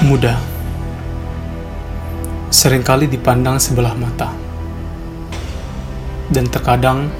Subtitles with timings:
[0.00, 0.32] Muda
[2.48, 4.32] sering kali dipandang sebelah mata,
[6.32, 7.12] dan terkadang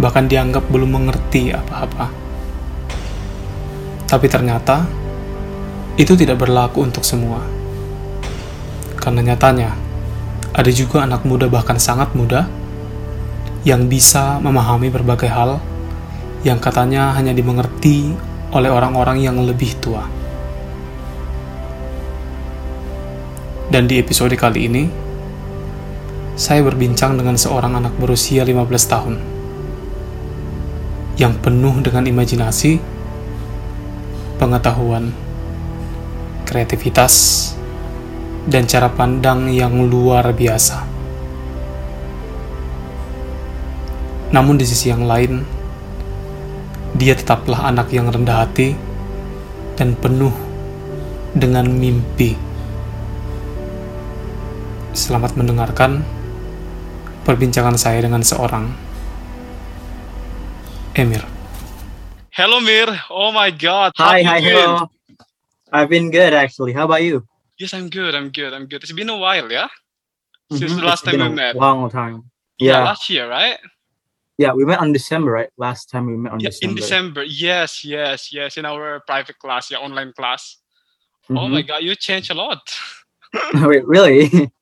[0.00, 2.08] bahkan dianggap belum mengerti apa-apa.
[4.08, 4.88] Tapi ternyata
[6.00, 7.44] itu tidak berlaku untuk semua,
[8.96, 9.76] karena nyatanya
[10.56, 12.48] ada juga anak muda, bahkan sangat muda,
[13.68, 15.60] yang bisa memahami berbagai hal
[16.40, 18.16] yang katanya hanya dimengerti
[18.48, 20.23] oleh orang-orang yang lebih tua.
[23.74, 24.86] Dan di episode kali ini,
[26.38, 29.18] saya berbincang dengan seorang anak berusia 15 tahun
[31.18, 32.78] yang penuh dengan imajinasi,
[34.38, 35.10] pengetahuan,
[36.46, 37.50] kreativitas,
[38.46, 40.86] dan cara pandang yang luar biasa.
[44.30, 45.42] Namun di sisi yang lain,
[46.94, 48.78] dia tetaplah anak yang rendah hati
[49.74, 50.30] dan penuh
[51.34, 52.43] dengan mimpi.
[54.94, 56.06] Selamat mendengarkan
[57.26, 58.70] perbincangan saya dengan seorang
[60.94, 61.22] Emir.
[62.30, 62.86] Hello, Mir.
[63.10, 63.90] Oh my God.
[63.98, 64.86] Hi, hi, hello.
[65.74, 66.70] I've been good actually.
[66.70, 67.26] How about you?
[67.58, 68.14] Yes, I'm good.
[68.14, 68.54] I'm good.
[68.54, 68.82] I'm good.
[68.86, 69.66] It's been a while, yeah.
[70.50, 71.18] Since the last Mm-hmm.
[71.18, 71.54] time It's been we met.
[71.54, 72.30] a long time.
[72.62, 72.82] Yeah, Yeah.
[72.86, 73.58] last year, right?
[74.38, 75.50] Yeah, we met on December, right?
[75.58, 76.78] Last time we met on Yeah, in December.
[76.82, 77.22] December.
[77.26, 78.58] Yes, yes, yes.
[78.58, 80.58] In our private class, yeah, online class.
[81.30, 81.50] Oh Mhm.
[81.50, 82.62] my God, you changed a lot.
[83.66, 84.30] Wait, really?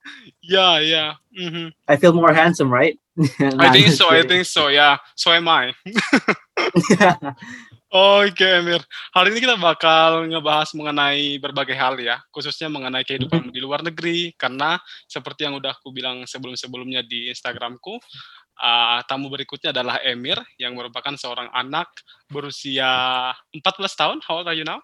[0.42, 1.12] yeah, yeah.
[1.34, 2.98] hmm I feel more handsome, right?
[3.58, 4.10] I think so.
[4.10, 4.68] I think so.
[4.68, 4.98] Yeah.
[5.16, 5.72] So am I.
[7.92, 8.80] Oke, Emir.
[9.12, 14.32] Hari ini kita bakal ngebahas mengenai berbagai hal ya, khususnya mengenai kehidupan di luar negeri.
[14.36, 18.00] Karena seperti yang udah aku bilang sebelum-sebelumnya di Instagramku,
[18.60, 21.88] uh, tamu berikutnya adalah Emir yang merupakan seorang anak
[22.32, 22.88] berusia
[23.52, 24.18] 14 tahun.
[24.24, 24.80] How old are you now?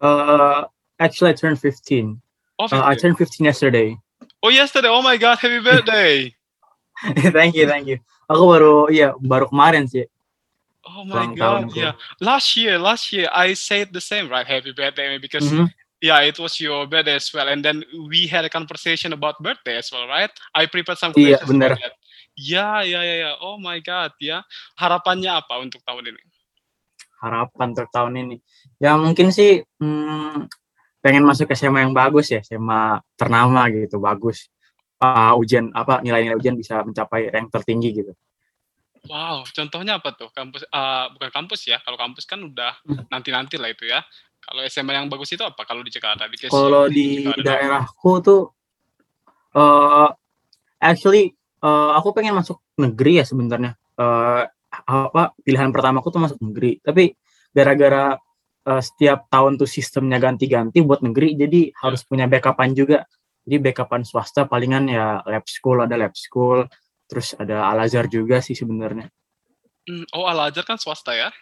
[0.00, 0.64] uh,
[1.00, 2.20] actually, I turned 15.
[2.60, 3.00] Oh, Uh, I 15.
[3.00, 3.96] turned 15 yesterday.
[4.42, 4.88] Oh yesterday.
[4.88, 6.34] Oh my God, happy birthday.
[7.32, 7.98] thank you, thank you.
[8.28, 10.06] Aku baru, iya, baru kemarin sih.
[10.86, 11.92] Oh my God, yeah.
[12.20, 14.46] Last year, last year I said the same, right?
[14.46, 15.68] Happy birthday, because Mhm.
[16.00, 17.48] yeah, it was your birthday as well.
[17.52, 20.32] And then we had a conversation about birthday as well, right?
[20.56, 21.76] I prepared some Iya, questions bener.
[21.76, 21.94] about that.
[22.40, 23.32] Ya, ya, ya, ya.
[23.44, 24.40] Oh my God, ya.
[24.80, 26.22] Harapannya apa untuk tahun ini?
[27.20, 28.36] Harapan untuk tahun ini.
[28.80, 30.48] Ya mungkin sih hmm,
[31.00, 34.48] pengen masuk SMA yang bagus ya, SMA ternama gitu, bagus.
[35.00, 38.12] Uh, ujian apa nilai-nilai ujian bisa mencapai rank tertinggi gitu.
[39.08, 40.28] Wow, contohnya apa tuh?
[40.28, 41.80] Kampus, ah, bukan kampus ya.
[41.80, 43.08] Kalau kampus kan udah Hmm.
[43.08, 44.04] nanti-nanti lah itu ya.
[44.44, 45.64] Kalau SMA yang bagus itu apa?
[45.64, 46.28] Kalau di Jakarta?
[46.28, 47.44] Because Kalau di Jakarta.
[47.44, 48.42] daerahku tuh
[49.56, 50.08] eh
[50.80, 53.72] actually eh, aku pengen masuk negeri ya sebenarnya.
[53.96, 56.76] Eh apa pilihan pertamaku tuh masuk negeri.
[56.84, 57.08] Tapi
[57.52, 58.20] gara-gara
[58.70, 63.02] eh, setiap tahun tuh sistemnya ganti-ganti buat negeri jadi harus punya backupan juga.
[63.42, 66.62] Jadi backupan swasta palingan ya lab school ada lab school,
[67.10, 69.10] terus ada Al Azhar juga sih sebenarnya.
[69.88, 71.32] Hmm, oh, Al Azhar kan swasta ya?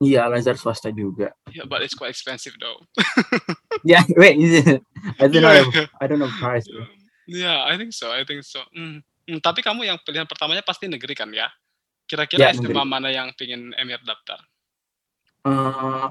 [0.00, 1.34] Iya Al Azhar swasta juga.
[1.50, 2.80] Yeah, but it's quite expensive though.
[3.84, 4.80] Ya, wait, is it?
[5.20, 5.52] I don't know.
[5.52, 6.64] Yeah, I don't know price.
[6.64, 6.88] bro.
[7.28, 8.08] yeah, I think so.
[8.08, 8.64] I think so.
[8.72, 9.04] Hmm.
[9.28, 11.52] Hmm, tapi kamu yang pilihan pertamanya pasti negeri kan ya?
[12.08, 12.88] Kira-kira Ya, SMA negeri.
[12.88, 14.40] mana yang pingin Emir daftar?
[15.44, 16.06] eh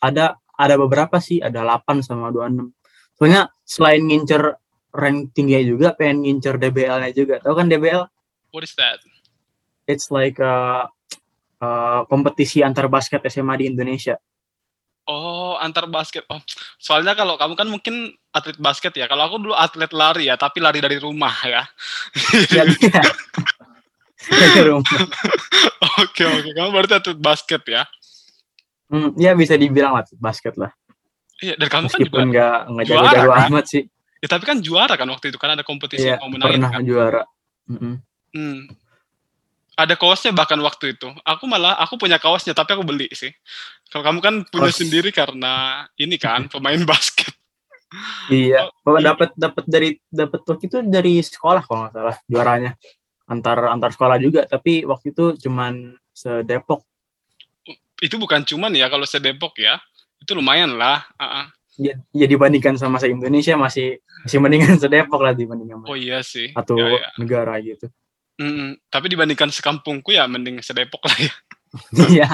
[0.00, 2.72] ada ada beberapa sih, ada 8 sama 26.
[3.16, 4.56] Soalnya selain ngincer
[4.96, 7.36] rank tinggi juga, pengen ngincer DBL-nya juga.
[7.44, 8.08] Tahu kan DBL?
[8.52, 9.04] What is that?
[9.84, 10.88] It's like a,
[11.60, 14.16] uh, kompetisi antar basket SMA di Indonesia.
[15.06, 16.26] Oh, antar basket.
[16.26, 16.42] Oh,
[16.82, 19.06] soalnya kalau kamu kan mungkin atlet basket ya.
[19.06, 21.62] Kalau aku dulu atlet lari ya, tapi lari dari rumah ya.
[22.56, 22.66] Ya.
[24.26, 24.98] Dari rumah.
[26.02, 26.50] Oke, oke.
[26.50, 27.86] Kamu berarti atlet basket ya?
[28.86, 30.70] Hmm, ya bisa dibilang lah basket lah.
[31.36, 31.98] Iya, dan kamu kan juga.
[32.00, 33.48] Meskipun nggak nggak jago-jago kan?
[33.50, 33.82] amat sih.
[34.16, 36.70] Ya, tapi kan juara kan waktu itu kan ada kompetisi Iya, yang kamu menangin pernah
[36.72, 36.82] kan.
[36.82, 37.22] juara.
[37.66, 37.94] Mm-mm.
[38.32, 38.60] Hmm.
[39.76, 41.12] Ada kaosnya bahkan waktu itu.
[41.20, 43.28] Aku malah aku punya kaosnya tapi aku beli sih.
[43.92, 44.80] Kalau kamu kan punya Kaos.
[44.80, 47.28] sendiri karena ini kan pemain basket.
[48.32, 49.12] Iya, Oh, iya.
[49.12, 52.72] dapat dapat dari dapat waktu itu dari sekolah kalau nggak salah juaranya
[53.26, 56.82] antar antar sekolah juga, tapi waktu itu cuman sedepok.
[58.02, 59.80] Itu bukan cuman ya kalau sedepok ya.
[60.20, 61.04] Itu lumayan lah.
[61.16, 61.46] Ah, ah.
[61.76, 66.48] Ya, ya dibandingkan sama se Indonesia masih masih mendingan sedepok lah dibandingkan Oh iya sih.
[66.56, 67.08] satu Ya, ya.
[67.20, 67.92] negara gitu.
[68.40, 68.80] Mm-mm.
[68.88, 71.32] Tapi dibandingkan sekampungku ya mending sedepok lah ya.
[72.08, 72.28] Iya,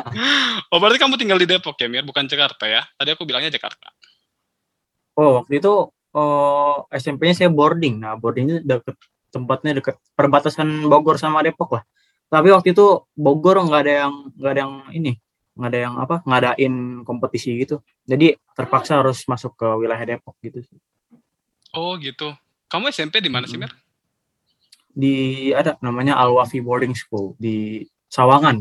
[0.71, 2.87] Oh berarti kamu tinggal di Depok ya Mir, bukan Jakarta ya?
[2.95, 3.91] Tadi aku bilangnya Jakarta.
[5.19, 5.73] oh waktu itu
[6.15, 7.99] oh, SMP-nya saya boarding.
[7.99, 8.95] Nah boardingnya deket
[9.35, 11.83] tempatnya deket perbatasan Bogor sama Depok lah.
[12.31, 15.13] Tapi waktu itu Bogor nggak ada yang nggak ada yang ini
[15.53, 20.61] nggak ada yang apa ngadain kompetisi gitu jadi terpaksa harus masuk ke wilayah Depok gitu
[20.63, 20.79] sih
[21.73, 22.37] Oh gitu.
[22.69, 23.57] Kamu SMP di mana sih.
[23.57, 23.73] Mir?
[24.93, 27.81] di ada namanya Al Wafi Boarding School di
[28.13, 28.61] Sawangan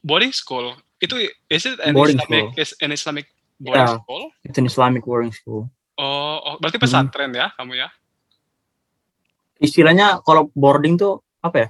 [0.00, 0.72] Boarding school.
[0.96, 1.20] Itu
[1.52, 3.28] is it an Boarding Islamic is an Islamic
[3.60, 4.00] boarding Yeah.
[4.00, 4.24] school?
[4.42, 5.68] itu Islamic Boarding School
[6.00, 7.92] Oh, oh, berarti pesantren ya kamu ya?
[9.60, 11.68] istilahnya kalau boarding tuh apa ya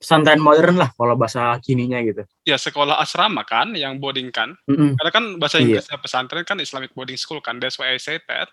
[0.00, 4.56] pesantren modern lah kalau bahasa kininya gitu Ya sekolah asrama kan yang boarding kan?
[4.64, 4.96] Mm-mm.
[4.96, 5.76] Karena kan bahasa Iya.
[5.76, 7.60] Inggrisnya pesantren kan Islamic boarding school kan.
[7.60, 8.48] That's why I say that.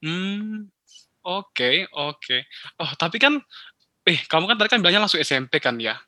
[0.00, 0.72] Hmm.
[1.20, 2.36] Oke, oke.
[2.80, 3.36] Oh, tapi kan
[4.08, 6.00] eh kamu kan tadi kan bilangnya langsung SMP kan ya?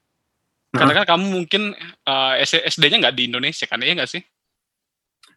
[0.72, 1.62] Karena kan kamu mungkin
[2.08, 4.22] eh, SD-nya nggak di Indonesia kan, ya nggak sih?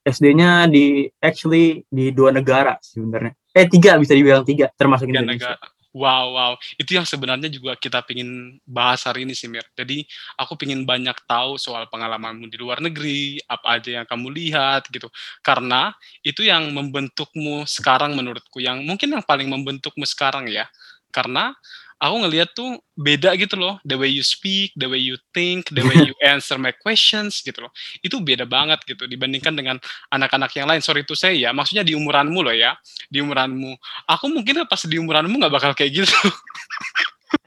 [0.06, 5.54] SD-nya di actually di dua negara sebenarnya eh tiga bisa dibilang tiga termasuk Tiga Indonesia
[5.54, 5.81] negara.
[5.96, 6.54] Wow, wow.
[6.80, 9.68] Itu yang sebenarnya juga kita pingin bahas hari ini sih, Mir.
[9.76, 10.08] Jadi,
[10.40, 15.12] aku pingin banyak tahu soal pengalamanmu di luar negeri, apa aja yang kamu lihat gitu.
[15.44, 15.92] Karena
[16.24, 20.64] itu yang membentukmu sekarang menurutku, yang mungkin yang paling membentukmu sekarang ya.
[21.12, 21.52] Karena
[22.02, 25.86] aku ngelihat tuh beda gitu loh, the way you speak, the way you think, the
[25.86, 27.72] way you answer my questions gitu loh.
[28.02, 29.78] Itu beda banget gitu dibandingkan dengan
[30.10, 30.82] anak-anak yang lain.
[30.82, 32.74] Sorry itu saya ya, maksudnya di umuranmu loh ya,
[33.08, 33.78] di umuranmu
[34.10, 36.18] aku mungkin pas di umuranmu nggak bakal kayak gitu.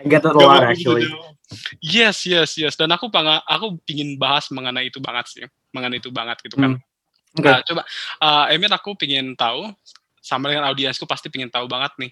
[0.00, 1.18] I get that a lot bakal actually gitu.
[1.84, 2.74] Yes, yes, yes.
[2.74, 6.78] Dan aku panga, aku pingin bahas mengenai itu banget sih, mengenai itu banget gitu kan.
[6.78, 6.82] Hmm.
[7.34, 7.50] Oke.
[7.50, 7.82] Nah, coba,
[8.22, 9.70] uh, Emir aku pingin tahu,
[10.24, 12.10] sama dengan audiensku pasti pingin tahu banget nih.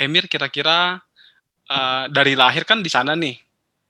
[0.00, 0.98] Emir kira-kira
[1.72, 3.40] uh, dari lahir kan di sana nih.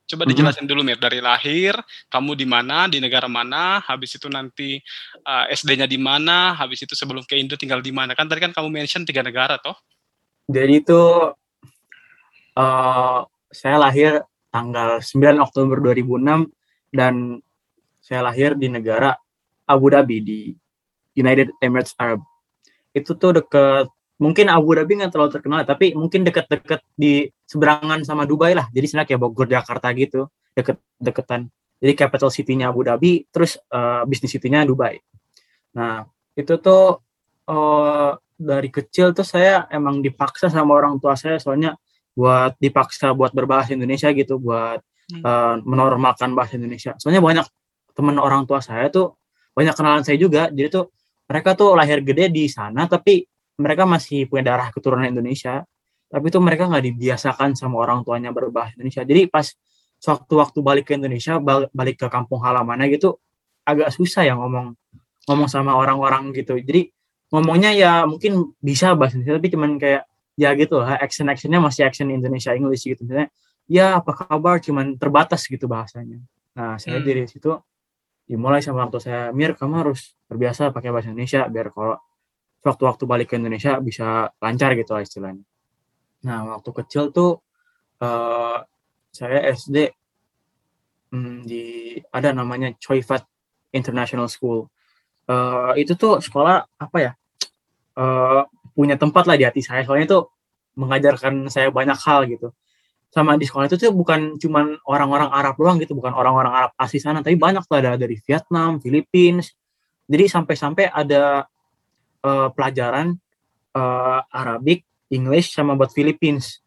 [0.06, 0.30] Coba Mhm.
[0.34, 1.74] dijelasin dulu Mir, dari lahir
[2.06, 4.78] kamu di mana, di negara mana, habis itu nanti
[5.24, 8.14] uh, SD-nya di mana, habis itu sebelum ke Indo tinggal di mana.
[8.14, 9.74] Kan tadi kan kamu mention tiga negara toh?
[10.46, 11.00] Jadi itu
[12.52, 13.20] eh
[13.52, 14.20] saya lahir
[14.52, 16.50] tanggal 9 Oktober 2006
[16.92, 17.40] dan
[18.04, 19.16] saya lahir di negara
[19.64, 20.40] Abu Dhabi di
[21.16, 22.20] United Emirates Arab.
[22.92, 23.88] Itu tuh deket
[24.22, 28.70] mungkin Abu Dhabi nggak terlalu terkenal tapi mungkin deket-deket di seberangan sama Dubai lah.
[28.70, 31.50] Jadi sebenarnya kayak Bogor Jakarta gitu, deket-deketan.
[31.82, 35.02] Jadi capital city-nya Abu Dhabi, terus eh, bisnis city-nya Dubai.
[35.74, 36.06] Nah,
[36.38, 37.02] itu tuh
[37.50, 41.74] eh, dari kecil tuh saya emang dipaksa sama orang tua saya soalnya
[42.14, 44.78] buat dipaksa buat berbahasa Indonesia gitu buat
[45.10, 45.22] Hmm.
[45.26, 46.94] eh, menormalkan bahasa Indonesia.
[46.96, 47.46] Soalnya banyak
[47.92, 49.18] teman orang tua saya tuh
[49.52, 50.48] banyak kenalan saya juga.
[50.48, 50.94] Jadi tuh
[51.28, 53.26] mereka tuh lahir gede di sana tapi
[53.60, 55.64] mereka masih punya darah keturunan Indonesia.
[56.12, 59.02] Tapi tuh mereka nggak dibiasakan sama orang tuanya berbahasa Indonesia.
[59.04, 59.48] Jadi pas
[60.02, 63.16] waktu-waktu balik ke Indonesia, bal- balik ke kampung halamannya gitu
[63.64, 64.76] agak susah ya ngomong
[65.30, 66.58] ngomong sama orang-orang gitu.
[66.60, 66.90] Jadi
[67.32, 70.02] ngomongnya ya mungkin bisa bahasa Indonesia tapi cuman kayak
[70.36, 73.32] ya gitu lah action actionnya masih action Indonesia English gitu misalnya
[73.68, 76.20] ya apa kabar cuman terbatas gitu bahasanya
[76.52, 77.08] nah saya Hmm.
[77.08, 77.56] dari situ
[78.28, 81.96] dimulai sama orang tua saya Mir kamu harus terbiasa pakai bahasa Indonesia biar kalau
[82.62, 85.42] waktu-waktu balik ke Indonesia bisa lancar gitu lah istilahnya.
[86.22, 87.42] Nah waktu kecil tuh
[87.98, 88.58] eh,
[89.12, 89.90] saya SD
[91.12, 93.26] hmm, di ada namanya Choi Fat
[93.74, 94.70] International School.
[95.26, 97.12] Eh, itu tuh sekolah apa ya?
[97.98, 98.42] Eh,
[98.72, 99.82] punya tempat lah di hati saya.
[99.84, 100.20] Soalnya itu
[100.78, 102.54] mengajarkan saya banyak hal gitu.
[103.12, 106.96] Sama di sekolah itu tuh bukan cuman orang-orang Arab doang gitu bukan orang-orang Arab asli
[106.96, 109.44] sana tapi banyak tuh ada dari Vietnam Filipina
[110.08, 111.44] jadi sampai-sampai ada
[112.22, 113.18] eh, pelajaran
[113.74, 116.62] eh, Arabik English sama buat Philippines.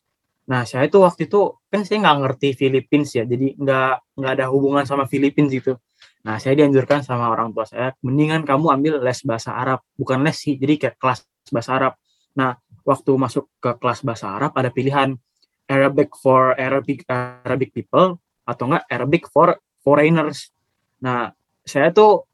[0.45, 4.45] Nah saya itu waktu itu kan saya nggak ngerti Philippines ya jadi nggak nggak ada
[4.53, 5.81] hubungan sama Philippines gitu.
[6.21, 10.37] Nah saya dianjurkan sama orang tua saya mendingan kamu ambil les bahasa Arab bukan les
[10.37, 11.93] sih jadi kayak kelas bahasa Arab.
[12.37, 15.17] Nah waktu masuk ke kelas bahasa Arab ada pilihan
[15.65, 20.53] Arabic for Arabic Arabic people atau enggak Arabic for foreigners.
[21.01, 21.33] Nah,
[21.65, 22.25] saya tuh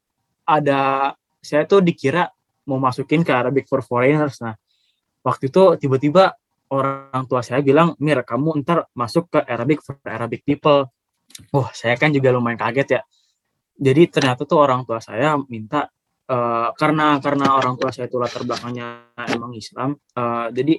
[0.44, 2.28] ada saya tuh dikira
[2.68, 4.42] mau masukin ke Arabic for foreigners.
[4.44, 4.56] Nah,
[5.26, 6.36] waktu itu tiba-tiba
[6.72, 10.88] orang tua saya bilang, "Mir, kamu ntar masuk ke Arabic for Arabic people."
[11.56, 13.02] Wah, saya kan juga lumayan kaget ya.
[13.82, 15.90] Jadi ternyata tuh orang tua saya minta
[16.30, 19.98] eh, karena karena orang tua saya itu latar belakangnya emang Islam.
[19.98, 20.74] eh, jadi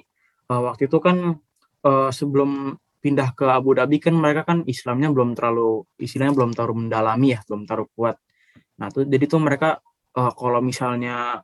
[0.51, 1.17] eh, waktu itu kan
[1.83, 2.73] eh, sebelum
[3.03, 7.39] pindah ke Abu Dhabi kan mereka kan Islamnya belum terlalu istilahnya belum terlalu mendalami ya,
[7.43, 8.15] belum terlalu kuat.
[8.79, 9.83] Nah, tuh jadi tuh mereka
[10.15, 11.43] eh, kalau misalnya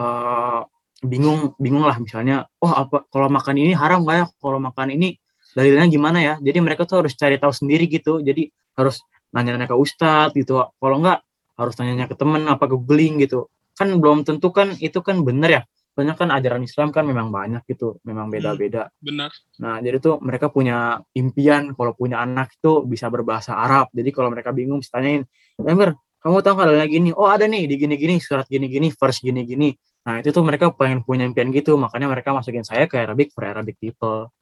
[0.00, 0.60] eh,
[1.04, 4.26] bingung bingung lah misalnya, oh apa kalau makan ini haram nggak ya?
[4.40, 5.16] Kalau makan ini
[5.56, 6.34] dalilnya gimana ya?
[6.40, 8.20] Jadi mereka tuh harus cari tahu sendiri gitu.
[8.20, 9.00] Jadi harus
[9.32, 10.60] nanya-nanya ke ustadz gitu.
[10.60, 11.18] Kalau nggak
[11.60, 13.48] harus tanya ke temen apa googling gitu.
[13.76, 15.62] Kan belum tentu kan itu kan bener ya.
[15.90, 18.94] Soalnya kan ajaran Islam kan memang banyak gitu, memang beda-beda.
[19.02, 19.34] Benar.
[19.58, 23.90] Nah, jadi tuh mereka punya impian kalau punya anak itu bisa berbahasa Arab.
[23.90, 25.26] Jadi kalau mereka bingung, bisa tanyain,
[25.58, 29.72] Emir, kamu tahu kalau lagi nih oh ada nih di gini-gini surat gini-gini verse gini-gini
[30.00, 33.44] nah itu tuh mereka pengen punya impian gitu makanya mereka masukin saya ke Arabic for
[33.44, 34.32] Arabic people.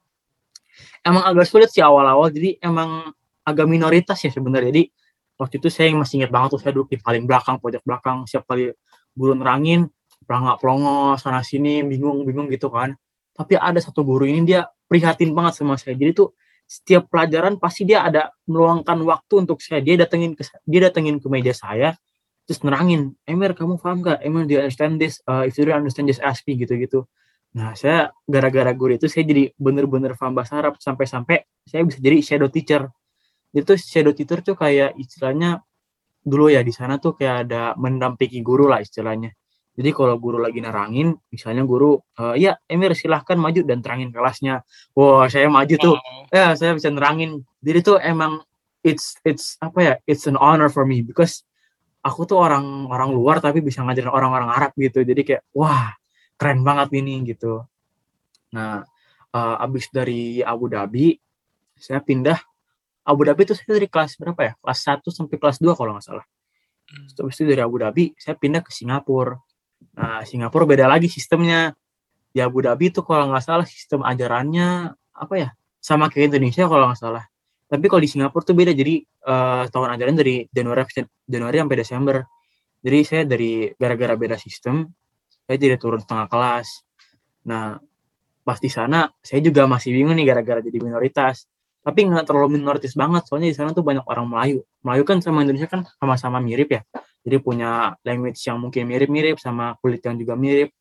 [1.02, 3.10] Emang agak sulit sih awal-awal jadi emang
[3.42, 4.70] agak minoritas ya sebenarnya.
[4.70, 4.84] Jadi
[5.40, 8.46] waktu itu saya masih ingat banget tuh saya duduk di paling belakang pojok belakang siap
[8.46, 8.70] kali
[9.14, 9.90] guru nerangin
[10.28, 12.94] pelangak pelongo sana sini bingung bingung gitu kan.
[13.34, 15.94] Tapi ada satu guru ini dia prihatin banget sama saya.
[15.94, 16.34] Jadi tuh
[16.68, 19.80] setiap pelajaran pasti dia ada meluangkan waktu untuk saya.
[19.80, 21.96] Dia datengin ke dia datengin ke meja saya
[22.48, 25.84] terus nerangin Emir kamu paham gak Emir do you understand this uh, if you don't
[25.84, 27.04] understand just ask me gitu gitu
[27.52, 32.16] nah saya gara-gara guru itu saya jadi bener-bener paham bahasa Arab sampai-sampai saya bisa jadi
[32.24, 32.88] shadow teacher
[33.52, 35.60] itu shadow teacher tuh kayak istilahnya
[36.24, 39.36] dulu ya di sana tuh kayak ada mendampingi guru lah istilahnya
[39.78, 44.66] jadi kalau guru lagi nerangin, misalnya guru, uh, ya Emir silahkan maju dan terangin kelasnya.
[44.98, 46.34] Wah saya maju tuh, Wow.
[46.34, 47.46] ya saya bisa nerangin.
[47.62, 48.42] Jadi tuh emang
[48.82, 51.46] it's it's apa ya, it's an honor for me because
[52.04, 55.02] aku tuh orang orang luar tapi bisa ngajarin orang-orang Arab gitu.
[55.02, 55.94] Jadi kayak wah
[56.38, 57.64] keren banget ini gitu.
[58.54, 58.82] Nah
[59.34, 61.18] uh, abis dari Abu Dhabi,
[61.76, 62.38] saya pindah
[63.08, 64.52] Abu Dhabi itu saya dari kelas berapa ya?
[64.60, 66.26] Kelas 1 sampai kelas 2 kalau nggak salah.
[66.92, 67.08] Hmm.
[67.08, 69.40] Terus itu dari Abu Dhabi, saya pindah ke Singapura.
[69.96, 71.72] Nah, Singapura beda lagi sistemnya.
[72.28, 75.48] Di Abu Dhabi itu kalau nggak salah sistem ajarannya apa ya?
[75.80, 77.24] Sama kayak Indonesia kalau nggak salah.
[77.68, 78.72] Tapi kalau di Singapura tuh beda.
[78.72, 80.82] Jadi eh, tahun ajaran dari Januari
[81.28, 82.16] Januari sampai Desember.
[82.78, 84.86] Jadi saya dari gara-gara beda sistem,
[85.44, 86.86] saya jadi turun setengah kelas.
[87.50, 87.74] Nah,
[88.46, 91.44] pas di sana saya juga masih bingung nih gara-gara jadi minoritas.
[91.82, 94.60] Tapi nggak terlalu minoritas banget, soalnya di sana tuh banyak orang Melayu.
[94.86, 96.82] Melayu kan sama Indonesia kan sama-sama mirip ya
[97.28, 100.72] jadi punya language yang mungkin mirip-mirip sama kulit yang juga mirip.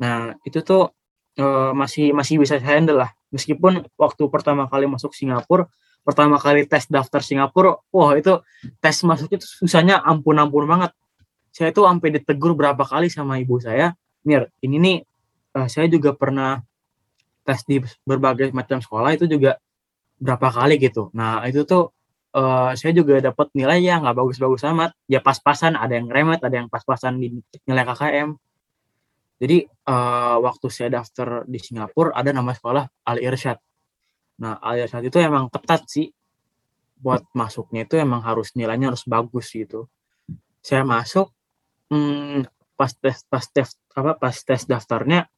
[0.00, 0.88] Nah itu tuh
[1.36, 3.12] eh, masih masih bisa saya handle lah.
[3.28, 5.68] Meskipun waktu pertama kali masuk Singapura,
[6.02, 8.42] pertama kali tes daftar Singapura, wah itu
[8.82, 10.90] tes masuknya tuh susahnya ampun-ampun banget.
[11.54, 14.96] Saya tuh sampai ditegur berapa kali sama ibu saya, Mir, ini nih
[15.58, 16.62] eh, saya juga pernah
[17.42, 19.58] tes di berbagai macam sekolah itu juga
[20.22, 21.10] berapa kali gitu.
[21.14, 21.90] Nah itu tuh
[22.34, 24.94] eh, saya juga dapat nilai yang nggak bagus-bagus amat.
[25.10, 28.28] Ya pas-pasan, ada yang remet, ada yang pas-pasan di nilai KKM.
[29.42, 33.58] Jadi eh, waktu saya daftar di Singapura ada nama sekolah Al Irsyad.
[34.42, 36.10] Nah Al Irsyad itu emang ketat sih.
[36.98, 39.86] Buat masuknya itu emang harus nilainya harus bagus gitu.
[40.62, 41.30] Saya masuk
[41.92, 42.46] hmm,
[42.78, 45.28] pas tes pas tes apa pas tes daftarnya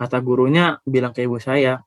[0.00, 1.82] kata gurunya bilang ke ibu saya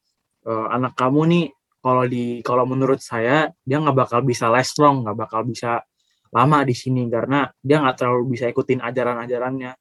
[0.46, 1.46] "E, anak kamu nih
[1.84, 5.82] kalau di kalau menurut saya dia nggak bakal bisa last long nggak bakal bisa
[6.34, 9.72] lama di sini karena dia nggak terlalu bisa ikutin ajaran-ajarannya.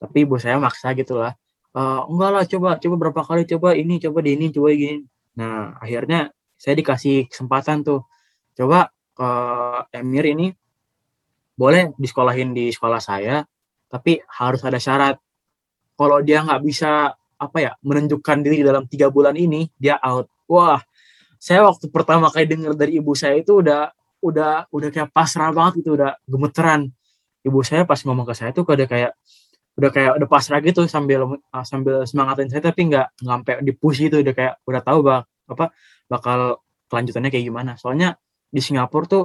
[0.00, 1.32] Tapi ibu saya maksa gitu lah
[1.74, 5.02] "E, enggak lah coba coba berapa kali coba ini coba di ini coba gini.
[5.40, 8.02] Nah akhirnya saya dikasih kesempatan tuh.
[8.58, 9.30] Coba ke
[9.94, 10.50] Emir ini
[11.54, 13.46] boleh disekolahin di sekolah saya
[13.88, 15.16] tapi harus ada syarat.
[15.98, 20.26] Kalau dia nggak bisa apa ya menunjukkan diri dalam tiga bulan ini dia out.
[20.50, 20.82] Wah
[21.38, 25.86] saya waktu pertama kali dengar dari ibu saya itu udah udah udah kayak pasrah banget
[25.86, 26.90] itu udah gemeteran.
[27.46, 29.14] Ibu saya pas ngomong ke saya tuh udah kayak
[29.78, 33.54] udah kayak udah pasrah gitu sambil uh, sambil semangatin saya tapi nggak nggak sampai
[33.94, 34.16] gitu.
[34.22, 35.72] Udah kayak udah tahu bak apa
[36.08, 37.72] bakal kelanjutannya kayak gimana.
[37.76, 38.16] Soalnya
[38.48, 39.24] di Singapura tuh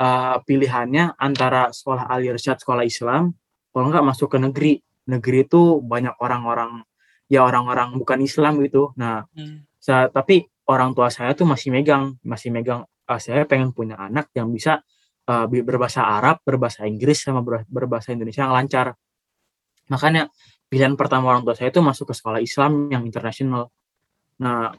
[0.00, 3.30] uh, pilihannya antara sekolah Al sekolah Islam
[3.70, 4.72] kalau nggak masuk ke negeri.
[5.04, 6.80] Negeri itu banyak orang-orang
[7.28, 8.96] ya orang-orang bukan Islam gitu.
[8.96, 9.68] Nah Hmm.
[9.76, 14.32] sa- tapi orang tua saya tuh masih megang masih megang ah, saya pengen punya anak
[14.32, 14.80] yang bisa
[15.28, 18.96] uh, berbahasa Arab berbahasa Inggris sama ber- berbahasa Indonesia yang lancar.
[19.92, 20.32] Makanya
[20.72, 23.68] pilihan pertama orang tua saya itu masuk ke sekolah Islam yang internasional.
[24.40, 24.72] Nah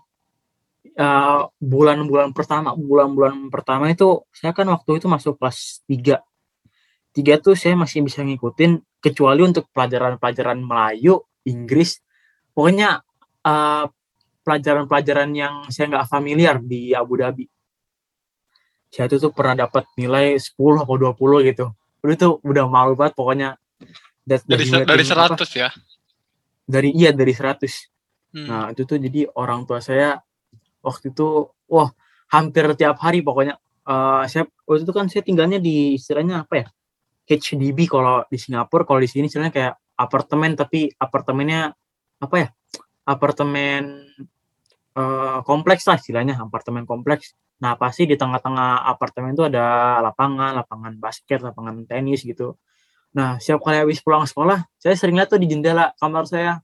[0.93, 6.21] uh, bulan-bulan pertama bulan-bulan pertama itu saya kan waktu itu masuk kelas 3
[7.15, 12.03] tiga tuh saya masih bisa ngikutin kecuali untuk pelajaran-pelajaran Melayu Inggris.
[12.51, 12.99] Pokoknya
[13.47, 13.85] uh,
[14.43, 17.47] pelajaran-pelajaran yang saya nggak familiar di Abu Dhabi.
[18.91, 21.65] Saya tuh, tuh pernah dapat nilai 10 atau 20 gitu.
[22.03, 23.49] Udah tuh udah malu banget pokoknya.
[24.27, 25.69] That- Dari dari humiliating, apa, 100 ya.
[26.67, 27.95] dari iya dari 100
[28.35, 28.51] Hmm.
[28.51, 30.19] Nah, itu tuh jadi orang tua saya
[30.85, 31.89] waktu itu wah
[32.29, 36.67] hampir tiap hari pokoknya eh saya waktu itu kan saya tinggalnya di istilahnya apa ya?
[37.25, 41.73] HDB kalau di Singapura, kalau di sini istilahnya kayak apartemen tapi apartemennya
[42.21, 42.47] apa ya?
[43.05, 43.81] Apartemen
[44.95, 47.33] eh, kompleks lah istilahnya, apartemen kompleks.
[47.61, 52.59] Nah, pasti di tengah-tengah apartemen itu ada lapangan, lapangan basket, lapangan tenis gitu.
[53.15, 56.59] Nah, setiap kali habis pulang sekolah, saya sering lihat tuh di jendela kamar saya,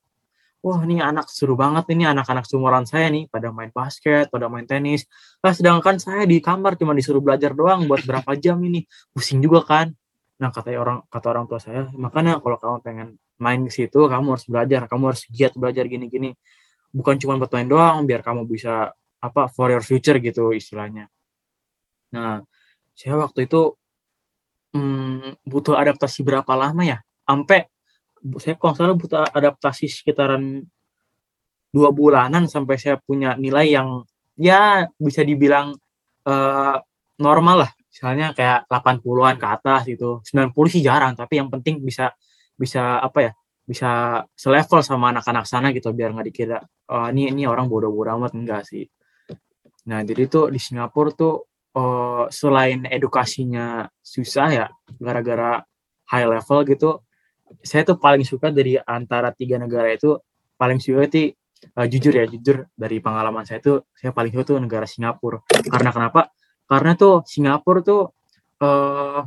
[0.61, 4.65] wah ini anak seru banget ini anak-anak seumuran saya nih pada main basket, pada main
[4.69, 5.09] tenis.
[5.41, 8.85] Nah, sedangkan saya di kamar cuma disuruh belajar doang buat berapa jam ini.
[9.13, 9.87] Pusing juga kan.
[10.41, 14.37] Nah kata orang kata orang tua saya, makanya kalau kamu pengen main ke situ, kamu
[14.37, 16.33] harus belajar, kamu harus giat belajar gini-gini.
[16.89, 18.89] Bukan cuma buat main doang, biar kamu bisa
[19.21, 21.09] apa for your future gitu istilahnya.
[22.13, 22.41] Nah,
[22.97, 23.77] saya waktu itu
[24.73, 26.97] hmm, butuh adaptasi berapa lama ya?
[27.21, 27.69] Sampai
[28.37, 30.61] saya kalau salah butuh adaptasi sekitaran
[31.71, 34.03] dua bulanan sampai saya punya nilai yang
[34.37, 35.73] ya bisa dibilang
[36.27, 36.75] uh,
[37.17, 37.71] normal lah.
[37.91, 40.23] Misalnya kayak 80-an ke atas gitu.
[40.23, 42.11] 90 sih jarang tapi yang penting bisa
[42.55, 43.31] bisa apa ya
[43.65, 46.59] bisa selevel sama anak-anak sana gitu biar nggak dikira
[46.91, 48.31] oh, ini ini orang bodoh-bodoh amat.
[48.37, 48.85] Enggak sih.
[49.87, 54.65] Nah jadi tuh di Singapura tuh uh, selain edukasinya susah ya
[54.99, 55.63] gara-gara
[56.11, 56.91] high level gitu
[57.59, 60.15] saya tuh paling suka dari antara tiga negara itu
[60.55, 61.27] paling suka sih
[61.77, 65.43] uh, jujur ya jujur dari pengalaman saya tuh saya paling suka tuh negara Singapura.
[65.47, 66.21] Karena kenapa?
[66.65, 68.01] Karena tuh Singapura tuh
[68.61, 69.21] uh,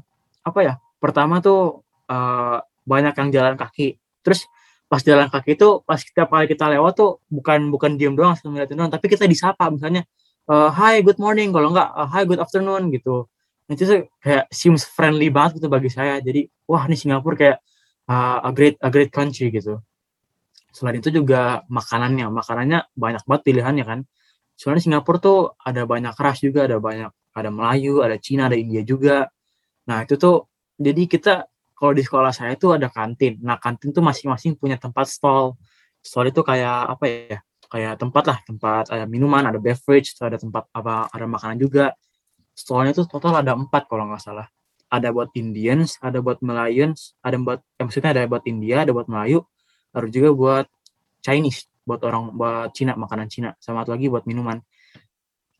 [0.44, 4.00] apa ya pertama tuh uh, banyak yang jalan kaki.
[4.24, 4.48] Terus
[4.88, 8.76] pas jalan kaki itu pas kita kali kita lewat tuh bukan bukan diem doang ngeliatin
[8.78, 9.68] doang tapi kita disapa.
[9.72, 10.04] Misalnya
[10.48, 11.52] uh, hi good morning.
[11.52, 13.28] Kalau enggak uh, hi good afternoon gitu.
[13.64, 16.20] Itu kayak seems friendly banget gitu bagi saya.
[16.20, 17.58] Jadi wah ini Singapura kayak
[18.08, 19.80] uh, a great a great country gitu.
[20.74, 22.26] Selain itu juga makanannya.
[22.28, 24.00] Makanannya banyak banget pilihannya kan.
[24.58, 26.66] Soalnya Singapura tuh ada banyak ras juga.
[26.66, 29.30] Ada banyak ada Melayu ada Cina ada India juga.
[29.90, 31.34] Nah itu tuh jadi kita
[31.74, 33.38] kalau di sekolah saya tuh ada kantin.
[33.42, 35.54] Nah kantin tuh masing-masing punya tempat stall.
[36.04, 37.38] Stall itu kayak apa ya?
[37.70, 38.38] Kayak tempat lah.
[38.46, 41.94] Tempat ada minuman ada beverage ada tempat apa ada makanan juga.
[42.54, 44.46] Stallnya tuh total ada empat kalau nggak salah
[44.94, 49.10] ada buat Indians ada buat Melayans ada buat eh, maksudnya ada buat India ada buat
[49.10, 49.42] Melayu
[49.90, 50.66] harus juga buat
[51.26, 54.62] Chinese buat orang buat Cina makanan Cina sama lagi buat minuman.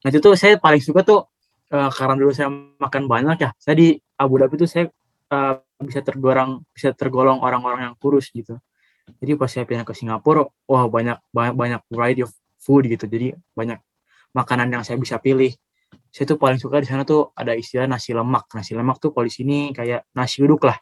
[0.01, 1.29] Nah itu tuh saya paling suka tuh
[1.75, 2.49] uh, karena dulu saya
[2.81, 4.89] makan banyak ya saya di Abu Dhabi tuh saya
[5.35, 8.57] uh, bisa tergolong bisa tergolong orang-orang yang kurus gitu.
[9.21, 12.33] Jadi pas saya pindah ke Singapura wah banyak banyak banyak variety of
[12.65, 13.77] food gitu jadi banyak
[14.33, 15.53] makanan yang saya bisa pilih
[16.15, 19.27] saya tuh paling suka di sana tuh ada istilah nasi lemak nasi lemak tuh kalau
[19.27, 20.79] di sini kayak nasi uduk lah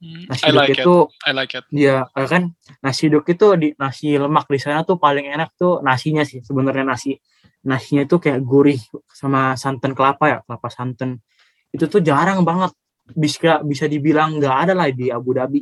[0.00, 1.28] Hmm, Nasi I uduk like itu it.
[1.28, 1.64] I like it.
[1.76, 6.24] ya kan nasi uduk itu di nasi lemak di sana tuh paling enak tuh nasinya
[6.24, 7.20] sih sebenarnya nasi
[7.68, 8.80] nasinya itu kayak gurih
[9.12, 11.20] sama santan kelapa ya kelapa santan
[11.68, 12.72] itu tuh jarang banget
[13.12, 15.60] bisa bisa dibilang nggak ada lah di Abu Dhabi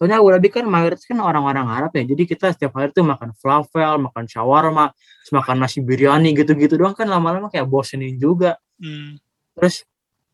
[0.00, 2.08] soalnya Abu Dhabi kan mayoritas kan orang-orang Arab ya.
[2.08, 4.96] Jadi kita setiap hari tuh makan falafel makan shawarma
[5.28, 6.96] makan nasi biryani gitu-gitu doang.
[6.96, 8.56] Kan lama-lama kayak bosenin juga.
[8.80, 9.20] Hmm.
[9.52, 9.84] terus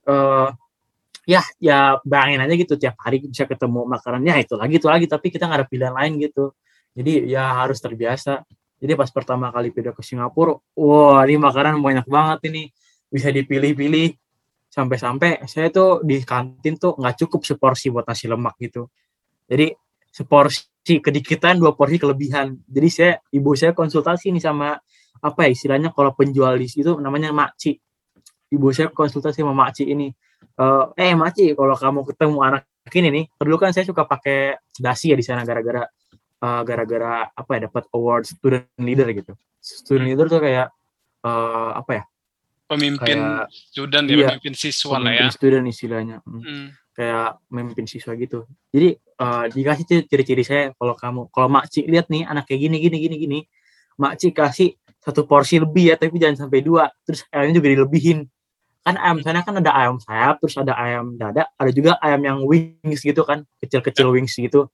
[0.07, 0.49] eh
[1.27, 5.07] ya ya bayangin aja gitu tiap hari bisa ketemu makanannya itu lagi itu lagi.
[5.11, 6.55] Tapi kita nggak ada pilihan lain gitu.
[6.95, 8.47] Jadi ya harus terbiasa.
[8.79, 12.71] Jadi pas pertama kali pindah ke Singapura wah ini makanan banyak banget ini.
[13.11, 14.15] Bisa dipilih-pilih.
[14.71, 18.87] Sampai-sampai saya tuh di kantin tuh nggak cukup seporsi buat nasi lemak gitu
[19.47, 19.73] jadi
[20.11, 22.57] seporsi kedikitan dua porsi kelebihan.
[22.67, 24.79] Jadi saya ibu saya konsultasi nih sama
[25.17, 27.75] apa ya istilahnya kalau penjual di situ namanya makci.
[28.47, 30.11] Ibu saya konsultasi sama makci ini.
[30.57, 32.63] Eh eh makci kalau kamu ketemu anak
[32.95, 35.83] ini nih dulu kan saya suka pakai dasi ya di sana gara-gara
[36.39, 39.35] eh, gara-gara apa ya dapat award student leader gitu.
[39.59, 40.71] Student leader tuh kayak
[41.27, 42.05] eh, apa ya?
[42.67, 45.31] Pemimpin Kayak- student ya, iya, pemimpin siswa lah ya.
[45.31, 46.17] pemimpin student istilahnya.
[46.27, 46.43] Hmm.
[46.43, 46.67] Hmm.
[46.97, 48.49] kayak memimpin siswa gitu.
[48.73, 52.97] Jadi eh, dikasih ciri-ciri saya kalau kamu kalau makci lihat nih anak kayak gini gini
[53.01, 53.39] gini gini
[53.97, 54.77] makci kasih
[55.07, 58.27] satu porsi lebih ya tapi jangan sampai dua terus ayamnya juga dilebihin.
[58.83, 62.39] Kan ayam sana kan ada ayam sayap terus ada ayam dada ada juga ayam yang
[62.43, 64.67] wings gitu kan kecil-kecil wings gitu.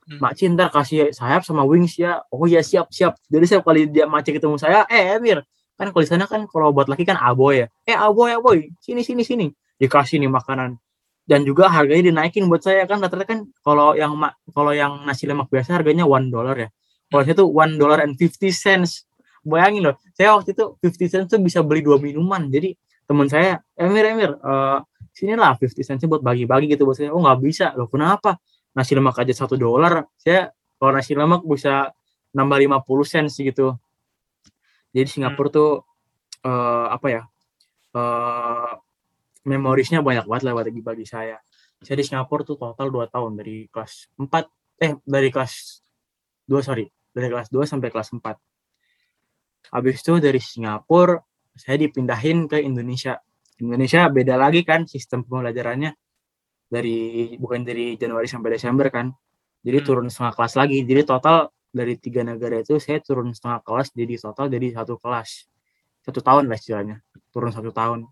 [0.00, 0.16] Hmm.
[0.16, 3.16] makci ntar kasih sayap sama wings ya oh ya siap siap.
[3.28, 5.44] Jadi setiap kali dia makci ketemu saya eh Emir
[5.80, 7.66] kan kalau di sana kan kalau buat laki kan aboy ya.
[7.88, 9.46] Eh aboy aboy sini sini sini.
[9.80, 10.76] Dikasih nih makanan
[11.30, 12.98] dan juga harganya dinaikin buat saya kan.
[12.98, 14.18] Rata-rata kan kalau yang
[14.50, 16.68] kalau yang nasi lemak biasa harganya one dollar ya.
[17.06, 19.06] Kalau saya tuh one dollar and fifty cents.
[19.46, 22.50] Bayangin loh saya waktu itu 50 cents tuh bisa beli dua minuman.
[22.50, 22.74] Jadi
[23.06, 24.78] teman saya Emir Emir eh
[25.14, 27.14] sinilah 50 cents buat bagi-bagi gitu buat saya.
[27.14, 27.72] Oh nggak bisa.
[27.78, 28.42] Loh kenapa?
[28.74, 30.50] Nasi lemak aja satu dolar saya
[30.82, 31.94] kalau nasi lemak bisa
[32.34, 33.78] nambah 50 cents gitu.
[34.90, 35.70] Jadi Singapura tuh
[36.42, 37.22] eh apa ya
[37.96, 38.72] eh
[39.46, 41.40] memorisnya banyak banget lah bagi bagi saya.
[41.80, 44.46] Saya di Singapura tuh total 2 tahun dari kelas 4
[44.80, 45.84] eh dari kelas
[46.48, 48.36] 2 sorry dari kelas 2 sampai kelas 4
[49.72, 51.20] habis itu dari Singapura
[51.60, 53.18] saya dipindahin ke Indonesia.
[53.60, 55.92] Indonesia beda lagi kan sistem pembelajarannya.
[56.70, 59.10] Dari bukan dari Januari sampai Desember kan.
[59.60, 59.86] Jadi Hmm.
[59.86, 60.78] turun setengah kelas lagi.
[60.86, 65.30] Jadi total dari tiga negara itu saya turun setengah kelas jadi total jadi satu kelas.
[66.00, 66.96] Satu tahun lah istilahnya.
[67.34, 68.08] Turun satu tahun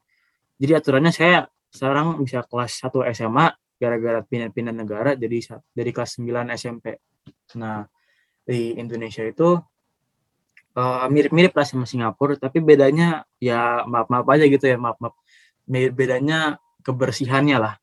[0.58, 3.46] jadi aturannya saya sekarang bisa kelas 1 SMA
[3.78, 6.98] gara-gara pindah-pindah negara jadi dari kelas 9 SMP.
[7.54, 7.86] Nah,
[8.42, 9.54] di Indonesia itu
[10.74, 15.14] eh, mirip-mirip lah sama Singapura, tapi bedanya ya maaf-maaf aja gitu ya, maaf-maaf.
[15.70, 17.74] Bedanya kebersihannya lah.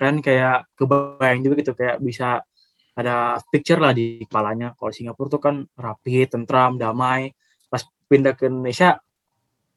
[0.00, 2.42] Kan kayak kebayang juga gitu kayak bisa
[2.94, 4.72] ada picture lah di kepalanya.
[4.78, 7.34] Kalau Singapura tuh kan rapi, tentram, damai.
[7.68, 9.02] Pas pindah ke Indonesia,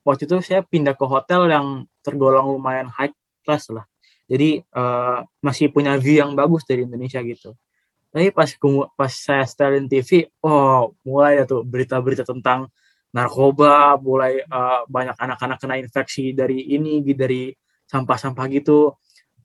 [0.05, 1.67] waktu itu saya pindah ke hotel yang
[2.07, 3.11] tergolong lumayan high
[3.43, 3.83] class lah.
[4.31, 7.51] Jadi eh, masih punya view yang bagus dari Indonesia gitu.
[8.11, 8.49] Tapi pas
[8.95, 12.71] pas saya setelin TV, oh mulai ya tuh berita-berita tentang
[13.11, 17.51] narkoba, mulai eh, banyak anak-anak kena infeksi dari ini, dari
[17.87, 18.95] sampah-sampah gitu.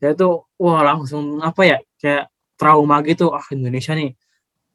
[0.02, 3.30] Saya tuh wah langsung apa ya kayak trauma gitu.
[3.30, 4.14] Ah Indonesia nih.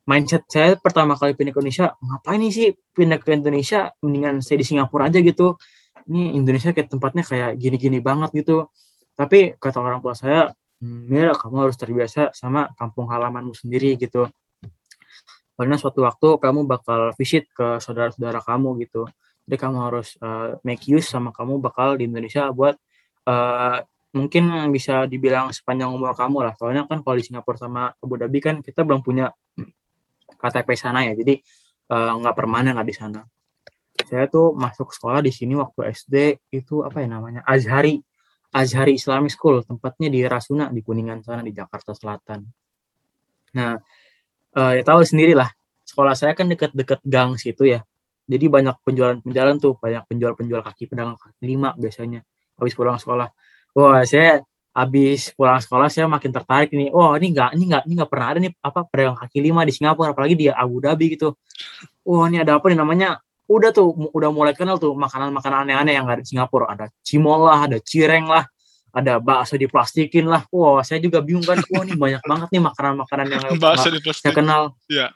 [0.08, 3.92] Mindset saya pertama kali pindah ke Indonesia, ngapain sih pindah ke Indonesia?
[4.00, 5.60] Mendingan saya di Singapura aja gitu.
[6.08, 8.72] Ini Indonesia kayak tempatnya kayak gini-gini banget gitu.
[9.18, 14.30] Tapi kata orang tua saya, "Hmm, Mira kamu harus terbiasa sama kampung halamanmu sendiri gitu.
[15.58, 19.10] Karena suatu waktu kamu bakal visit ke saudara-saudara kamu gitu.
[19.50, 22.78] Jadi kamu harus uh, make use sama kamu bakal di Indonesia buat
[23.26, 23.82] uh,
[24.14, 26.54] mungkin bisa dibilang sepanjang umur kamu lah.
[26.60, 29.34] Soalnya kan kalau di Singapura sama Abu Dhabi kan kita belum punya
[30.38, 31.18] KTP sana ya.
[31.18, 31.42] Jadi
[31.90, 33.26] uh, nggak permanen lah di sana.
[34.08, 36.16] Saya tuh masuk sekolah di sini waktu SD
[36.56, 38.00] itu apa ya namanya Azhari
[38.56, 42.48] Azhari Islamic School, tempatnya di Rasuna di Kuningan sana di Jakarta Selatan.
[43.60, 43.76] Nah,
[44.56, 45.52] eh, ya tahu sendiri lah,
[45.84, 47.84] sekolah saya kan deket-deket gang situ ya.
[48.28, 52.24] Jadi banyak penjualan-penjualan tuh, banyak penjual-penjual kaki pedagang kaki lima biasanya
[52.60, 53.28] habis pulang sekolah.
[53.76, 54.44] Wah, saya
[54.76, 56.92] habis pulang sekolah saya makin tertarik nih.
[56.96, 59.74] Oh, ini enggak ini enggak ini enggak pernah ada nih apa pedagang kaki lima di
[59.76, 61.36] Singapura, apalagi di Abu Dhabi gitu.
[62.08, 66.06] Wah, ini ada apa nih namanya udah tuh udah mulai kenal tuh makanan-makanan aneh-aneh yang
[66.08, 66.68] ada di Singapura.
[66.72, 68.44] Ada cimol lah ada cireng lah
[68.92, 70.44] ada bakso diplastikin lah.
[70.52, 73.60] Wah saya juga bingung kan wah ini banyak banget nih makanan-makanan yang di
[74.12, 75.16] saya kenal Iya.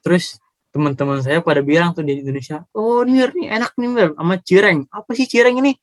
[0.00, 0.40] terus
[0.72, 4.78] teman-teman saya pada bilang tuh di Indonesia oh ini nih enak nih Mir, sama cireng.
[4.90, 5.76] Apa sih cireng ini?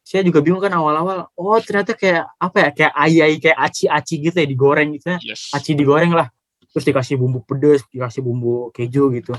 [0.00, 1.28] Saya juga bingung kan awal-awal.
[1.38, 5.18] Oh ternyata kayak apa ya kayak ayai kayak aci-aci gitu ya digoreng gitu ya.
[5.22, 5.54] Yes.
[5.54, 6.28] aci digoreng lah.
[6.70, 9.32] Terus dikasih bumbu pedas dikasih bumbu keju gitu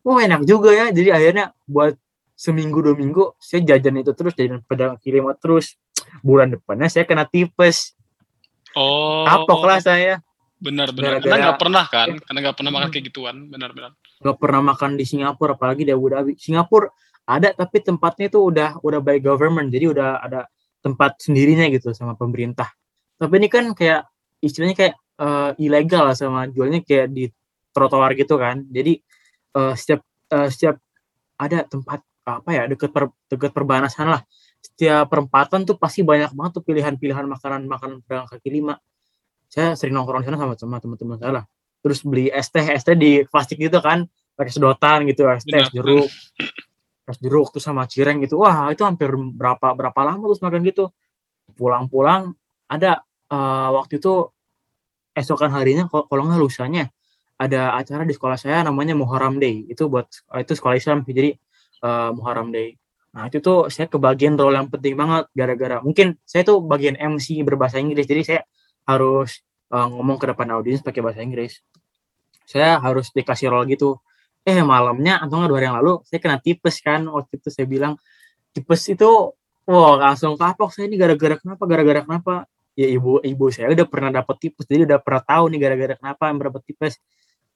[0.00, 1.96] wah enak juga ya jadi akhirnya buat
[2.32, 5.76] seminggu dua minggu saya jajan itu terus jajan pedang kaki lima terus
[6.20, 7.92] bulan depannya saya kena tipes
[8.70, 9.26] Oh.
[9.26, 10.22] kapok lah saya
[10.56, 11.18] Benar-benar.
[11.18, 12.08] Gara-gara- Karena nggak pernah kan?
[12.20, 13.36] Karena nggak pernah makan kayak gituan.
[13.48, 13.90] Benar-benar.
[14.20, 16.92] nggak pernah makan di Singapura apalagi di Abu Dhabi Singapura
[17.24, 20.44] ada tapi tempatnya itu udah udah by government jadi udah ada
[20.78, 22.68] tempat sendirinya gitu sama pemerintah
[23.16, 24.04] tapi ini kan kayak
[24.38, 27.32] istilahnya kayak eh, ilegal lah sama jualnya kayak di
[27.72, 29.00] trotoar gitu kan jadi
[29.56, 30.00] eh, setiap
[30.34, 30.76] eh, setiap
[31.40, 34.22] ada tempat apa ya deket per, deket perbanasan lah.
[34.60, 38.76] Setiap perempatan tuh pasti banyak banget tuh pilihan-pilihan makanan makanan pedagang kaki lima.
[39.50, 41.44] Saya sering nongkrong di sana sama sama teman-teman saya lah.
[41.80, 44.04] Terus beli es teh es teh di plastik gitu kan.
[44.36, 46.08] Pakai sedotan gitu es teh es Benar, jeruk.
[47.10, 48.38] es jeruk tuh sama cireng gitu.
[48.38, 50.92] Wah itu hampir berapa berapa lama terus makan gitu.
[51.56, 52.36] Pulang-pulang
[52.68, 54.28] ada eh, waktu itu
[55.16, 56.92] esokan harinya kalau nggak lusanya
[57.40, 59.64] ada acara di sekolah saya namanya Muharram Day.
[59.64, 61.00] Itu buat itu sekolah Islam.
[61.08, 61.32] Jadi
[61.80, 62.76] eh, Muharram Day.
[63.16, 67.40] Nah itu tuh saya kebagian role yang penting banget gara-gara mungkin saya tuh bagian MC
[67.40, 68.04] berbahasa Inggris.
[68.04, 68.40] Jadi saya
[68.84, 69.40] harus
[69.72, 71.64] eh, ngomong ke depan audiens pakai bahasa Inggris.
[72.44, 73.96] Saya harus dikasih role gitu.
[74.44, 77.08] Eh malamnya atau nggak dua hari yang lalu saya kena tipes kan.
[77.08, 77.96] Waktu itu saya bilang
[78.52, 79.32] tipes itu
[79.64, 81.62] wah langsung kapok saya ini gara-gara kenapa?
[81.64, 82.34] Gara-gara kenapa?
[82.76, 84.68] Ya ibu ibu saya udah pernah dapat tipes.
[84.68, 87.00] Jadi udah pernah tahu nih gara-gara kenapa yang dapat tipes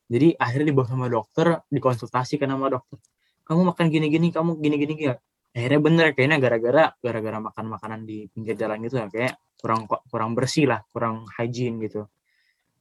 [0.05, 3.01] jadi akhirnya dibawa sama dokter dikonsultasi kan sama dokter.
[3.45, 5.15] Kamu makan gini-gini kamu gini-gini ya
[5.55, 10.35] akhirnya bener kayaknya gara-gara gara-gara makan makanan di pinggir jalan gitu ya kayak kurang kurang
[10.35, 12.05] bersih lah kurang hygiene gitu.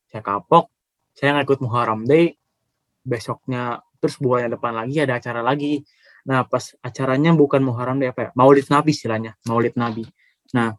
[0.10, 0.68] Saya kapok
[1.14, 2.36] saya nggak ikut Muharram Day
[3.06, 5.80] besoknya terus bulan depan lagi ada acara lagi.
[6.28, 10.04] Nah pas acaranya bukan Muharram Day apa ya Maulid Nabi istilahnya Maulid Nabi.
[10.52, 10.76] Nah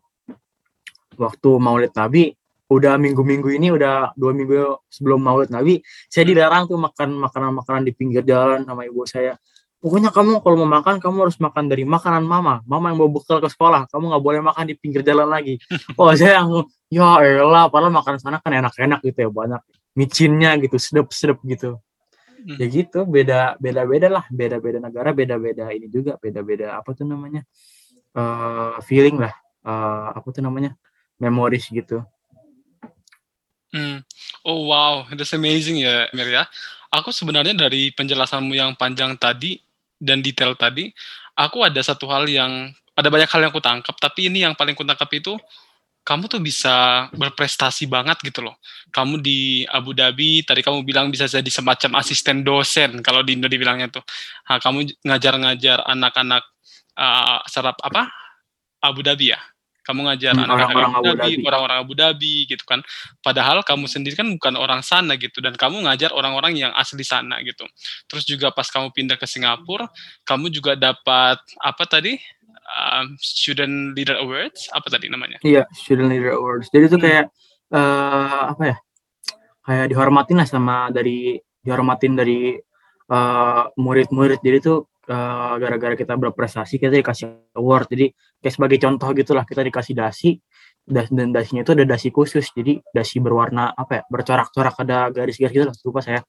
[1.17, 2.35] waktu Maulid Nabi
[2.75, 5.79] udah minggu-minggu ini udah dua minggu sebelum Maulid Nabi
[6.11, 9.39] saya dilarang tuh makan makanan-makanan di pinggir jalan sama ibu saya.
[9.79, 12.65] Pokoknya kamu kalau mau makan kamu harus makan dari makanan mama.
[12.65, 15.61] Mama yang bawa bekal ke sekolah kamu nggak boleh makan di pinggir jalan lagi.
[16.01, 19.61] Oh saya yang ya elah padahal makan sana kan enak-enak gitu ya banyak
[19.95, 21.79] micinnya gitu sedep-sedep gitu.
[22.45, 22.61] Hmm.
[22.61, 26.77] ya gitu beda beda beda lah beda beda negara beda beda ini juga beda beda
[26.77, 27.41] apa tuh namanya
[28.13, 29.33] eh feeling lah
[29.65, 30.77] Eh apa tuh namanya
[31.17, 32.05] memories gitu
[33.75, 34.07] Hmm.
[34.47, 36.47] Oh wow, that's amazing ya, Mir ya.
[36.95, 39.59] Aku sebenarnya dari penjelasanmu yang panjang tadi
[39.99, 40.95] dan detail tadi,
[41.35, 44.79] aku ada satu hal yang ada banyak hal yang aku tangkap, tapi ini yang paling
[44.79, 45.35] ku tangkap itu
[46.07, 48.55] kamu tuh bisa berprestasi banget gitu loh.
[48.93, 53.49] Kamu di Abu Dhabi, tadi kamu bilang bisa jadi semacam asisten dosen kalau di Indo
[53.49, 54.05] dibilangnya tuh.
[54.47, 56.45] Nah, kamu ngajar-ngajar anak-anak
[56.95, 58.07] uh, serap apa?
[58.85, 59.41] Abu Dhabi ya?
[59.85, 62.81] Kamu ngajar Hmm, anak-anak orang-orang Abu Dhabi, orang-orang Abu Dhabi gitu kan.
[63.21, 67.39] Padahal kamu sendiri kan bukan orang sana gitu dan kamu ngajar orang-orang yang asli sana
[67.45, 67.69] gitu.
[68.09, 69.87] Terus juga pas kamu pindah ke Singapura,
[70.25, 72.17] kamu juga dapat apa tadi?
[72.65, 75.37] Um, Student Leader Awards, apa tadi namanya?
[75.45, 76.73] Iya, Student Leader Awards.
[76.73, 77.05] Jadi itu Hmm.
[77.05, 77.25] kayak
[77.75, 78.77] eh apa ya?
[79.65, 82.57] Kayak dihormatin lah sama dari dihormatin dari
[83.05, 84.41] eh, murid-murid.
[84.41, 87.93] Jadi itu eh, gara-gara kita berprestasi kita dikasih award.
[87.93, 88.07] Jadi
[88.41, 90.41] kayak sebagai contoh gitulah kita dikasih dasi
[90.85, 92.49] das dan dasinya itu ada dasi khusus.
[92.53, 94.03] Jadi dasi berwarna apa ya?
[94.09, 96.21] Bercorak-corak ada garis-garis gitu lah, lupa saya.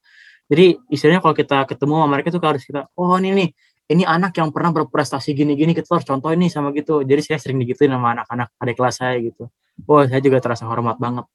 [0.45, 3.49] Jadi istilahnya kalau kita ketemu sama mereka tuh harus kita, oh ini nih,
[3.91, 7.01] ini anak yang pernah berprestasi gini-gini, kita harus contoh ini sama gitu.
[7.01, 9.49] Jadi saya sering digituin sama anak-anak adik kelas saya gitu.
[9.89, 11.25] Oh, saya juga terasa hormat banget.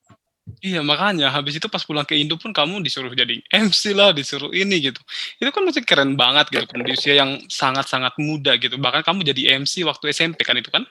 [0.58, 4.50] Iya makanya habis itu pas pulang ke Indo pun kamu disuruh jadi MC lah, disuruh
[4.50, 5.00] ini gitu.
[5.38, 8.74] Itu kan masih keren banget gitu kan di usia yang sangat-sangat muda gitu.
[8.76, 10.82] Bahkan kamu jadi MC waktu SMP kan itu kan?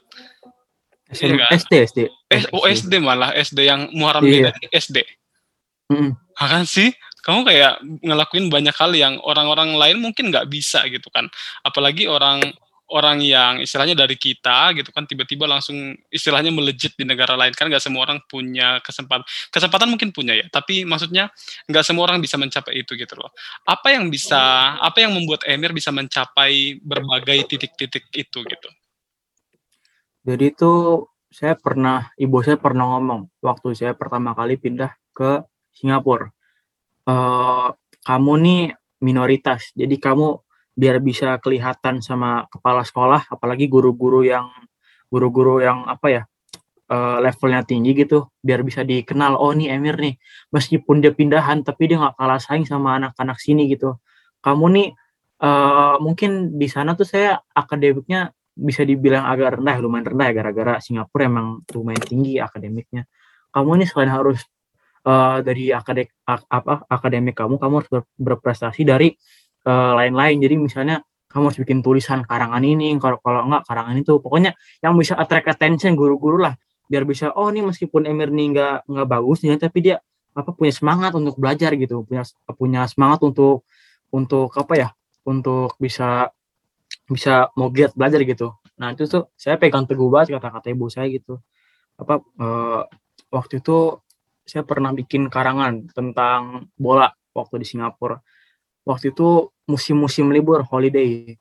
[1.09, 1.45] SM, Iya?
[1.57, 1.99] SD, SD.
[2.29, 4.53] Eh, oh SD malah SD yang Muharram Iya.
[4.69, 5.01] SD.
[5.89, 6.13] Mm-mm.
[6.37, 6.93] Ah, kan sih
[7.25, 7.73] kamu kayak
[8.05, 11.27] ngelakuin banyak hal yang orang-orang lain mungkin nggak bisa gitu kan
[11.67, 12.39] apalagi orang
[12.89, 17.53] orang yang istilahnya dari kita gitu kan tiba-tiba langsung istilahnya melejit di negara lain.
[17.53, 19.25] Kan nggak semua orang punya kesempatan.
[19.53, 21.29] Kesempatan mungkin punya ya tapi maksudnya
[21.69, 23.29] nggak semua orang bisa mencapai itu gitu loh.
[23.65, 28.69] Apa yang bisa apa yang membuat Emir bisa mencapai berbagai titik-titik itu gitu?
[30.25, 30.71] Jadi itu
[31.29, 36.33] saya pernah, ibu saya pernah ngomong waktu saya pertama kali pindah ke Singapura.
[37.05, 37.69] Eh,
[38.03, 38.61] kamu nih
[39.05, 40.41] minoritas, jadi kamu
[40.79, 44.47] biar bisa kelihatan sama kepala sekolah, apalagi guru-guru yang
[45.11, 46.23] guru-guru yang apa ya
[46.87, 49.35] eh, levelnya tinggi gitu, biar bisa dikenal.
[49.35, 50.15] Oh nih Emir nih,
[50.55, 53.99] meskipun dia pindahan, tapi dia nggak kalah saing sama anak-anak sini gitu.
[54.39, 54.87] Kamu nih
[55.43, 60.73] eh, mungkin di sana tuh saya akademiknya bisa dibilang agak rendah, lumayan rendah ya gara-gara
[60.79, 63.03] Singapura emang lumayan tinggi akademiknya.
[63.51, 64.39] Kamu ini selain harus
[65.03, 69.11] eh, dari akademik apa akademik kamu, kamu harus ber- berprestasi dari
[69.97, 70.37] lain-lain.
[70.41, 70.95] Jadi misalnya
[71.29, 75.47] kamu harus bikin tulisan karangan ini, kalau kalau enggak karangan itu, pokoknya yang bisa attract
[75.53, 76.57] attention guru-guru lah,
[76.89, 80.01] biar bisa oh nih meskipun Emir nih nggak nggak bagus nih, tapi dia
[80.33, 82.25] apa punya semangat untuk belajar gitu, punya
[82.57, 83.67] punya semangat untuk
[84.09, 84.89] untuk apa ya,
[85.25, 86.33] untuk bisa
[87.05, 88.57] bisa mau giat belajar gitu.
[88.81, 91.37] Nah itu tuh saya pegang teguh banget kata-kata ibu saya gitu.
[92.01, 92.81] Apa eh,
[93.29, 94.01] waktu itu
[94.49, 98.17] saya pernah bikin karangan tentang bola waktu di Singapura.
[98.87, 101.35] Waktu itu musim-musim libur holiday.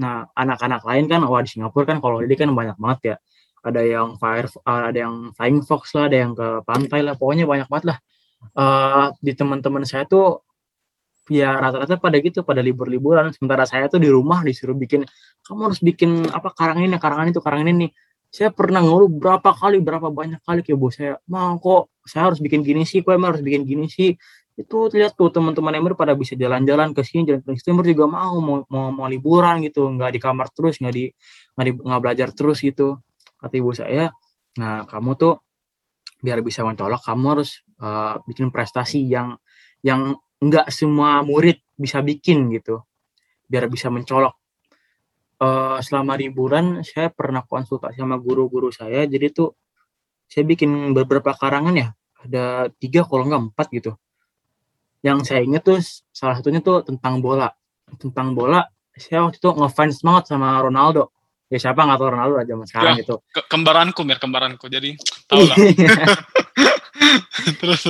[0.00, 3.16] Nah anak-anak lain kan wah di Singapura kan kalau holiday kan banyak banget ya.
[3.64, 7.16] Ada yang fire, ada yang flying fox lah, ada yang ke pantai lah.
[7.16, 7.98] Pokoknya banyak banget lah.
[8.52, 10.44] Eh, di teman-teman saya tuh
[11.32, 15.08] ya rata-rata pada gitu pada libur-liburan sementara saya tuh di rumah disuruh bikin
[15.48, 17.86] kamu harus bikin apa karangan ini karangan itu karangan ini
[18.28, 22.44] saya pernah ngeluh berapa kali berapa banyak kali ke ibu saya mau kok saya harus
[22.44, 24.12] bikin gini sih kok emang harus bikin gini sih
[24.54, 27.74] itu lihat tuh teman-teman Emir pada bisa jalan-jalan ke sini jalan ke situ.
[27.74, 29.90] Emir juga mau mau mau, mau liburan gitu.
[29.90, 31.04] Nggak di kamar terus nggak di
[31.58, 33.02] nggak di nggak belajar terus gitu
[33.42, 34.14] kata ibu saya.
[34.62, 35.34] Nah kamu tuh
[36.22, 37.50] biar bisa mencolok kamu harus
[37.82, 39.36] uh, bikin prestasi yang
[39.82, 42.86] yang nggak semua murid bisa bikin gitu.
[43.50, 44.38] Biar bisa mencolok.
[45.34, 49.04] Eh, selama liburan saya pernah konsultasi sama guru-guru saya.
[49.04, 49.50] Jadi tuh
[50.30, 51.88] saya bikin beberapa karangan ya.
[52.24, 53.92] Ada tiga kalau nggak empat gitu
[55.04, 55.78] yang saya ingat tuh
[56.10, 57.52] salah satunya tuh tentang bola
[58.00, 58.64] tentang bola
[58.96, 61.12] saya waktu itu ngefans banget sama Ronaldo
[61.52, 63.00] ya siapa nggak tahu Ronaldo aja zaman sekarang Ya.
[63.04, 64.96] gitu Ke- kembaranku mir kembaranku jadi
[65.28, 65.56] tahu lah
[67.60, 67.84] terus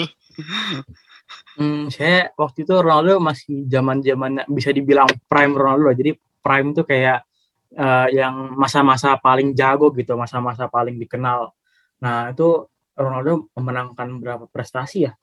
[1.54, 5.94] Hmm, saya waktu itu Ronaldo masih zaman zamannya bisa dibilang prime Ronaldo lah.
[5.94, 6.10] Jadi
[6.42, 7.22] prime itu kayak
[7.70, 11.54] eh, yang masa-masa paling jago gitu, masa-masa paling dikenal.
[12.02, 12.66] Nah itu
[12.98, 15.14] Ronaldo memenangkan berapa prestasi ya?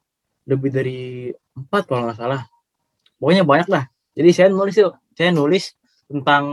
[0.48, 1.00] Lebih dari
[1.58, 2.42] empat kalau nggak salah.
[3.22, 3.86] Pokoknya banyak lah.
[4.18, 4.76] Jadi saya nulis
[5.14, 5.78] saya nulis
[6.10, 6.44] tentang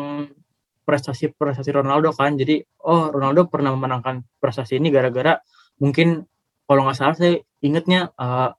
[0.84, 2.36] prestasi-prestasi Ronaldo kan.
[2.36, 5.40] Jadi oh Ronaldo pernah memenangkan prestasi ini gara-gara
[5.78, 6.26] mungkin
[6.68, 8.50] kalau nggak salah saya ingetnya eh,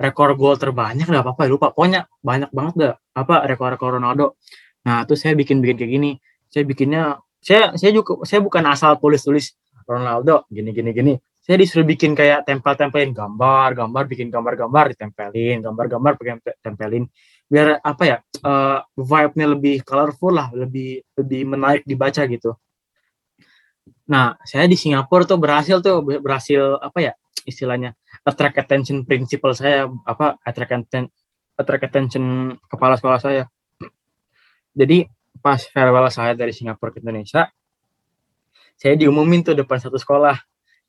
[0.00, 4.34] rekor gol terbanyak dah apa apa lupa pokoknya banyak banget dah apa rekor-rekor Ronaldo
[4.82, 6.10] nah terus saya bikin bikin kayak gini
[6.50, 7.02] saya bikinnya
[7.38, 9.54] saya saya juga saya bukan asal tulis-tulis
[9.86, 16.12] Ronaldo gini gini gini saya disuruh bikin kayak tempel-tempelin gambar gambar bikin gambar-gambar ditempelin gambar-gambar
[16.16, 17.04] pengen tempelin
[17.44, 22.56] biar apa ya eh, vibe-nya lebih colorful lah lebih lebih menarik dibaca gitu
[24.04, 27.12] Nah, saya di Singapura tuh berhasil tuh berhasil apa ya
[27.48, 31.04] istilahnya attract attention principle saya apa attract attention
[31.56, 32.24] attract attention
[32.68, 33.44] kepala sekolah saya.
[34.76, 35.08] Jadi
[35.40, 37.48] pas farewell saya dari Singapura ke Indonesia,
[38.76, 40.36] saya diumumin tuh depan satu sekolah.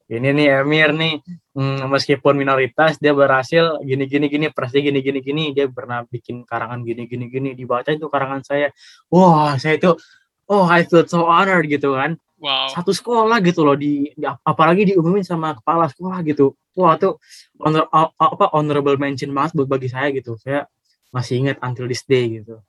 [0.05, 1.17] Ini nih Emir nih,
[1.57, 5.01] hmm, meskipun minoritas dia berhasil gini gini gini, pasti gini.
[5.01, 7.25] Gini gini, dia pernah bikin karangan gini gini.
[7.25, 8.69] Gini, dibaca itu karangan saya.
[9.09, 9.97] Wah, saya itu
[10.45, 12.21] oh I feel so honored gitu kan.
[12.35, 12.67] Wow.
[12.67, 16.53] satu sekolah gitu loh di, di apalagi diumumin sama kepala sekolah gitu.
[16.77, 17.17] Wah tuh
[17.63, 20.35] honor, apa honorable mention banget buat bagi saya gitu.
[20.37, 20.67] Saya
[21.15, 22.61] masih ingat until this day gitu.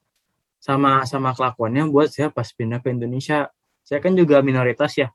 [0.62, 3.50] Sama sama kelakuannya buat saya pas pindah ke Indonesia.
[3.82, 5.10] Saya kan juga minoritas ya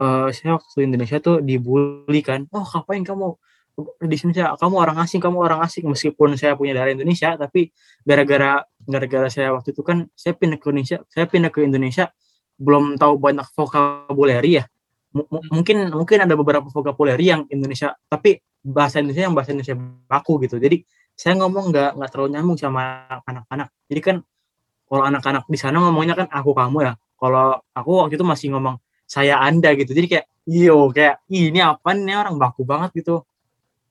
[0.00, 3.34] uh, saya waktu Indonesia tuh dibully kan oh ngapain kamu
[4.02, 7.70] di sini saya kamu orang asing kamu orang asing meskipun saya punya darah Indonesia tapi
[8.02, 12.10] gara-gara gara-gara saya waktu itu kan saya pindah ke Indonesia saya pindah ke Indonesia
[12.58, 14.64] belum tahu banyak vocabulary ya.
[15.14, 19.78] M mungkin mungkin ada beberapa vocabulary yang Indonesia tapi bahasa Indonesia yang bahasa Indonesia
[20.10, 20.58] baku gitu.
[20.58, 20.82] Jadi
[21.14, 23.70] saya ngomong nggak nggak terlalu nyambung sama anak-anak.
[23.88, 24.16] Jadi kan
[24.90, 26.92] kalau anak-anak di sana ngomongnya kan aku kamu ya.
[27.18, 28.76] Kalau aku waktu itu masih ngomong
[29.08, 29.96] saya anda gitu.
[29.96, 33.24] Jadi kayak iyo kayak ini apa nih orang baku banget gitu.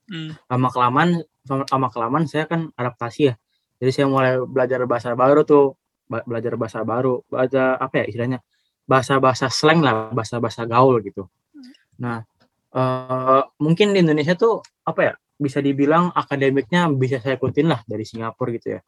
[0.07, 0.37] Hmm.
[0.47, 1.09] Lama kelamaan
[1.49, 3.35] lama kelamaan saya kan adaptasi ya.
[3.81, 5.73] Jadi saya mulai belajar bahasa baru tuh
[6.07, 8.39] belajar bahasa baru, bahasa apa ya istilahnya?
[8.87, 11.27] bahasa-bahasa slang lah, bahasa-bahasa gaul gitu.
[11.99, 12.23] Nah,
[12.71, 18.07] uh, mungkin di Indonesia tuh apa ya bisa dibilang akademiknya bisa saya ikutin lah dari
[18.07, 18.81] Singapura gitu ya.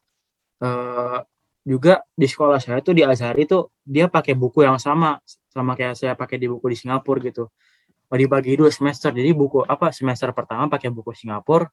[0.64, 1.20] Uh,
[1.68, 5.98] juga di sekolah saya tuh di Azhari tuh dia pakai buku yang sama sama kayak
[5.98, 7.50] saya pakai di buku di Singapura gitu.
[8.10, 9.14] Dibagi dua semester.
[9.14, 11.70] Jadi buku apa semester pertama pakai buku Singapura,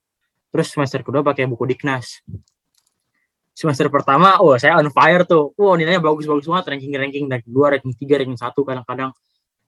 [0.53, 2.21] terus semester kedua pakai buku Diknas
[3.57, 5.57] semester pertama, oh saya on fire tuh.
[5.57, 9.09] Wow, nilainya bagus-bagus banget, ranking-ranking dari dua, ranking tiga, ranking satu kadang-kadang.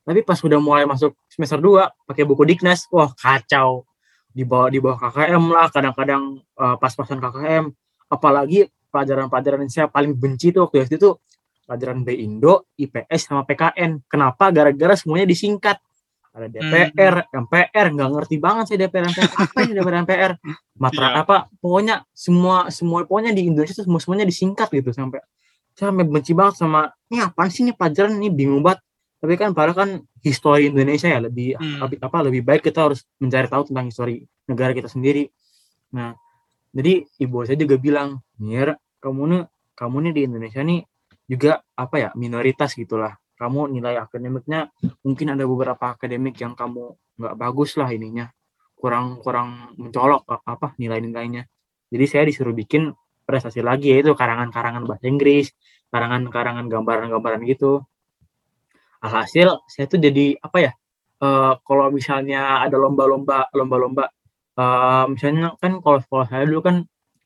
[0.05, 3.89] Tapi pas udah mulai masuk semester dua, pakai buku Diknas, wah kacau.
[4.29, 7.65] Di bawah di bawah KKM lah, kadang-kadang uh, pas-pasan KKM.
[8.13, 11.13] Apalagi pelajaran-pelajaran yang saya paling benci tuh waktu itu tuh
[11.69, 14.09] pelajaran B Indo, IPS sama PKN.
[14.09, 14.49] Kenapa?
[14.49, 15.77] Gara-gara semuanya disingkat
[16.29, 17.45] ada DPR, hmm.
[17.45, 20.31] MPR, nggak ngerti banget sih DPR, MPR, apa ini DPR, MPR,
[20.77, 21.21] matra yeah.
[21.25, 25.25] apa, pokoknya semua semua pokoknya di Indonesia tuh semua semuanya disingkat gitu sampai
[25.73, 28.83] saya sampai benci banget sama ini apa sih ini pelajaran ini bingung banget
[29.19, 31.79] tapi kan padahal kan histori Indonesia ya lebih hmm.
[31.87, 35.31] lebih apa lebih baik kita harus mencari tahu tentang histori negara kita sendiri
[35.95, 36.19] nah
[36.75, 39.43] jadi ibu saya juga bilang Mir kamu nih
[39.79, 40.79] kamu nih di Indonesia nih
[41.29, 43.13] juga apa ya minoritas gitulah.
[43.37, 44.73] Kamu nilai akademiknya
[45.05, 48.27] mungkin ada beberapa akademik yang kamu nggak bagus lah ininya.
[48.73, 51.45] Kurang kurang mencolok apa nilai-nilainya.
[51.93, 52.89] Jadi saya disuruh bikin
[53.29, 55.53] prestasi lagi yaitu karangan-karangan bahasa Inggris
[55.93, 57.85] karangan-karangan gambaran-gambaran gitu.
[58.99, 60.71] Alhasil saya tuh jadi apa ya
[61.23, 64.11] uh, kalau misalnya ada lomba-lomba lomba-lomba
[64.59, 66.75] uh, misalnya kan kalau sekolah saya dulu kan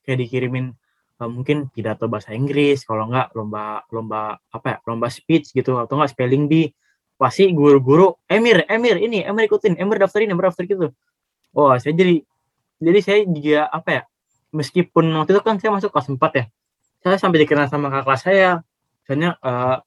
[0.05, 0.77] kayak dikirimin
[1.19, 5.99] uh, mungkin pidato bahasa Inggris kalau enggak lomba lomba apa ya lomba speech gitu atau
[5.99, 6.73] enggak spelling bee.
[7.13, 10.89] Pasti guru-guru Emir Emir ini Emir ikutin Emir daftarin Emir daftar gitu.
[11.53, 12.21] Oh saya jadi
[12.81, 14.01] jadi saya juga apa ya
[14.53, 16.45] meskipun waktu itu kan saya masuk kelas 4 ya
[17.03, 18.49] saya sampai dikenal sama kakak kelas saya.
[19.03, 19.83] Misalnya uh,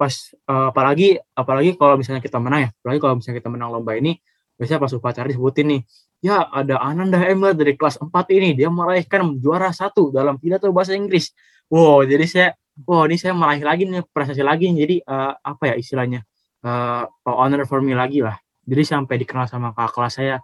[0.00, 0.14] pas
[0.50, 4.18] uh, apalagi apalagi kalau misalnya kita menang ya apalagi kalau misalnya kita menang lomba ini
[4.62, 5.80] biasanya pas upacara disebutin nih
[6.22, 10.94] ya ada Ananda Ember dari kelas 4 ini dia meraihkan juara satu dalam pidato bahasa
[10.94, 11.34] Inggris.
[11.66, 12.48] Wow jadi saya
[12.86, 16.22] wow ini saya meraih lagi nih prestasi lagi jadi uh, apa ya istilahnya?
[16.62, 18.38] Uh, honor for me lagi lah.
[18.62, 20.36] Jadi sampai dikenal sama kakak kelas saya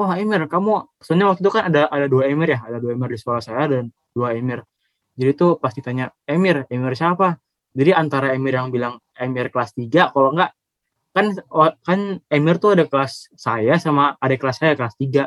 [0.00, 3.14] oh Emir kamu soalnya waktu itu kan ada ada dua Emir ya ada dua Emir
[3.14, 4.66] di sekolah saya dan dua Emir.
[5.14, 7.38] Jadi tuh pasti tanya Emir Emir siapa?
[7.70, 10.50] Jadi antara Emir yang bilang Emir kelas 3 kalau enggak
[11.10, 11.34] kan
[11.82, 15.26] kan Emir tuh ada kelas saya sama ada kelas saya kelas 3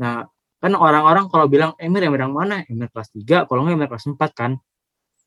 [0.00, 0.28] nah
[0.64, 2.64] kan orang-orang kalau bilang Emir Emir yang mana?
[2.64, 4.56] Emir kelas 3 kalau enggak Emir kelas 4 kan.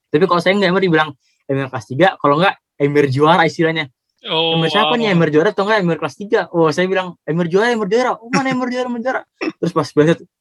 [0.10, 1.13] Tapi kalau saya enggak Emir dibilang
[1.45, 3.86] Emir kelas 3 kalau enggak Emir juara istilahnya.
[4.25, 4.97] Oh, Emir siapa wow.
[4.97, 5.13] nih?
[5.13, 8.17] Emir juara atau enggak Emir kelas 3 oh saya bilang Emir juara Emir juara.
[8.17, 9.21] Oh mana Emir juara Emir juara?
[9.62, 9.85] Terus pas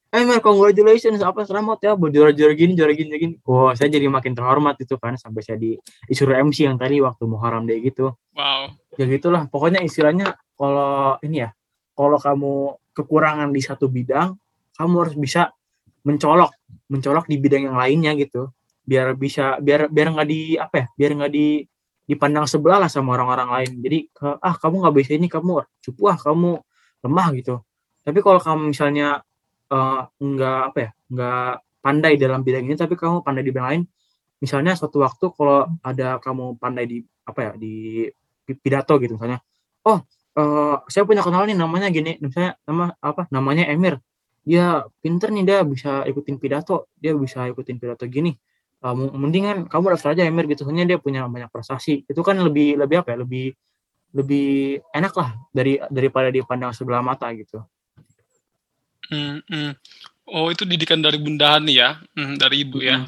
[0.07, 3.35] eh man congratulations apa selamat ya buat juara-juara gini juara gini gini.
[3.45, 5.77] Oh saya jadi makin terhormat itu kan sampai saya di
[6.09, 8.17] disuruh MC yang tadi waktu Muharram Day gitu.
[8.33, 9.45] Wow ya gitulah.
[9.47, 11.49] Pokoknya istilahnya kalau ini ya
[11.93, 12.53] kalau kamu
[12.93, 14.33] kekurangan di satu bidang
[14.77, 15.53] kamu harus bisa
[16.05, 16.53] mencolok
[16.89, 18.49] mencolok di bidang yang lainnya gitu.
[18.87, 21.61] Biar bisa biar biar nggak di apa ya biar nggak di
[22.07, 23.71] dipandang sebelah lah sama orang-orang lain.
[23.83, 26.57] Jadi ah kamu nggak bisa ini kamu cupu ah kamu
[27.05, 27.55] lemah gitu.
[28.01, 29.21] Tapi kalau kamu misalnya
[29.71, 31.51] uh, nggak apa ya nggak
[31.83, 33.83] pandai dalam bidang ini tapi kamu pandai di bidang lain
[34.43, 38.05] misalnya suatu waktu kalau ada kamu pandai di apa ya di
[38.55, 39.43] pidato gitu misalnya
[39.83, 39.99] oh
[40.37, 43.25] eh saya punya kenal nih namanya gini, misalnya nama apa?
[43.33, 43.97] Namanya Emir.
[44.45, 48.37] Dia pinter nih dia bisa ikutin pidato, dia bisa ikutin pidato gini.
[48.77, 52.05] Uh, mendingan kamu daftar aja Emir gitu, soalnya dia punya banyak prestasi.
[52.05, 53.25] Itu kan lebih lebih apa ya?
[53.25, 53.45] Lebih
[54.13, 57.65] lebih enak lah dari daripada dipandang sebelah mata gitu.
[59.09, 59.73] Hmm, hmm.
[60.29, 63.03] Oh itu didikan dari Bunda Hani ya, hmm, dari ibu ya.
[63.03, 63.07] Mm.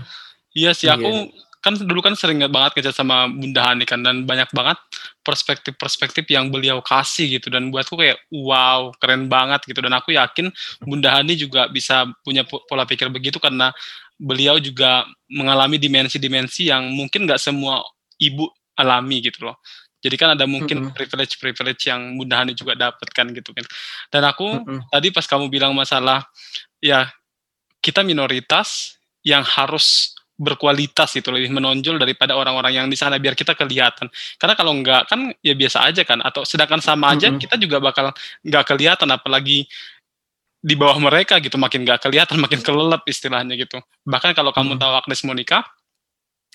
[0.49, 1.48] Iya sih aku Iya.
[1.59, 4.79] Kan dulu kan sering banget kerja sama Bunda Hani kan dan banyak banget
[5.27, 10.47] perspektif-perspektif yang beliau kasih gitu dan buatku kayak wow keren banget gitu dan aku yakin
[10.79, 13.75] Bunda Hani juga bisa punya po- pola pikir begitu karena
[14.15, 17.83] beliau juga mengalami dimensi-dimensi yang mungkin nggak semua
[18.19, 18.47] ibu
[18.79, 19.59] alami gitu loh.
[19.99, 23.67] Jadi kan ada mungkin privilege-privilege yang Bunda Hani juga dapatkan gitu kan.
[24.07, 24.79] Dan aku Mm-mm.
[24.87, 26.23] tadi pas kamu bilang masalah
[26.79, 27.11] ya
[27.83, 28.95] kita minoritas
[29.27, 34.07] yang harus berkualitas itu lebih menonjol daripada orang-orang yang di sana biar kita kelihatan.
[34.39, 37.43] Karena kalau enggak kan ya biasa aja kan atau sedangkan sama aja Mm-mm.
[37.43, 38.15] kita juga bakal
[38.47, 39.67] nggak kelihatan apalagi
[40.59, 43.83] di bawah mereka gitu makin nggak kelihatan makin kelelep istilahnya gitu.
[44.07, 44.79] Bahkan kalau kamu Mm.
[44.79, 45.59] tahu Agnes Monica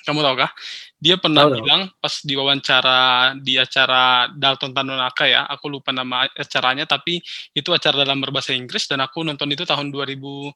[0.04, 0.52] kamu tahu kah?
[1.00, 1.58] Dia pernah Tahu, tahu.
[1.64, 2.98] bilang pas di wawancara
[3.40, 7.24] di acara Dalton Tanonaka ya, aku lupa nama acaranya tapi
[7.56, 10.52] itu acara dalam berbahasa Inggris dan aku nonton itu tahun 2000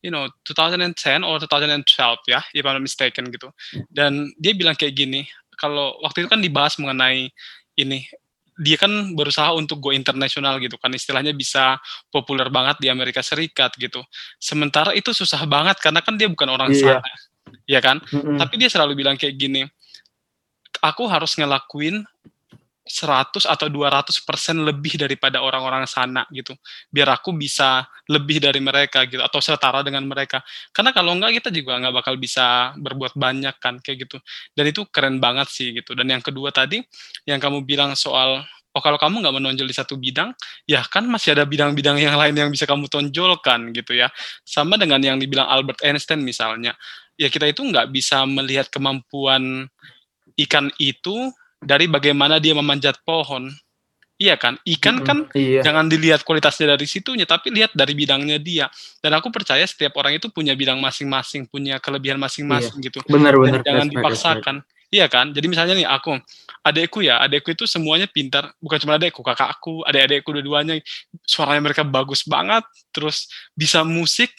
[0.00, 1.84] you know 2010 or 2012
[2.28, 3.52] ya if I'm not mistaken gitu
[3.92, 5.28] dan dia bilang kayak gini
[5.60, 7.28] kalau waktu itu kan dibahas mengenai
[7.76, 8.08] ini
[8.60, 11.80] dia kan berusaha untuk go internasional gitu kan istilahnya bisa
[12.12, 14.04] populer banget di Amerika Serikat gitu
[14.36, 17.00] sementara itu susah banget karena kan dia bukan orang Iya.
[17.00, 17.10] sana
[17.64, 18.36] ya kan Mm-mm.
[18.36, 19.64] tapi dia selalu bilang kayak gini
[20.84, 22.04] aku harus ngelakuin
[22.90, 26.58] 100 atau 200 persen lebih daripada orang-orang sana gitu.
[26.90, 30.42] Biar aku bisa lebih dari mereka gitu atau setara dengan mereka.
[30.74, 34.18] Karena kalau enggak kita juga nggak bakal bisa berbuat banyak kan kayak gitu.
[34.58, 35.94] Dan itu keren banget sih gitu.
[35.94, 36.82] Dan yang kedua tadi
[37.30, 40.30] yang kamu bilang soal oh kalau kamu nggak menonjol di satu bidang
[40.62, 44.10] ya kan masih ada bidang-bidang yang lain yang bisa kamu tonjolkan gitu ya.
[44.42, 46.74] Sama dengan yang dibilang Albert Einstein misalnya.
[47.14, 49.70] Ya kita itu nggak bisa melihat kemampuan
[50.34, 51.30] ikan itu
[51.60, 53.52] dari bagaimana dia memanjat pohon.
[54.20, 54.60] Iya kan?
[54.68, 55.64] Ikan kan iya.
[55.64, 58.68] jangan dilihat kualitasnya dari situnya, tapi lihat dari bidangnya dia.
[59.00, 63.00] Dan aku percaya setiap orang itu punya bidang masing-masing, punya kelebihan masing-masing gitu.
[63.08, 63.60] Benar Dan benar.
[63.64, 64.56] jangan dipaksakan.
[64.90, 65.32] Iya kan?
[65.32, 66.20] Jadi misalnya nih aku,
[66.66, 68.52] adekku ya, adekku itu semuanya pintar.
[68.60, 70.82] Bukan cuma adekku, kakakku, adik-adekku dua-duanya
[71.24, 74.34] suaranya mereka bagus banget, terus bisa musik.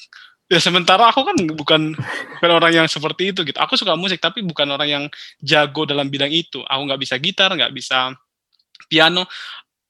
[0.52, 3.56] Ya sementara aku kan bukan bukan orang yang seperti itu gitu.
[3.56, 5.04] Aku suka musik tapi bukan orang yang
[5.40, 6.60] jago dalam bidang itu.
[6.68, 8.12] Aku nggak bisa gitar, nggak bisa
[8.92, 9.24] piano.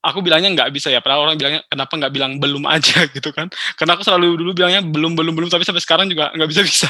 [0.06, 1.02] Aku bilangnya nggak bisa ya.
[1.02, 3.50] Padahal orang bilangnya kenapa nggak bilang belum aja gitu kan?
[3.74, 6.88] Karena aku selalu dulu bilangnya belum belum belum tapi sampai sekarang juga nggak bisa bisa.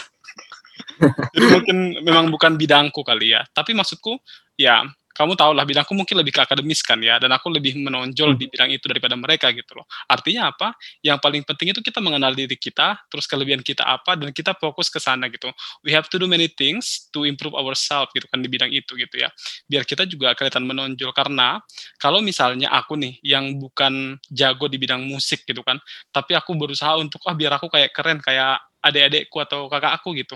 [1.31, 3.47] Jadi mungkin memang bukan bidangku kali ya.
[3.55, 4.19] Tapi maksudku
[4.59, 4.83] ya
[5.13, 8.47] kamu tahu lah bidangku mungkin lebih ke akademis kan ya dan aku lebih menonjol di
[8.47, 9.85] bidang itu daripada mereka gitu loh.
[10.07, 10.73] Artinya apa?
[11.03, 14.87] Yang paling penting itu kita mengenal diri kita, terus kelebihan kita apa dan kita fokus
[14.87, 15.51] ke sana gitu.
[15.83, 19.15] We have to do many things to improve ourselves gitu kan di bidang itu gitu
[19.19, 19.29] ya.
[19.67, 21.59] Biar kita juga kelihatan menonjol karena
[21.99, 25.77] kalau misalnya aku nih yang bukan jago di bidang musik gitu kan,
[26.15, 30.35] tapi aku berusaha untuk ah biar aku kayak keren kayak adik-adikku atau kakak aku gitu.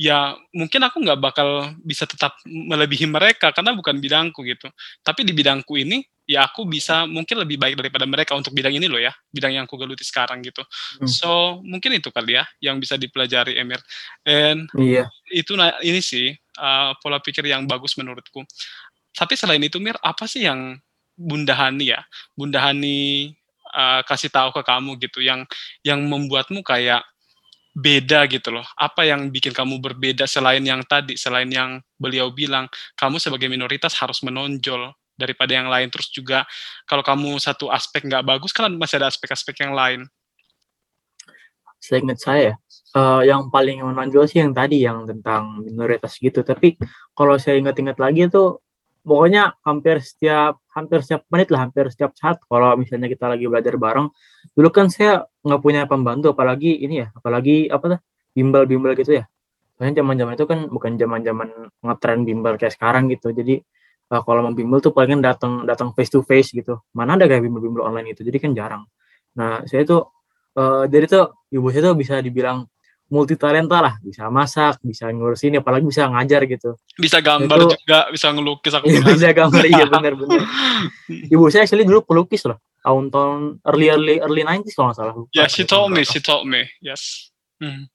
[0.00, 4.72] Ya mungkin aku nggak bakal bisa tetap melebihi mereka karena bukan bidangku gitu.
[5.04, 8.86] Tapi di bidangku ini ya aku bisa mungkin lebih baik daripada mereka untuk bidang ini
[8.86, 10.62] loh ya bidang yang aku geluti sekarang gitu.
[10.98, 11.08] Hmm.
[11.10, 13.78] so mungkin itu kali ya yang bisa dipelajari Emir.
[14.24, 15.10] And Iya.
[15.28, 18.42] itu na- ini sih uh, pola pikir yang bagus menurutku.
[19.12, 20.80] Tapi selain itu Mir apa sih yang
[21.12, 22.00] Bunda Hani ya
[22.32, 23.28] Bunda Hani
[23.76, 25.44] uh, kasih tahu ke kamu gitu yang
[25.84, 27.04] yang membuatmu kayak
[27.72, 28.64] beda gitu loh.
[28.76, 33.96] Apa yang bikin kamu berbeda selain yang tadi, selain yang beliau bilang, kamu sebagai minoritas
[33.96, 35.88] harus menonjol daripada yang lain.
[35.88, 36.44] Terus juga
[36.84, 40.04] kalau kamu satu aspek nggak bagus, kan masih ada aspek-aspek yang lain.
[41.82, 42.54] Seingat saya,
[42.94, 46.46] eh, yang paling menonjol sih yang tadi yang tentang minoritas gitu.
[46.46, 46.78] Tapi
[47.16, 48.62] kalau saya ingat-ingat lagi tuh,
[49.02, 52.40] pokoknya hampir setiap hampir setiap menit lah, hampir setiap saat.
[52.46, 54.08] Kalau misalnya kita lagi belajar bareng,
[54.56, 58.00] dulu kan saya nggak punya pembantu, apalagi ini ya, apalagi apa tuh
[58.32, 59.24] bimbel-bimbel gitu ya.
[59.76, 61.48] Soalnya zaman-zaman itu kan bukan zaman-zaman
[61.84, 63.34] ngetren bimbel kayak sekarang gitu.
[63.34, 63.60] Jadi
[64.12, 66.80] eh, kalau mau bimbel tuh paling datang datang face to face gitu.
[66.96, 68.24] Mana ada kayak bimbel-bimbel online gitu.
[68.24, 68.82] Jadi kan jarang.
[69.36, 70.08] Nah, saya tuh
[70.52, 72.68] eh jadi tuh ibu saya tuh bisa dibilang
[73.12, 76.80] multi talenta lah, bisa masak, bisa ngurusin, apalagi bisa ngajar gitu.
[76.96, 79.12] Bisa gambar Itu- juga, bisa ngelukis aku Iya, bilang.
[79.12, 80.40] bisa gambar, iya benar-benar.
[81.28, 85.14] Ibu saya actually dulu pelukis loh, tahun-tahun early early early 90s kalau nggak salah.
[85.14, 85.30] lupa.
[85.36, 86.72] Yeah, she told me, she told me.
[86.80, 87.28] Yes.
[87.60, 87.92] Hmm.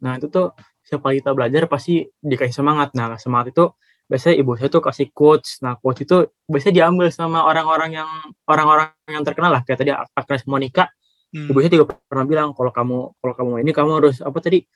[0.00, 2.94] Nah itu tuh setiap kali kita belajar pasti dikasih semangat.
[2.94, 3.74] Nah semangat itu
[4.06, 5.62] biasanya ibu saya tuh kasih quotes.
[5.62, 6.16] Nah, quotes itu
[6.46, 8.10] biasanya diambil sama orang-orang yang
[8.42, 9.62] orang-orang yang terkenal lah.
[9.62, 10.90] Kayak tadi Agnes Monica,
[11.30, 11.46] Hmm.
[11.46, 14.66] ibu saya juga pernah bilang kalau kamu kalau kamu ini kamu harus apa tadi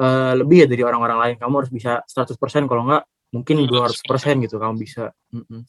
[0.00, 1.34] eh, lebih ya dari orang-orang lain.
[1.38, 5.14] Kamu harus bisa 100% kalau enggak mungkin 200% gitu kamu bisa.
[5.30, 5.62] Mm-mm.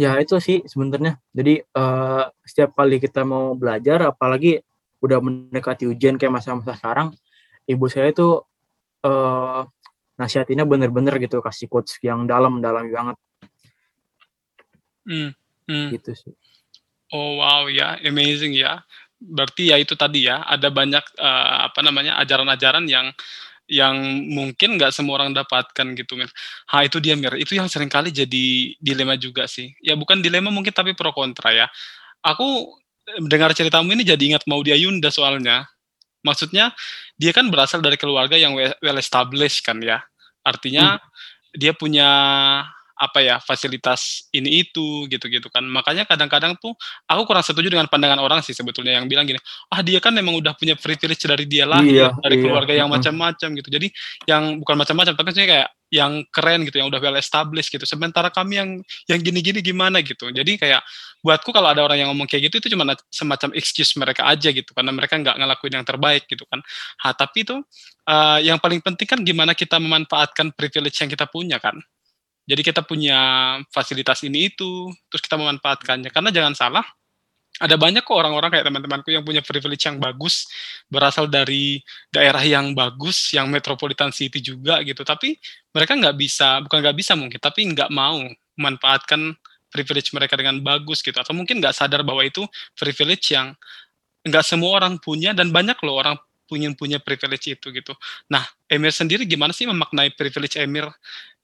[0.00, 1.20] Ya itu sih sebenarnya.
[1.36, 4.64] Jadi eh, setiap kali kita mau belajar, apalagi
[5.04, 7.12] udah mendekati ujian kayak masa-masa sekarang,
[7.68, 8.40] ibu saya itu
[9.04, 9.62] eh
[10.16, 13.16] nasihatinnya bener-bener gitu kasih quotes yang dalam-dalam banget
[15.06, 15.30] Hmm.
[15.70, 15.94] Hmm.
[15.94, 16.34] gitu sih.
[17.14, 18.82] Oh wow ya, amazing ya.
[19.16, 23.10] Berarti ya itu tadi ya, ada banyak eh, apa namanya ajaran-ajaran yang
[23.66, 23.98] yang
[24.30, 26.30] mungkin nggak semua orang dapatkan gitu Mir.
[26.70, 29.74] Ha itu dia Mir, itu yang sering kali jadi dilema juga sih.
[29.82, 31.66] Ya bukan dilema mungkin tapi pro kontra ya.
[32.22, 32.78] Aku
[33.10, 35.66] eh, dengar ceritamu ini jadi ingat mau dia Yunda soalnya.
[36.22, 36.74] Maksudnya
[37.18, 40.02] dia kan berasal dari keluarga yang we- well established kan ya.
[40.46, 40.98] Artinya
[41.56, 42.08] dia punya
[42.96, 45.62] apa ya fasilitas ini itu gitu-gitu kan.
[45.68, 46.72] Makanya kadang-kadang tuh
[47.04, 49.36] aku kurang setuju dengan pandangan orang sih sebetulnya yang bilang gini
[49.68, 52.42] ah dia kan memang udah punya privilege dari dia lahir Iya, dari iya.
[52.42, 53.68] keluarga yang macam-macam gitu.
[53.68, 53.88] Jadi
[54.24, 57.86] yang bukan macam-macam tapi kayak yang keren gitu yang udah well established gitu.
[57.86, 58.70] Sementara kami yang
[59.06, 60.32] yang gini-gini gimana gitu.
[60.32, 60.82] Jadi kayak
[61.22, 64.70] buatku kalau ada orang yang ngomong kayak gitu itu cuma semacam excuse mereka aja gitu
[64.74, 66.60] karena mereka nggak ngelakuin yang terbaik gitu kan.
[67.04, 67.56] Ha tapi itu
[68.08, 71.78] eh, yang paling penting kan gimana kita memanfaatkan privilege yang kita punya kan
[72.46, 73.18] jadi kita punya
[73.74, 76.14] fasilitas ini itu, terus kita memanfaatkannya.
[76.14, 76.86] Karena jangan salah,
[77.58, 80.46] ada banyak kok orang-orang kayak teman-temanku yang punya privilege yang bagus,
[80.86, 81.82] berasal dari
[82.14, 85.02] daerah yang bagus, yang metropolitan city juga gitu.
[85.02, 85.34] Tapi
[85.74, 88.22] mereka nggak bisa, bukan nggak bisa mungkin, tapi nggak mau
[88.54, 89.34] memanfaatkan
[89.72, 91.18] privilege mereka dengan bagus gitu.
[91.18, 92.46] Atau mungkin nggak sadar bahwa itu
[92.78, 93.58] privilege yang
[94.22, 96.16] nggak semua orang punya dan banyak loh orang
[96.46, 97.92] punya punya privilege itu gitu.
[98.30, 100.86] Nah, Emir sendiri gimana sih memaknai privilege Emir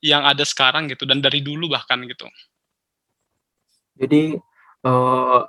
[0.03, 2.27] yang ada sekarang gitu dan dari dulu bahkan gitu.
[3.99, 4.39] Jadi
[4.83, 5.41] eh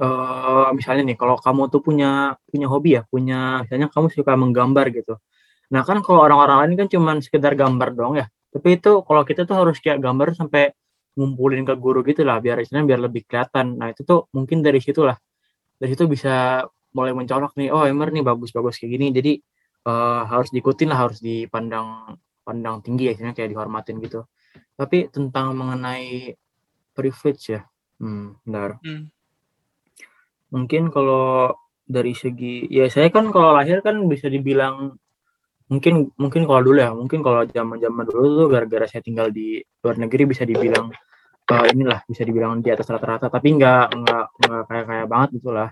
[0.00, 4.86] eh, misalnya nih kalau kamu tuh punya punya hobi ya, punya misalnya kamu suka menggambar
[4.94, 5.14] gitu.
[5.70, 8.26] Nah kan kalau orang-orang lain kan cuman sekedar gambar doang ya.
[8.50, 10.74] Tapi itu kalau kita tuh harus kayak gambar sampai
[11.14, 13.78] ngumpulin ke guru gitu lah biar istilahnya biar lebih kelihatan.
[13.78, 15.16] Nah itu tuh mungkin dari situ lah.
[15.78, 19.06] Dari situ bisa mulai mencolok nih, oh Emir nih bagus-bagus kayak gini.
[19.14, 19.32] Jadi
[19.86, 24.26] eh, harus diikutin lah, harus dipandang pandang tinggi ya, kayak dihormatin gitu.
[24.74, 26.34] Tapi tentang mengenai
[26.96, 27.62] privilege ya,
[28.02, 28.82] hmm, benar.
[28.82, 29.12] Hmm.
[30.50, 31.54] Mungkin kalau
[31.86, 34.98] dari segi, ya saya kan kalau lahir kan bisa dibilang
[35.70, 39.96] mungkin mungkin kalau dulu ya, mungkin kalau zaman-zaman dulu tuh gara-gara saya tinggal di luar
[40.02, 40.90] negeri bisa dibilang
[41.50, 45.70] eh, inilah bisa dibilang di atas rata-rata, tapi nggak nggak nggak kayak kayak banget gitulah.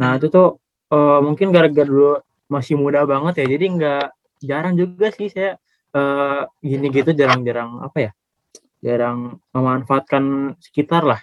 [0.00, 0.58] Nah itu tuh
[0.90, 2.18] eh, mungkin gara-gara dulu
[2.50, 4.06] masih muda banget ya, jadi nggak
[4.44, 5.56] jarang juga sih saya
[5.94, 8.10] eh, gini gitu jarang-jarang apa ya,
[8.82, 11.20] jarang memanfaatkan sekitar lah.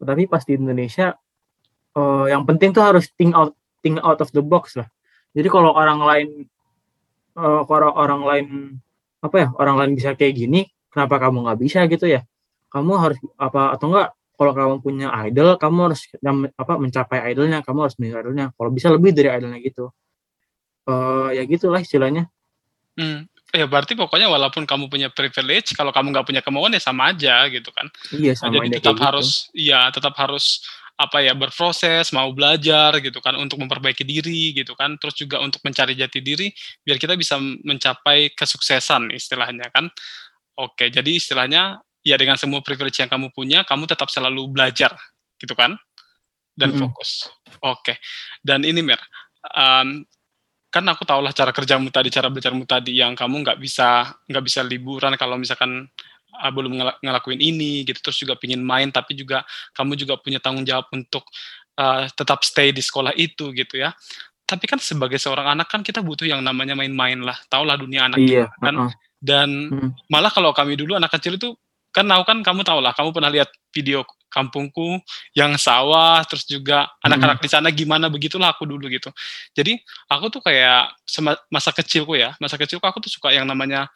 [0.00, 1.14] Tapi pas di Indonesia
[1.96, 3.52] eh, yang penting tuh harus think out
[3.84, 4.88] think out of the box lah.
[5.36, 6.28] Jadi kalau orang lain
[7.36, 8.48] eh, kalau orang lain
[9.20, 12.24] apa ya orang lain bisa kayak gini, kenapa kamu nggak bisa gitu ya?
[12.72, 14.10] Kamu harus apa atau enggak?
[14.40, 16.08] Kalau kamu punya idol, kamu harus
[16.56, 18.46] apa mencapai idolnya, kamu harus menjadi idolnya.
[18.56, 19.92] Kalau bisa lebih dari idolnya gitu.
[20.88, 22.24] Eh ya gitulah istilahnya.
[22.96, 23.28] Hmm.
[23.52, 27.44] Ya berarti pokoknya walaupun kamu punya privilege, kalau kamu nggak punya kemauan ya sama aja
[27.52, 27.92] gitu kan.
[28.16, 29.04] Iya Nah, sama jadi ini tetap gitu.
[29.04, 30.64] harus, iya tetap harus
[30.96, 35.60] apa ya berproses, mau belajar gitu kan untuk memperbaiki diri gitu kan, terus juga untuk
[35.66, 36.48] mencari jati diri
[36.80, 39.92] biar kita bisa mencapai kesuksesan istilahnya kan.
[40.56, 44.92] Oke, jadi istilahnya ya dengan semua privilege yang kamu punya, kamu tetap selalu belajar
[45.40, 45.76] gitu kan
[46.56, 46.80] dan Mm-mm.
[46.88, 47.28] fokus.
[47.60, 47.96] Oke,
[48.44, 49.00] dan ini Mir,
[49.52, 50.04] em,
[50.70, 54.44] kan aku tahu lah cara kerjamu tadi, cara belajarmu tadi yang kamu nggak bisa nggak
[54.44, 55.88] bisa liburan kalau misalkan
[56.40, 59.44] ah, belum ngela- ngelakuin ini gitu, terus juga pingin main tapi juga
[59.76, 61.26] kamu juga punya tanggung jawab untuk
[61.76, 63.92] uh, tetap stay di sekolah itu gitu ya.
[64.46, 68.10] Tapi kan sebagai seorang anak kan kita butuh yang namanya main-main lah, tau lah dunia
[68.10, 68.74] anak Iya, kan.
[68.74, 68.92] heeh.
[69.20, 69.90] Dan Hmm.
[70.08, 71.52] malah kalau kami dulu anak kecil itu
[71.90, 75.02] kan tahu kan kamu tahu lah, kamu pernah lihat video kampungku
[75.34, 79.10] yang sawah, terus juga anak-anak di sana gimana begitulah aku dulu gitu.
[79.58, 79.74] Jadi
[80.06, 80.94] aku tuh kayak
[81.50, 83.90] masa kecilku ya, masa kecilku aku tuh suka yang namanya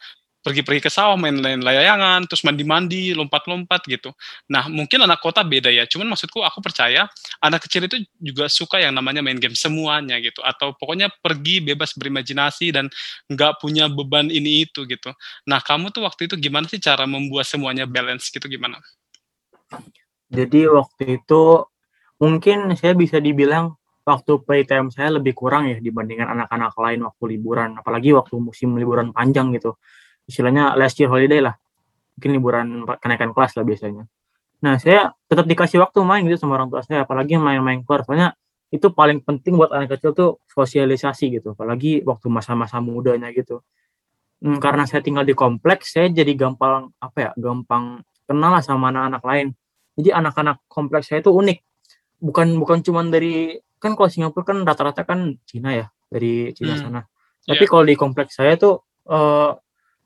[0.44, 4.12] pergi-pergi ke sawah, main-main layangan, terus mandi-mandi, lompat-lompat gitu.
[4.52, 5.88] Nah, mungkin anak kota beda ya.
[5.88, 7.08] Cuman maksudku aku percaya
[7.40, 10.44] anak kecil itu juga suka yang namanya main game semuanya gitu.
[10.44, 12.92] Atau pokoknya pergi bebas berimajinasi dan
[13.32, 15.16] nggak punya beban ini itu gitu.
[15.48, 18.76] Nah, kamu tuh waktu itu gimana sih cara membuat semuanya balance gitu gimana?
[20.28, 21.64] Jadi waktu itu
[22.20, 27.80] mungkin saya bisa dibilang waktu playtime saya lebih kurang ya dibandingkan anak-anak lain waktu liburan,
[27.80, 29.80] apalagi waktu musim liburan panjang gitu.
[30.28, 31.54] Istilahnya last year holiday lah.
[32.16, 32.66] Mungkin liburan
[33.02, 34.04] kenaikan kelas lah biasanya.
[34.64, 38.06] Nah saya tetap dikasih waktu main gitu sama orang tua saya apalagi main-main keluar.
[38.06, 38.32] Soalnya
[38.72, 43.60] itu paling penting buat anak kecil tuh sosialisasi gitu apalagi waktu masa-masa mudanya gitu.
[44.42, 48.90] Hmm, karena saya tinggal di kompleks saya jadi gampang apa ya gampang kenal lah sama
[48.90, 49.48] anak-anak lain.
[49.94, 51.58] Jadi anak-anak kompleks saya itu unik.
[52.24, 56.82] Bukan bukan cuma dari kan kalau Singapura kan rata-rata kan Cina ya dari Cina Hmm,
[56.82, 57.00] sana.
[57.44, 59.50] Tapi kalau di kompleks saya tuh eh,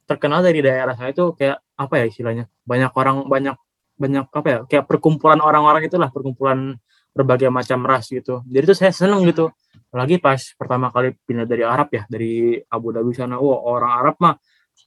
[0.09, 3.57] terkenal dari daerah saya tuh kayak apa ya istilahnya banyak orang banyak
[4.01, 6.81] banyak apa ya kayak perkumpulan orang-orang itulah perkumpulan
[7.13, 8.41] berbagai macam ras gitu.
[8.47, 9.53] Jadi tuh saya seneng gitu.
[9.91, 14.17] Apalagi pas pertama kali pindah dari Arab ya dari Abu Dhabi sana wah orang Arab
[14.23, 14.35] mah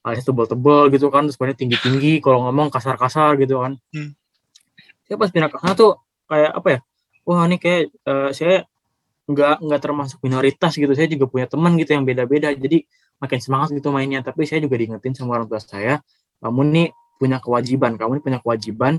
[0.08, 3.78] alisnya tebel-tebel gitu kan terus banyak tinggi-tinggi kalau ngomong kasar-kasar gitu kan.
[3.94, 4.18] Hmm.
[5.06, 6.00] saya pas pindah ke sana tuh
[6.32, 6.80] kayak apa ya
[7.28, 8.64] wah ini kayak eh, saya
[9.28, 12.56] nggak nggak termasuk minoritas gitu saya juga punya teman gitu yang beda-beda.
[12.56, 12.88] Jadi
[13.22, 14.26] makin semangat gitu mainnya.
[14.26, 16.02] Tapi saya juga diingetin sama orang tua saya
[16.42, 16.88] kamu nih
[17.22, 18.94] punya kewajiban kamu nih punya kewajiban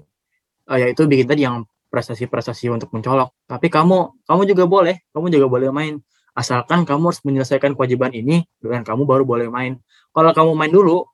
[0.71, 3.35] eh, yaitu bikin tadi yang prestasi-prestasi untuk mencolok.
[3.51, 5.99] Tapi kamu kamu juga boleh kamu juga boleh main.
[6.33, 9.77] Asalkan kamu harus menyelesaikan kewajiban ini dengan kamu baru boleh main.
[10.15, 11.05] Kalau kamu main dulu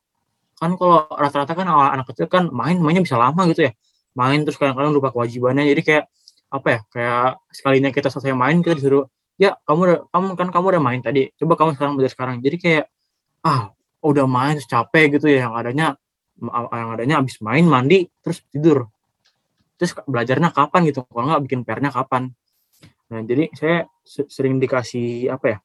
[0.58, 3.72] kan kalau rata-rata kan awal anak kecil kan main mainnya bisa lama gitu ya.
[4.14, 5.66] Main terus kadang-kadang lupa kewajibannya.
[5.66, 6.04] Jadi kayak
[6.48, 9.04] apa ya kayak sekalinya kita selesai main kita disuruh
[9.36, 11.34] ya kamu udah kamu kan kamu udah main tadi.
[11.34, 12.36] Coba kamu sekarang belajar sekarang.
[12.38, 12.84] Jadi kayak
[13.44, 13.70] ah
[14.02, 15.98] udah main capek gitu ya yang adanya
[16.70, 18.86] yang adanya abis main mandi terus tidur.
[19.78, 21.06] Terus belajarnya kapan gitu?
[21.06, 22.30] Kalau nggak bikin PR-nya kapan?
[23.08, 25.58] Nah jadi saya se- sering dikasih apa ya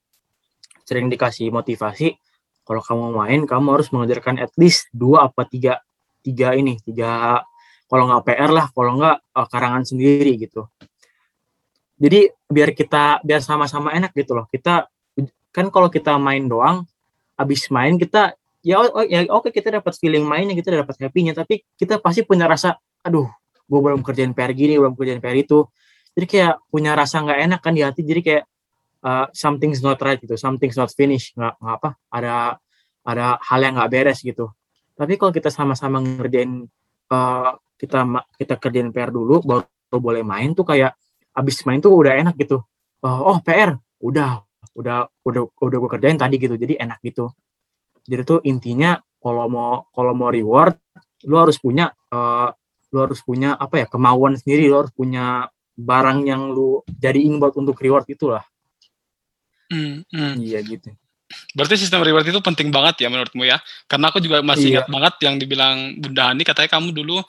[0.84, 2.16] sering dikasih motivasi
[2.64, 5.80] kalau kamu main kamu harus mengajarkan at least dua apa tiga
[6.24, 7.40] tiga ini tiga
[7.88, 10.68] kalau nggak PR lah kalau nggak eh, karangan sendiri gitu.
[12.00, 14.88] Jadi biar kita biar sama-sama enak gitu loh kita
[15.54, 16.84] kan kalau kita main doang
[17.38, 21.62] habis main kita ya, oh, ya oke kita dapat feeling mainnya kita dapat happy-nya tapi
[21.76, 23.28] kita pasti punya rasa aduh
[23.64, 25.68] gue belum kerjain PR gini belum kerjain PR itu.
[26.14, 28.44] Jadi kayak punya rasa nggak enak kan di hati jadi kayak
[29.02, 32.62] uh, something's not right gitu something's not finished nggak apa ada
[33.04, 34.54] ada hal yang nggak beres gitu.
[34.94, 36.70] Tapi kalau kita sama-sama ngerjain
[37.10, 38.06] uh, kita
[38.38, 40.94] kita kerjain PR dulu baru boleh main tuh kayak
[41.34, 42.62] abis main tuh udah enak gitu.
[43.04, 47.30] Oh, oh PR udah udah udah udah gue kerjain tadi gitu jadi enak gitu
[48.04, 50.76] jadi tuh intinya kalau mau kalau mau reward
[51.30, 52.50] lu harus punya eh,
[52.94, 57.54] lu harus punya apa ya kemauan sendiri lu harus punya barang yang lu jadiin buat
[57.58, 58.44] untuk reward itulah
[59.72, 60.38] Hmm, hmm.
[60.38, 60.94] iya gitu
[61.58, 63.58] Berarti sistem reward itu penting banget ya menurutmu ya?
[63.90, 64.74] Karena aku juga masih Iya.
[64.78, 67.26] ingat banget yang dibilang Bunda Hani katanya kamu dulu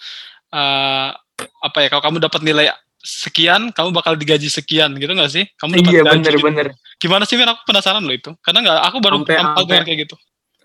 [0.53, 1.09] eh,
[1.41, 1.89] apa ya?
[1.89, 2.69] Kalau kamu dapat nilai
[3.01, 5.45] sekian, kamu bakal digaji sekian gitu nggak sih?
[5.57, 6.45] Kamu dapat iya gaji bener gitu.
[6.45, 6.67] bener
[7.01, 7.49] Gimana sih Mir?
[7.51, 8.31] Aku penasaran loh itu.
[8.41, 10.17] Karena nggak, aku baru sampai- dengar kayak gitu.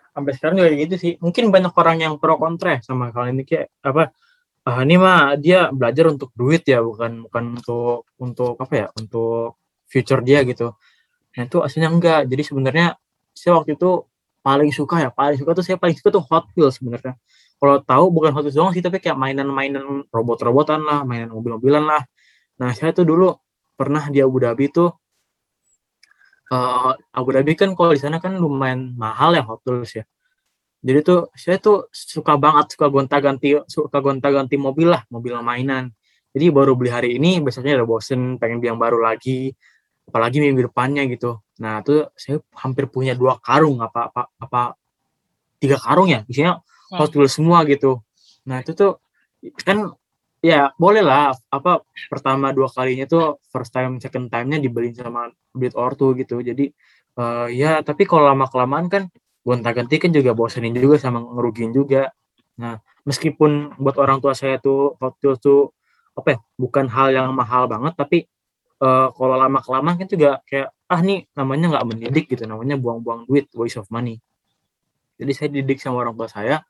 [0.09, 3.45] sampai sekarang juga gitu sih mungkin banyak orang yang pro kontra ya sama hal ini
[3.47, 4.11] kayak apa
[4.67, 9.61] ah, ini mah dia belajar untuk duit ya bukan bukan untuk untuk apa ya untuk
[9.87, 10.75] future dia gitu
[11.37, 12.87] nah itu aslinya enggak jadi sebenarnya
[13.31, 14.03] saya waktu itu
[14.43, 17.15] paling suka ya paling suka tuh saya paling suka tuh Hot Wheels sebenarnya
[17.61, 22.01] kalau tahu bukan Hot Wheels doang sih tapi kayak mainan-mainan robot-robotan lah mainan mobil-mobilan lah
[22.59, 23.31] nah saya tuh dulu
[23.77, 24.89] pernah di Abu Dhabi tuh
[26.53, 29.61] eh, Abu Dhabi kan kalau di sana kan lumayan mahal ya Hot
[29.93, 30.05] ya.
[30.79, 35.91] Jadi tuh saya tuh suka banget suka gonta-ganti suka gonta-ganti mobil lah, mobil mainan.
[36.31, 39.51] Jadi baru beli hari ini biasanya udah bosen pengen beli yang baru lagi
[40.07, 41.41] apalagi minggu depannya gitu.
[41.59, 44.61] Nah, tuh saya hampir punya dua karung apa apa apa
[45.59, 47.05] tiga karung ya, isinya Wow.
[47.05, 48.01] Hot Wheels semua gitu.
[48.49, 48.97] Nah, itu tuh
[49.61, 49.93] kan
[50.39, 55.75] ya boleh lah apa pertama dua kalinya tuh first time second time-nya dibeliin sama duit
[55.75, 56.39] ortu gitu.
[56.39, 56.71] Jadi
[57.19, 59.03] eh, ya tapi kalau lama kelamaan kan
[59.43, 62.11] gonta-ganti kan juga bosenin juga sama ngerugiin juga.
[62.59, 65.71] Nah, meskipun buat orang tua saya tuh Wheels tuh
[66.19, 68.17] apa ya, bukan hal yang mahal banget tapi
[68.83, 73.29] eh, kalau lama kelamaan kan juga kayak ah nih namanya nggak mendidik gitu, namanya buang-buang
[73.29, 74.17] duit, waste of money.
[75.19, 76.63] Jadi saya didik sama orang tua saya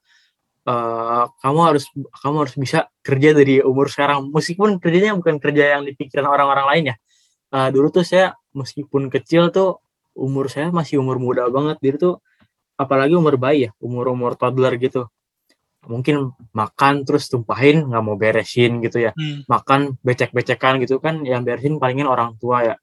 [0.70, 1.86] eh, kamu harus
[2.22, 6.84] kamu harus bisa kerja dari umur sekarang meskipun kerjanya bukan kerja yang dipikiran orang-orang lain
[6.94, 6.96] ya.
[7.50, 9.82] Eh, dulu tuh saya meskipun kecil tuh
[10.14, 11.82] umur saya masih umur muda banget.
[11.82, 12.16] Jadi tuh
[12.80, 15.10] apalagi umur bayi ya, umur-umur toddler gitu.
[15.88, 19.12] Mungkin makan terus tumpahin nggak mau beresin gitu ya.
[19.16, 19.48] Hmm.
[19.48, 22.76] Makan becek-becekan gitu kan yang beresin palingin orang tua ya.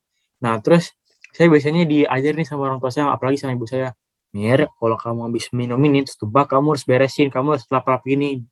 [0.42, 0.92] Nah, terus
[1.36, 3.92] saya biasanya diajarin nih sama orang tua saya apalagi sama ibu saya.
[4.36, 8.44] Mir, kalau kamu habis minum ini terus tebak kamu harus beresin, kamu harus lap-lap ini.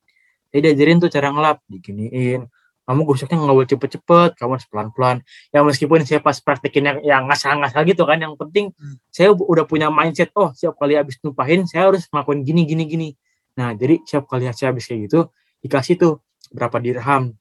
[0.49, 2.49] Saya diajarin tuh cara ngelap, diginiin.
[2.85, 5.16] Kamu gosoknya nggak boleh cepet-cepet, kamu harus pelan-pelan.
[5.53, 8.97] Ya meskipun saya pas praktekin yang, yang ngasal-ngasal gitu kan, yang penting Hmm.
[9.12, 13.09] saya udah punya mindset, oh siap kali habis numpahin, saya harus ngelakuin gini, gini, gini.
[13.57, 15.28] Nah, jadi setiap kali saya habis kayak gitu,
[15.64, 16.12] dikasih tuh
[16.53, 17.32] berapa dirham,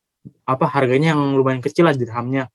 [0.48, 2.48] apa harganya yang lumayan kecil lah dirhamnya.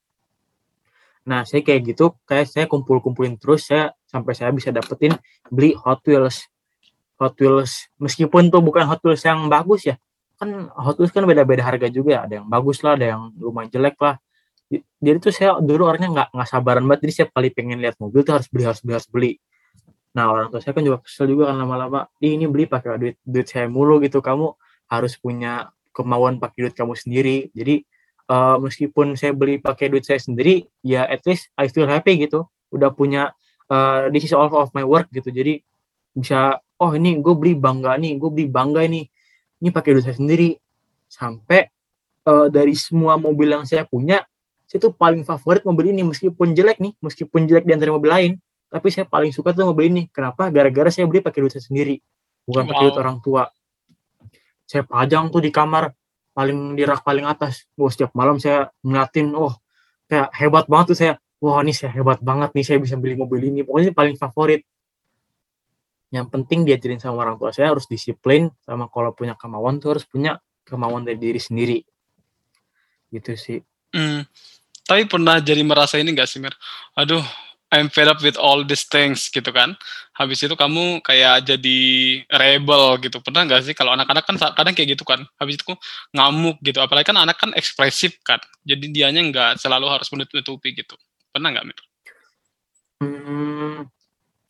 [1.29, 5.13] Nah, saya kayak gitu, kayak saya kumpul-kumpulin terus, saya sampai saya bisa dapetin
[5.53, 6.49] beli Hot Wheels.
[7.21, 9.95] Hot Wheels, meskipun tuh bukan Hot Wheels yang bagus ya,
[10.39, 13.67] kan Hot Wheels kan beda-beda harga juga ya, ada yang bagus lah, ada yang lumayan
[13.69, 14.15] jelek lah.
[14.71, 18.23] Jadi tuh saya dulu orangnya nggak nggak sabaran banget, jadi setiap kali pengen lihat mobil
[18.23, 19.31] tuh harus beli, harus beli, harus beli.
[20.15, 23.17] Nah, orang tua saya kan juga kesel juga kan lama-lama, "Ih, ini beli pakai duit
[23.21, 24.55] duit saya mulu gitu, kamu
[24.89, 27.83] harus punya kemauan pakai duit kamu sendiri." Jadi,
[28.31, 32.47] uh, meskipun saya beli pakai duit saya sendiri, ya at least I feel happy gitu.
[32.71, 33.33] Udah punya,
[33.69, 35.29] uh, this is all of my work gitu.
[35.29, 35.61] Jadi
[36.11, 39.05] bisa, "Oh, ini gue beli bangga nih, gue beli bangga ini.
[39.61, 40.57] Ini pakai duit saya sendiri."
[41.09, 41.69] Sampai,
[42.29, 44.21] uh, dari semua mobil yang saya punya,
[44.69, 48.31] saya tuh paling favorit mobil ini meskipun jelek nih, meskipun jelek di antara mobil lain,
[48.69, 50.03] tapi saya paling suka tuh mobil ini.
[50.13, 50.53] Kenapa?
[50.53, 51.97] Gara-gara saya beli pakai duit saya sendiri,
[52.45, 53.01] bukan pakai duit Wow.
[53.01, 53.43] orang tua.
[54.69, 55.89] Saya pajang tuh di kamar
[56.37, 57.65] paling di rak paling atas.
[57.73, 59.57] Wah, setiap malam saya ngeliatin, oh,
[60.05, 61.13] kayak hebat banget tuh saya.
[61.39, 63.63] Wah, ini saya hebat banget nih, saya bisa beli mobil ini.
[63.63, 64.61] Pokoknya ini paling favorit.
[66.11, 70.05] Yang penting diajarin sama orang tua saya harus disiplin, sama kalau punya kemauan tuh harus
[70.09, 71.79] punya kemauan dari diri sendiri.
[73.07, 73.59] Gitu sih.
[73.95, 74.27] Hmm.
[74.83, 76.51] Tapi pernah jadi merasa ini nggak sih, Mir?
[76.97, 77.21] Aduh,
[77.69, 79.77] I'm fed up with all these things gitu kan.
[80.17, 81.79] Habis itu kamu kayak jadi
[82.25, 83.21] rebel gitu.
[83.21, 85.21] Pernah nggak sih kalau anak-anak kan kadang kayak gitu kan.
[85.37, 85.77] Habis itu
[86.11, 86.81] ngamuk gitu.
[86.81, 88.41] Apalagi kan anak kan ekspresif kan.
[88.65, 90.97] Jadi dianya nggak selalu harus menutupi gitu.
[91.39, 91.79] Pernah nggak, Mir?
[92.99, 93.87] Hmm,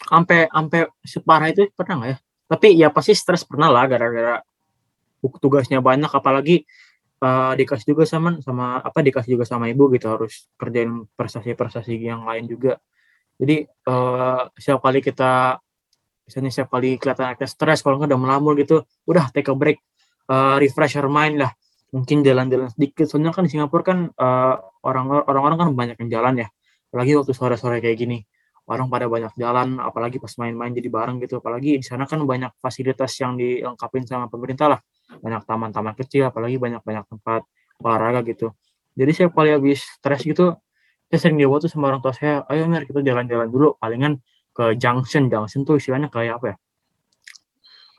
[0.01, 2.17] sampai sampai separah itu pernah nggak ya?
[2.49, 4.41] Tapi ya pasti stres pernah lah gara-gara
[5.37, 6.65] tugasnya banyak apalagi
[7.21, 12.25] eh, dikasih juga sama sama apa dikasih juga sama ibu gitu harus kerjain prestasi-prestasi yang
[12.25, 12.81] lain juga.
[13.37, 15.61] Jadi eh setiap kali kita
[16.25, 19.77] misalnya setiap kali kelihatan kita stres kalau nggak udah melamun gitu, udah take a break,
[20.25, 21.53] eh, refresh your mind lah.
[21.93, 23.05] Mungkin jalan-jalan sedikit.
[23.05, 24.55] Soalnya kan di Singapura kan eh,
[24.89, 26.49] orang orang-orang kan banyak yang jalan ya.
[26.89, 28.17] Apalagi waktu sore-sore kayak gini
[28.69, 31.41] orang pada banyak jalan, apalagi pas main-main jadi bareng gitu.
[31.41, 34.79] Apalagi di sana kan banyak fasilitas yang dilengkapin sama pemerintah lah.
[35.09, 37.41] Banyak taman-taman kecil, apalagi banyak-banyak tempat
[37.81, 38.53] olahraga gitu.
[38.93, 40.53] Jadi saya kali habis stres gitu,
[41.09, 44.21] saya sering dibawa tuh sama orang tua saya, ayo Mir kita jalan-jalan dulu, palingan
[44.53, 45.25] ke junction.
[45.33, 46.55] Junction tuh istilahnya kayak apa ya?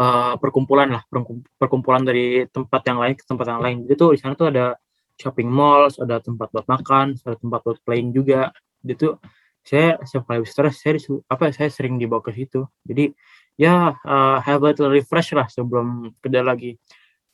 [0.00, 3.76] Eh, perkumpulan lah, perkum- perkumpulan dari tempat yang lain ke tempat yang lain.
[3.84, 4.78] Jadi tuh di sana tuh ada
[5.20, 8.48] shopping malls, ada tempat buat makan, ada tempat buat playing juga.
[8.84, 9.12] Jadi tuh
[9.60, 12.64] saya setiap kali stres saya disu- apa saya sering dibawa ke situ.
[12.84, 13.12] Jadi
[13.60, 16.76] ya eh, have a little refresh lah sebelum kerja lagi.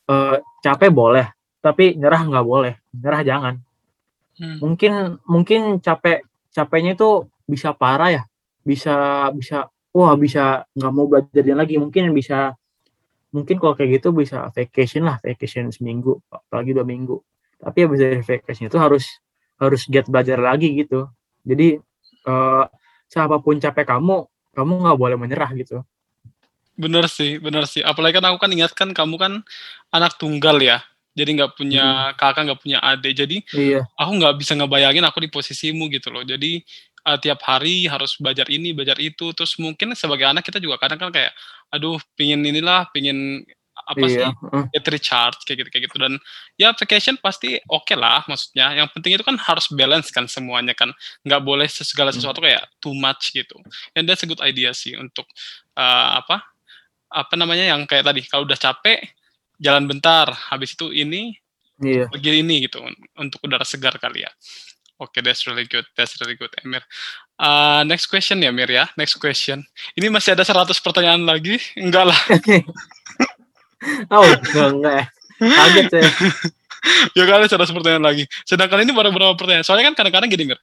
[0.06, 1.26] Eh, capek boleh
[1.62, 2.74] tapi nyerah nggak boleh.
[2.94, 3.56] Nyerah jangan.
[4.36, 4.60] Hmm.
[4.60, 6.20] mungkin mungkin capek
[6.52, 8.22] capeknya itu bisa parah ya.
[8.62, 11.80] Bisa bisa wah bisa nggak mau belajar lagi.
[11.80, 12.52] Mungkin bisa
[13.32, 17.16] mungkin kalau kayak gitu bisa vacation lah vacation seminggu apalagi dua minggu.
[17.56, 19.04] Tapi habis dari vacation itu harus
[19.56, 21.08] harus get belajar lagi gitu
[21.46, 21.78] jadi
[22.26, 22.64] eh
[23.06, 25.86] siapa pun capek kamu kamu nggak boleh menyerah gitu
[26.76, 27.80] Bener sih, bener sih.
[27.80, 29.32] Apalagi kan aku kan ingatkan kamu kan
[29.88, 30.84] anak tunggal ya.
[31.16, 33.16] Jadi nggak punya kakak, nggak punya adik.
[33.16, 36.20] Jadi iya aku nggak bisa ngebayangin aku di posisimu gitu loh.
[36.20, 36.60] Jadi
[37.08, 39.32] uh, tiap hari harus belajar ini, belajar itu.
[39.32, 41.32] Terus mungkin sebagai anak kita juga kadang kan kayak,
[41.72, 43.40] aduh, pingin inilah, pingin
[43.86, 44.64] apa sih, iya heeh.
[44.74, 45.96] get recharge kayak gitu kayak gitu.
[46.02, 46.12] Dan
[46.58, 48.74] ya vacation pasti oke lah, maksudnya.
[48.74, 50.90] Yang penting itu kan harus balance kan semuanya kan.
[51.22, 52.18] Nggak boleh segala Hmm.
[52.18, 53.54] sesuatu kayak too much gitu.
[53.94, 55.24] And that's a good idea sih untuk
[55.78, 56.42] uh, apa
[57.06, 58.98] apa namanya yang kayak tadi kalau udah capek
[59.62, 61.38] jalan bentar habis itu ini
[61.80, 64.30] iya pergi ini gitu un- untuk udara segar kali ya.
[64.96, 65.84] Oke, that's really good.
[65.92, 66.80] That's really good, Emir.
[67.36, 68.88] Uh, next question ya, Mir ya.
[68.96, 69.60] Next question.
[69.92, 71.60] Ini masih ada 100 pertanyaan lagi?
[71.76, 72.16] Enggak lah.
[74.14, 75.04] oh enggak enggak ya.
[75.36, 76.10] kaget saya
[77.14, 78.24] ya kali 100 pertanyaan lagi.
[78.46, 79.66] Sedangkan ini baru beberapa pertanyaan.
[79.66, 80.60] Soalnya kan kadang-kadang gini, Mir.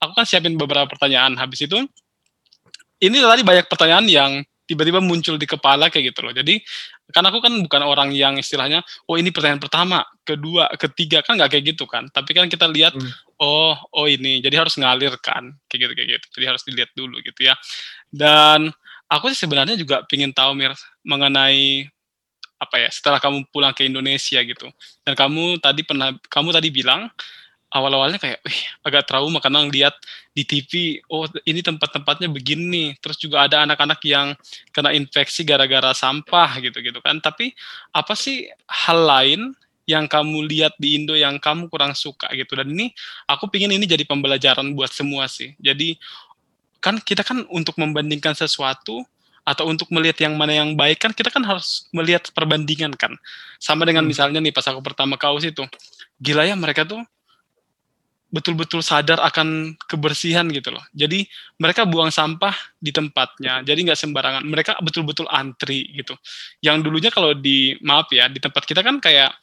[0.00, 1.36] Aku kan siapin beberapa pertanyaan.
[1.36, 1.76] Habis itu,
[3.00, 4.32] ini tadi banyak pertanyaan yang
[4.64, 6.30] tiba-tiba muncul di kepala kayak gitu loh.
[6.30, 6.62] Jadi,
[7.10, 11.50] kan aku kan bukan orang yang istilahnya, oh ini pertanyaan pertama, kedua, ketiga, kan nggak
[11.58, 12.06] kayak gitu kan.
[12.06, 13.10] Tapi kan kita lihat, Hmm.
[13.42, 16.26] oh, oh ini, jadi harus ngalir kan, kayak gitu, kayak gitu.
[16.38, 17.58] Jadi harus dilihat dulu gitu ya.
[18.14, 18.70] Dan
[19.10, 20.70] aku sih sebenarnya juga pingin tahu Mir
[21.02, 21.90] mengenai
[22.60, 24.68] apa ya setelah kamu pulang ke Indonesia gitu.
[25.00, 27.08] Dan kamu tadi pernah, kamu tadi bilang
[27.72, 29.94] awal-awalnya kayak, wih agak trauma karena ngeliat
[30.34, 32.98] di TV, oh ini tempat-tempatnya begini.
[33.00, 34.36] Terus juga ada anak-anak yang
[34.74, 37.16] kena infeksi gara-gara sampah gitu-gitu kan.
[37.22, 37.54] Tapi
[37.96, 39.40] apa sih hal lain
[39.88, 42.54] yang kamu lihat di Indo yang kamu kurang suka gitu.
[42.58, 42.92] Dan ini
[43.26, 45.56] aku pingin ini jadi pembelajaran buat semua sih.
[45.58, 45.96] Jadi
[46.82, 49.02] kan kita kan untuk membandingkan sesuatu
[49.50, 53.18] atau untuk melihat yang mana yang baik kan kita kan harus melihat perbandingan kan.
[53.58, 54.14] Sama dengan Hmm.
[54.14, 55.66] misalnya nih pas aku pertama kaus itu,
[56.22, 57.02] gila ya mereka tuh
[58.30, 60.86] betul-betul sadar akan kebersihan gitu loh.
[60.94, 61.26] Jadi
[61.58, 63.66] mereka buang sampah di tempatnya.
[63.66, 64.46] Jadi nggak sembarangan.
[64.46, 66.14] Mereka betul-betul antri gitu.
[66.62, 69.34] Yang dulunya kalau di maaf ya di tempat kita kan kayak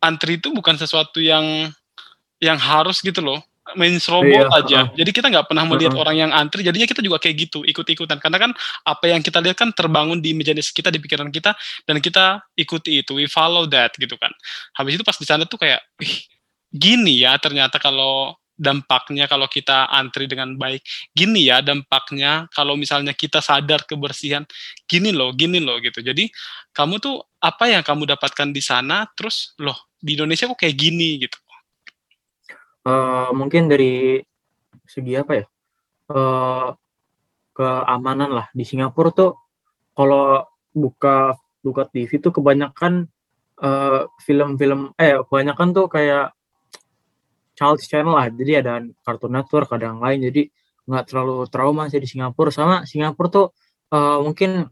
[0.00, 1.68] antri itu bukan sesuatu yang
[2.40, 4.78] yang harus gitu loh main serobot Iya, aja.
[4.92, 6.02] Jadi kita nggak pernah melihat Heeh.
[6.04, 6.60] orang yang antri.
[6.60, 8.20] Jadinya kita juga kayak gitu ikut-ikutan.
[8.20, 8.50] Karena kan
[8.84, 11.56] apa yang kita lihat kan terbangun di imajinasi kita di pikiran kita
[11.88, 13.16] dan kita ikuti itu.
[13.16, 14.30] We follow that gitu kan.
[14.76, 16.14] Habis itu pas di sana tuh kayak ih
[16.68, 23.10] gini ya ternyata kalau dampaknya kalau kita antri dengan baik gini ya dampaknya kalau misalnya
[23.10, 24.46] kita sadar kebersihan
[24.86, 26.30] gini loh gini loh gitu jadi
[26.70, 31.26] kamu tuh apa yang kamu dapatkan di sana terus loh di Indonesia kok kayak gini
[31.26, 31.34] gitu
[32.84, 34.20] Eh, mungkin dari
[34.84, 35.44] segi apa ya?
[36.12, 36.68] Eh
[37.56, 38.46] keamanan lah.
[38.52, 39.30] Di Singapura tuh
[39.96, 41.32] kalau buka
[41.64, 43.08] buka TV tuh kebanyakan
[43.64, 46.36] eh, film-film eh kebanyakan tuh kayak
[47.56, 48.28] child channel lah.
[48.28, 50.20] Jadi ada Cartoon Network ada yang lain.
[50.28, 50.42] Jadi
[50.84, 52.50] nggak terlalu trauma sih di Singapura.
[52.52, 53.46] Sama Singapura tuh
[53.96, 54.68] eh, mungkin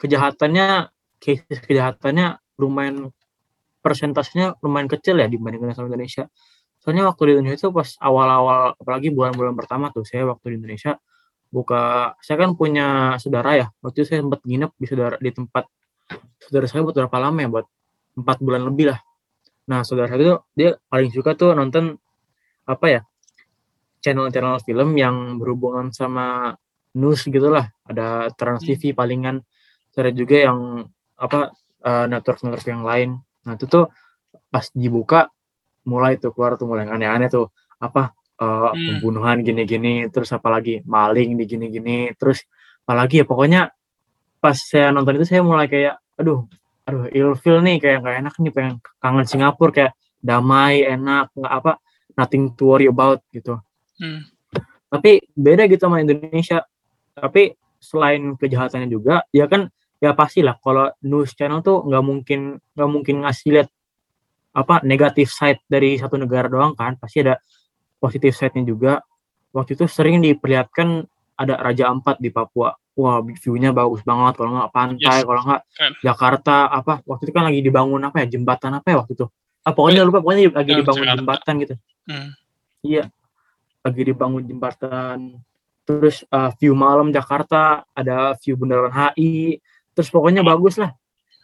[0.00, 0.88] kejahatannya
[1.22, 3.12] case kejahatannya lumayan
[3.84, 6.30] persentasenya lumayan kecil ya dibandingkan sama Indonesia
[6.82, 10.98] soalnya waktu di Indonesia tuh pas awal-awal apalagi bulan-bulan pertama tuh saya waktu di Indonesia
[11.54, 15.64] buka saya kan punya saudara ya waktu itu saya sempat nginep di saudara di tempat
[16.42, 17.66] saudara saya buat berapa lama ya buat
[18.18, 19.00] empat bulan lebih lah.
[19.70, 21.94] Nah saudara saya itu dia paling suka tuh nonton
[22.66, 23.00] apa ya
[24.02, 26.58] channel-channel film yang berhubungan sama
[26.98, 29.40] news gitulah ada Trans TV palingan
[29.94, 31.52] ada juga yang apa
[31.84, 33.10] eh, network-network yang lain.
[33.46, 33.86] Nah itu tuh
[34.48, 35.28] pas dibuka
[35.84, 38.12] mulai tuh keluar tuh mulai yang aneh-aneh tuh apa
[38.42, 38.98] eh, Hmm.
[38.98, 42.42] pembunuhan gini-gini terus apalagi maling di gini-gini terus
[42.82, 43.70] apalagi ya pokoknya
[44.42, 46.46] pas saya nonton itu saya mulai kayak aduh
[46.82, 51.72] aduh ilfeel nih kayak nggak enak nih pengen kangen Singapura kayak damai enak nggak apa
[52.18, 53.58] nothing to worry about gitu
[54.02, 54.26] Hmm.
[54.90, 56.66] tapi beda gitu sama Indonesia
[57.14, 59.70] tapi selain kejahatannya juga ya kan
[60.02, 62.40] ya pastilah kalau news channel tuh nggak mungkin
[62.74, 63.68] nggak mungkin ngasih lihat
[64.52, 67.40] apa negatif side dari satu negara doang kan pasti ada
[67.96, 68.92] positif side-nya juga
[69.50, 71.04] waktu itu sering diperlihatkan
[71.36, 75.24] ada Raja Ampat di Papua wah view-nya bagus banget kalau nggak pantai Yes.
[75.24, 75.92] kalau nggak Keren.
[76.04, 79.26] Jakarta apa waktu itu kan lagi dibangun apa ya jembatan apa ya waktu itu
[79.64, 81.18] ah pokoknya lupa pokoknya lagi dibangun Jakarta.
[81.18, 82.34] jembatan gitu Hmm.
[82.82, 83.06] Iya,
[83.86, 85.38] lagi dibangun jembatan.
[85.86, 89.62] Terus uh, view malam Jakarta, ada view bundaran HI.
[89.94, 90.90] Terus pokoknya bagus lah.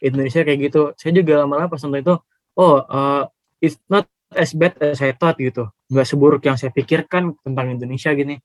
[0.02, 0.82] Indonesia kayak gitu.
[0.98, 2.14] Saya juga malah pas nonton itu,
[2.58, 3.24] oh uh,
[3.62, 5.70] it's not as bad as I thought gitu.
[5.88, 8.36] Nggak seburuk yang saya pikirkan tentang Indonesia gini.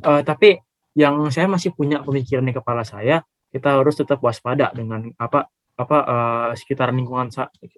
[0.00, 0.56] Uh, tapi
[0.96, 3.20] yang saya masih punya pemikiran di kepala saya,
[3.52, 7.30] kita harus tetap waspada dengan apa apa uh, sekitar lingkungan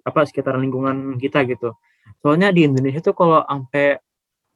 [0.05, 1.75] apa sekitar lingkungan kita gitu.
[2.23, 3.99] Soalnya di Indonesia tuh kalau sampai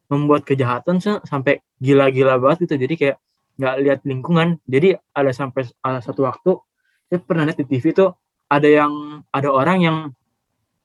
[0.10, 2.76] membuat kejahatan sampai gila-gila banget gitu.
[2.78, 3.18] Jadi kayak
[3.60, 4.48] nggak lihat lingkungan.
[4.66, 6.58] Jadi ada sampai ada satu waktu
[7.06, 8.10] saya pernah lihat di TV tuh
[8.50, 9.98] ada yang ada orang yang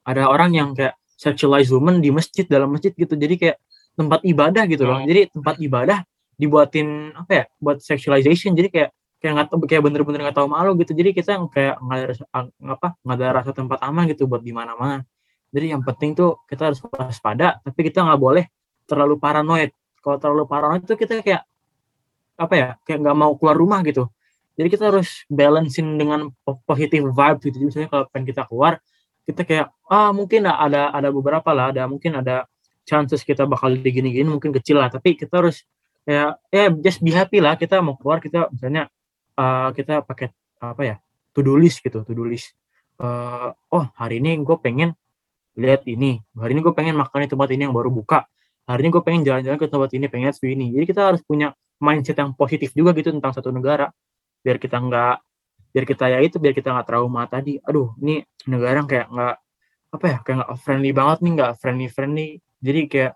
[0.04, 3.12] ada orang yang kayak sexualize woman di masjid dalam masjid gitu.
[3.12, 3.56] Jadi kayak
[3.98, 4.98] tempat ibadah gitu loh.
[4.98, 5.04] Oh.
[5.04, 5.98] Jadi tempat ibadah
[6.40, 7.44] dibuatin apa ya?
[7.60, 8.56] Buat sexualization.
[8.56, 8.90] Jadi kayak
[9.20, 10.96] kayak nggak tahu kayak bener-bener nggak tahu malu gitu.
[10.96, 12.24] Jadi kita kayak nggak ada rasa,
[12.64, 15.04] apa nggak ada rasa tempat aman gitu buat di mana-mana.
[15.52, 18.44] Jadi yang penting tuh kita harus waspada, tapi kita nggak boleh
[18.88, 19.70] terlalu paranoid.
[20.00, 21.44] Kalau terlalu paranoid tuh kita kayak
[22.40, 24.08] apa ya, kayak nggak mau keluar rumah gitu.
[24.56, 27.54] Jadi kita harus balancing dengan po- positive vibe gitu.
[27.60, 28.72] Jadi misalnya kalau pengen kita keluar,
[29.30, 32.44] kita kayak ah mungkin ada ada beberapa lah, ada mungkin ada
[32.84, 35.62] chances kita bakal digini-gini mungkin kecil lah, tapi kita harus
[36.04, 37.54] ya ya just be happy lah.
[37.54, 38.90] Kita mau keluar kita misalnya
[39.38, 40.28] eh, kita pakai
[40.60, 40.96] apa ya
[41.32, 42.52] to do list gitu, to do list.
[43.00, 44.92] Eh, oh hari ini gue pengen
[45.56, 48.28] lihat ini hari ini gue pengen makan di tempat ini yang baru buka
[48.68, 51.56] hari ini gue pengen jalan-jalan ke tempat ini pengen lihat ini jadi kita harus punya
[51.80, 53.90] mindset yang positif juga gitu tentang satu negara
[54.44, 55.14] biar kita nggak
[55.70, 59.36] biar kita ya itu biar kita nggak trauma tadi aduh ini negara yang kayak nggak
[59.90, 63.12] apa ya kayak nggak friendly banget nih nggak friendly friendly jadi kayak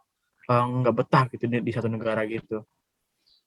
[0.51, 2.63] eh, nggak betah gitu di, di satu negara gitu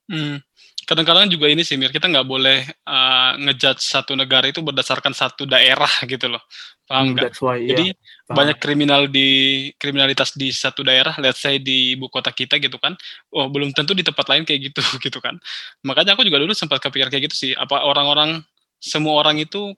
[0.07, 0.39] Hmm.
[0.87, 5.43] Kadang-kadang juga ini sih Mir, kita nggak boleh uh, ngejudge satu negara itu berdasarkan satu
[5.43, 6.39] daerah gitu loh.
[6.87, 7.27] Paham nggak?
[7.27, 8.35] that's why Jadi ya paham.
[8.39, 9.27] banyak kriminal di
[9.75, 12.95] kriminalitas di satu daerah, let's say di ibu kota kita gitu kan.
[13.35, 14.79] Oh, belum tentu di tempat lain kayak gitu
[15.11, 15.35] gitu kan.
[15.83, 17.51] Makanya aku juga dulu sempat kepikiran kayak gitu sih.
[17.51, 18.39] Apa orang-orang
[18.79, 19.73] semua orang itu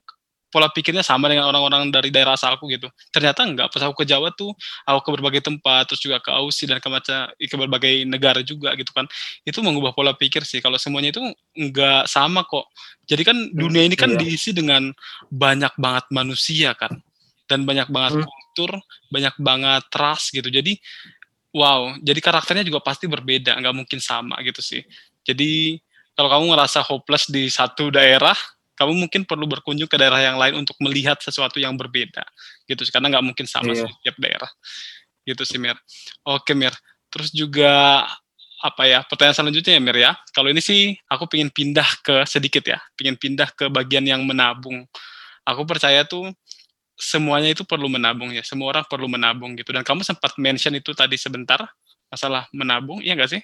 [0.50, 2.90] pola pikirnya sama dengan orang-orang dari daerah asalku gitu.
[3.14, 4.50] Ternyata enggak, pas aku ke Jawa tuh,
[4.82, 8.74] aku ke berbagai tempat, terus juga ke Aussie dan ke macam ke berbagai negara juga
[8.74, 9.06] gitu kan.
[9.46, 10.58] Itu mengubah pola pikir sih.
[10.58, 11.22] Kalau semuanya itu
[11.54, 12.66] enggak sama kok.
[13.06, 14.18] Jadi kan Hmm, dunia ini kan iya.
[14.18, 14.90] diisi dengan
[15.30, 16.98] banyak banget manusia kan.
[17.46, 18.26] Dan banyak banget Hmm.
[18.26, 18.78] kultur,
[19.14, 20.50] banyak banget ras gitu.
[20.50, 20.82] Jadi
[21.54, 24.82] wow, jadi karakternya juga pasti berbeda, nggak mungkin sama gitu sih.
[25.26, 25.78] Jadi
[26.14, 28.36] kalau kamu ngerasa hopeless di satu daerah,
[28.80, 32.24] kamu mungkin perlu berkunjung ke daerah yang lain untuk melihat sesuatu yang berbeda
[32.64, 33.84] gitu karena nggak mungkin sama Iya.
[33.84, 34.48] sih tiap daerah.
[35.28, 35.76] Gitu sih Mir.
[36.24, 36.72] Oke Mir.
[37.12, 38.08] Terus juga
[38.60, 40.12] apa ya pertanyaan selanjutnya ya Mir ya.
[40.32, 44.88] Kalau ini sih aku pengen pindah ke sedikit ya pengen pindah ke bagian yang menabung.
[45.44, 46.32] Aku percaya tuh
[46.96, 49.76] semuanya itu perlu menabung ya semua orang perlu menabung gitu.
[49.76, 51.68] Dan kamu sempat mention itu tadi sebentar
[52.08, 53.42] masalah menabung iya nggak sih?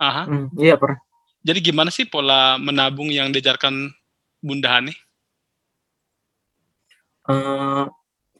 [0.00, 0.24] Aha.
[0.24, 0.96] Hmm, iya pernah.
[1.40, 3.88] Jadi gimana sih pola menabung yang diajarkan
[4.40, 4.92] Bunda Hani?
[7.28, 7.84] Eh,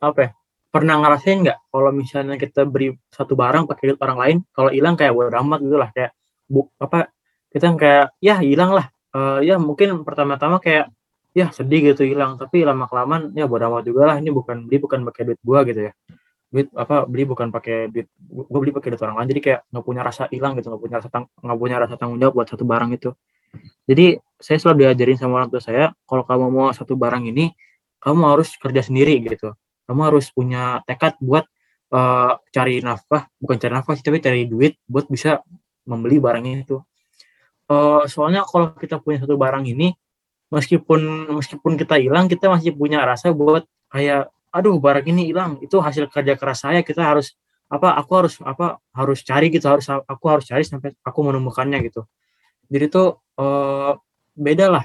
[0.01, 0.31] apa ya?
[0.71, 4.95] Pernah ngerasain nggak kalau misalnya kita beri satu barang pakai duit orang lain, kalau hilang
[4.95, 6.15] kayak bodo amat gitu lah kayak
[6.47, 7.11] bu apa
[7.51, 8.87] kita kayak ya hilang lah.
[9.13, 10.89] Eh, ya mungkin pertama-tama kayak
[11.35, 14.79] ya sedih gitu hilang, tapi lama kelamaan ya bodo amat juga lah ini bukan beli
[14.79, 15.93] bukan pakai duit gua gitu ya.
[16.51, 19.85] Duit apa beli bukan pakai duit gua beli pakai duit orang lain jadi kayak nggak
[19.85, 22.91] punya rasa hilang gitu, nggak punya rasa nggak punya rasa tanggung jawab buat satu barang
[22.95, 23.11] itu.
[23.91, 24.07] Jadi
[24.41, 27.53] saya selalu diajarin sama orang tua saya kalau kamu mau satu barang ini
[28.01, 29.53] kamu harus kerja sendiri gitu.
[29.85, 31.45] Kamu harus punya tekad buat
[31.93, 35.45] eh, cari nafkah, bukan cari nafkah sih, tapi cari duit buat bisa
[35.85, 36.81] membeli barang itu.
[37.71, 39.93] Eh, soalnya kalau kita punya satu barang ini,
[40.51, 45.79] meskipun meskipun kita hilang, kita masih punya rasa buat kayak, aduh barang ini hilang, itu
[45.79, 47.37] hasil kerja keras saya, kita harus
[47.71, 47.95] apa?
[48.03, 48.83] Aku harus apa?
[48.97, 52.03] Harus cari gitu, harus aku harus cari sampai aku menemukannya gitu.
[52.71, 53.93] Jadi tuh eh,
[54.41, 54.85] beda lah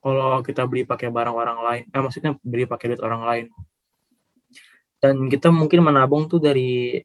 [0.00, 3.46] kalau kita beli pakai barang orang lain, eh maksudnya beli pakai duit orang lain.
[4.96, 6.96] Dan kita mungkin menabung tuh dari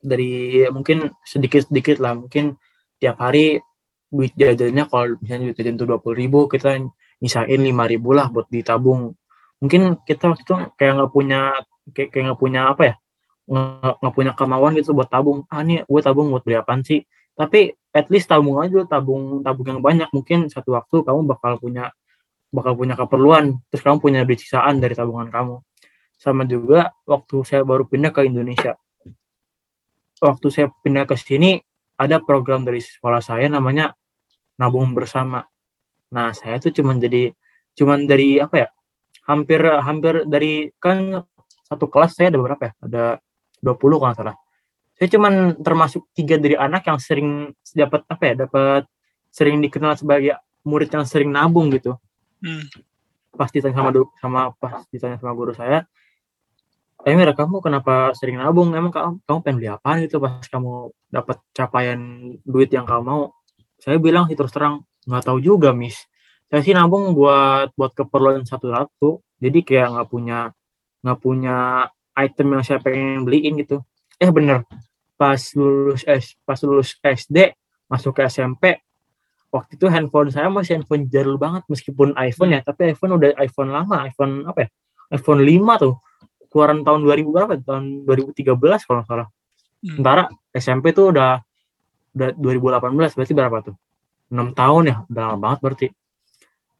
[0.00, 2.56] dari mungkin sedikit-sedikit lah, mungkin
[2.96, 3.60] tiap hari
[4.08, 6.80] duit jajannya kalau misalnya duit jajan tuh dua ribu, kita
[7.20, 9.12] nyisain lima ribu lah buat ditabung.
[9.60, 11.40] Mungkin kita waktu itu kayak nggak punya
[11.92, 12.94] kayak nggak punya apa ya,
[14.00, 15.44] nggak punya kemauan gitu buat tabung.
[15.52, 17.04] Ah nih gue tabung buat beli apaan sih?
[17.38, 20.10] Tapi at least tabung aja, tabung tabung yang banyak.
[20.10, 21.94] Mungkin satu waktu kamu bakal punya
[22.50, 23.62] bakal punya keperluan.
[23.70, 24.42] Terus kamu punya duit
[24.82, 25.62] dari tabungan kamu.
[26.18, 28.74] Sama juga waktu saya baru pindah ke Indonesia.
[30.18, 31.62] Waktu saya pindah ke sini
[31.94, 33.94] ada program dari sekolah saya namanya
[34.58, 35.46] nabung bersama.
[36.10, 37.30] Nah saya tuh cuman jadi
[37.78, 38.68] cuman dari apa ya
[39.30, 41.22] hampir hampir dari kan
[41.70, 42.72] satu kelas saya ada berapa ya?
[42.82, 43.02] Ada
[43.62, 44.36] 20 kalau nggak salah
[44.98, 48.82] saya cuman termasuk tiga dari anak yang sering dapat apa ya dapat
[49.30, 50.34] sering dikenal sebagai
[50.66, 51.94] murid yang sering nabung gitu.
[52.38, 52.66] Hmm.
[53.34, 55.86] pas ditanya sama sama pas ditanya sama guru saya
[57.06, 58.74] eh Mira kamu kenapa sering nabung?
[58.74, 61.98] Emang kamu, kamu pengen beli apa gitu pas kamu dapat capaian
[62.42, 63.22] duit yang kamu mau?
[63.78, 66.10] Saya bilang sih terus terang nggak tahu juga miss.
[66.50, 69.22] Saya sih nabung buat buat keperluan satu-satu.
[69.38, 70.50] Jadi kayak nggak punya
[71.06, 71.86] nggak punya
[72.18, 73.86] item yang saya pengen beliin gitu.
[74.18, 74.66] Eh bener
[75.18, 77.52] pas lulus S pas lulus SD
[77.90, 78.78] masuk ke SMP
[79.50, 83.74] waktu itu handphone saya masih handphone jadul banget meskipun iPhone ya tapi iPhone udah iPhone
[83.74, 84.68] lama iPhone apa ya
[85.18, 85.94] iPhone 5 tuh
[86.48, 89.28] keluaran tahun 2000 berapa tahun 2013 kalau nggak salah.
[89.78, 89.94] Hmm.
[89.94, 91.38] sementara SMP tuh udah
[92.18, 93.74] udah 2018 berarti berapa tuh?
[94.32, 95.86] 6 tahun ya udah lama banget berarti.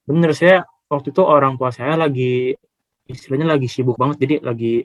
[0.09, 2.57] Bener saya waktu itu orang tua saya lagi
[3.09, 4.85] istilahnya lagi sibuk banget jadi lagi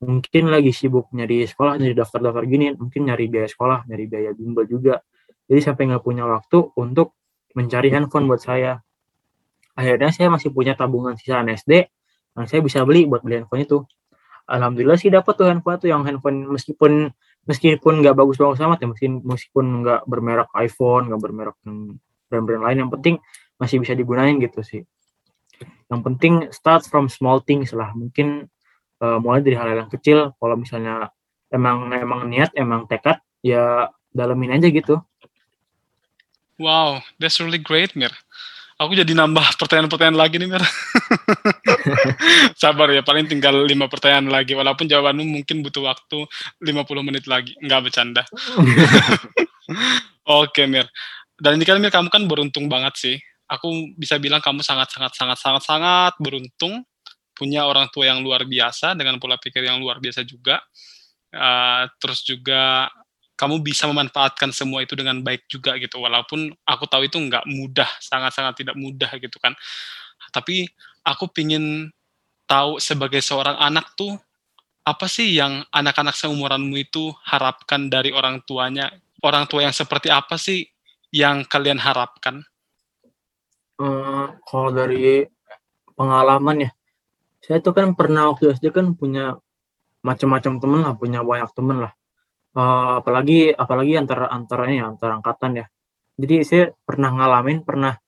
[0.00, 4.64] mungkin lagi sibuk nyari sekolah nyari daftar-daftar gini mungkin nyari biaya sekolah nyari biaya bimbel
[4.64, 5.04] juga.
[5.44, 7.18] Jadi sampai nggak punya waktu untuk
[7.52, 8.80] mencari handphone buat saya.
[9.76, 11.90] Akhirnya saya masih punya tabungan sisaan SD
[12.36, 13.78] yang saya bisa beli buat beli handphone itu.
[14.50, 17.12] Alhamdulillah sih dapat tuh handphone tuh yang handphone meskipun
[17.44, 21.56] meskipun nggak bagus-bagus amat ya meskipun meskipun nggak bermerek iPhone nggak bermerek
[22.30, 23.14] brand-brand lain yang penting
[23.60, 24.82] masih bisa digunain gitu sih.
[25.92, 28.48] Yang penting start from small things lah mungkin
[29.00, 31.08] eh, mulai dari hal-hal yang kecil kalau misalnya
[31.50, 35.00] emang emang niat emang tekad ya dalemin aja gitu
[36.60, 38.12] Wow, that's really great, Mir.
[38.76, 40.60] Aku jadi nambah pertanyaan-pertanyaan lagi nih, Mir.
[42.60, 44.52] Sabar ya, paling tinggal lima pertanyaan lagi.
[44.52, 46.28] Walaupun jawabanmu mungkin butuh waktu
[46.60, 47.56] 50 menit lagi.
[47.64, 48.28] Nggak bercanda.
[50.44, 50.84] Oke, Mir.
[51.40, 53.16] Dan ini kan, Mir, kamu kan beruntung banget sih.
[53.48, 56.84] Aku bisa bilang kamu sangat-sangat-sangat-sangat-sangat beruntung.
[57.40, 60.60] Punya orang tua yang luar biasa, dengan pola pikir yang luar biasa juga.
[61.32, 62.92] Uh, terus juga
[63.38, 67.86] kamu bisa memanfaatkan semua itu dengan baik juga gitu walaupun aku tahu itu nggak mudah
[68.02, 69.54] sangat-sangat tidak mudah gitu kan
[70.34, 70.66] tapi
[71.06, 71.88] aku pingin
[72.50, 74.18] tahu sebagai seorang anak tuh
[74.82, 78.90] apa sih yang anak-anak seumuranmu itu harapkan dari orang tuanya?
[79.20, 80.66] Orang tua yang seperti apa sih
[81.12, 82.42] yang kalian harapkan?
[83.76, 85.28] Uh, kalau dari
[85.94, 86.70] pengalaman ya,
[87.50, 89.34] saya tuh kan pernah waktu SD kan punya
[90.06, 91.92] macam-macam temen lah, punya banyak temen lah.
[92.54, 95.66] Uh, apalagi apalagi antara antaranya ya, antara angkatan ya.
[96.14, 97.98] Jadi saya pernah ngalamin, pernah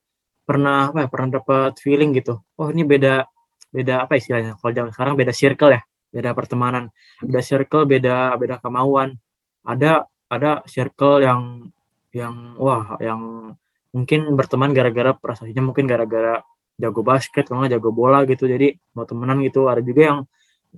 [0.46, 2.38] pernah apa ya, pernah dapat feeling gitu.
[2.54, 3.26] Oh ini beda
[3.74, 4.54] beda apa istilahnya?
[4.62, 5.82] Kalau zaman sekarang beda circle ya,
[6.14, 6.84] beda pertemanan,
[7.18, 9.18] beda circle, beda beda kemauan.
[9.66, 11.66] Ada ada circle yang
[12.14, 13.52] yang wah yang
[13.90, 16.46] mungkin berteman gara-gara prestasinya mungkin gara-gara
[16.80, 18.48] jago basket kalau jago bola gitu.
[18.48, 19.68] Jadi mau temenan gitu.
[19.68, 20.18] Ada juga yang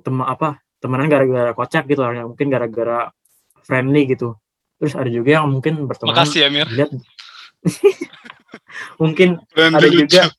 [0.03, 3.09] tem apa temenan gara-gara kocak gitu mungkin gara-gara
[3.65, 4.37] friendly gitu.
[4.79, 6.13] Terus ada juga yang mungkin berteman.
[6.13, 6.91] Makasih ya Mir lihat.
[9.03, 10.31] Mungkin ada juga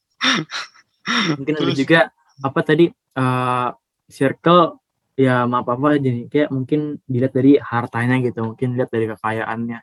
[1.37, 1.99] mungkin ada juga
[2.41, 3.69] apa tadi uh,
[4.11, 4.81] circle
[5.15, 8.53] ya maaf apa jadi kayak mungkin dilihat dari hartanya gitu.
[8.53, 9.79] Mungkin lihat dari kekayaannya.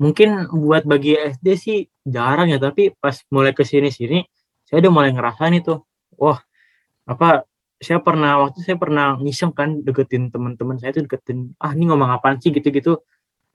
[0.00, 4.24] Mungkin buat bagi SD sih jarang ya tapi pas mulai ke sini sini
[4.70, 5.82] saya udah mulai ngerasain itu.
[6.14, 6.38] Wah
[7.10, 7.42] apa
[7.82, 12.06] saya pernah waktu saya pernah ngiseng kan deketin teman-teman saya tuh deketin ah ini ngomong
[12.14, 12.54] apaan sih?
[12.54, 13.02] gitu-gitu.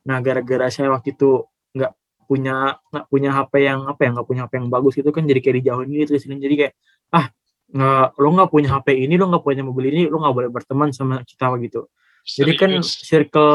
[0.03, 1.91] Nah gara-gara saya waktu itu nggak
[2.27, 5.39] punya nggak punya HP yang apa ya nggak punya HP yang bagus itu kan jadi
[5.39, 6.73] kayak dijauhin gitu sini jadi kayak
[7.13, 7.25] ah
[7.69, 10.89] nggak lo nggak punya HP ini lo nggak punya mobil ini lo nggak boleh berteman
[10.91, 11.87] sama kita gitu.
[12.25, 12.37] Serius?
[12.41, 13.53] jadi kan circle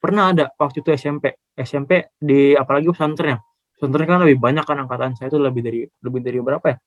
[0.00, 3.38] pernah ada waktu itu SMP SMP di apalagi pesantren ya.
[3.76, 6.78] Pesantren kan lebih banyak kan angkatan saya itu lebih dari lebih dari berapa ya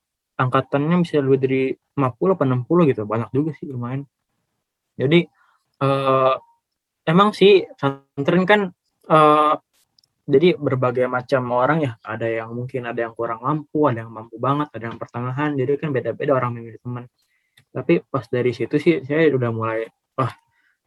[0.41, 1.63] angkatannya bisa lebih dari
[1.93, 4.01] 50 atau 60 gitu banyak juga sih lumayan.
[4.97, 5.19] Jadi
[5.85, 6.35] uh,
[7.05, 8.61] emang sih pesantren kan
[9.09, 9.53] uh,
[10.25, 11.91] jadi berbagai macam orang ya.
[12.01, 15.53] Ada yang mungkin ada yang kurang mampu ada yang mampu banget ada yang pertengahan.
[15.53, 17.05] Jadi kan beda-beda orang memilih teman.
[17.71, 19.85] Tapi pas dari situ sih saya udah mulai
[20.17, 20.33] wah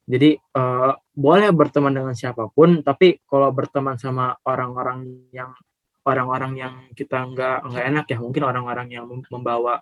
[0.05, 5.57] jadi uh, boleh berteman dengan siapa pun tapi kalau berteman sama orang-orang yang
[6.05, 8.19] orang-orang yang kita nggak nggak enak ya.
[8.21, 9.81] Mungkin orang-orang yang membawa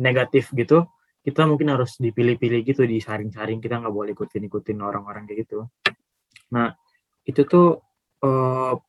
[0.00, 0.88] negatif gitu
[1.22, 3.62] kita mungkin harus dipilih-pilih gitu disaring-saring.
[3.62, 5.70] Kita nggak boleh ikutin-ikutin orang-orang kayak gitu.
[6.50, 6.74] Nah
[7.22, 7.78] itu tuh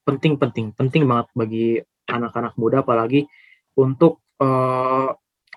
[0.06, 1.68] penting-penting uh, penting banget bagi
[2.10, 3.30] anak-anak muda apalagi
[3.78, 5.14] untuk uh,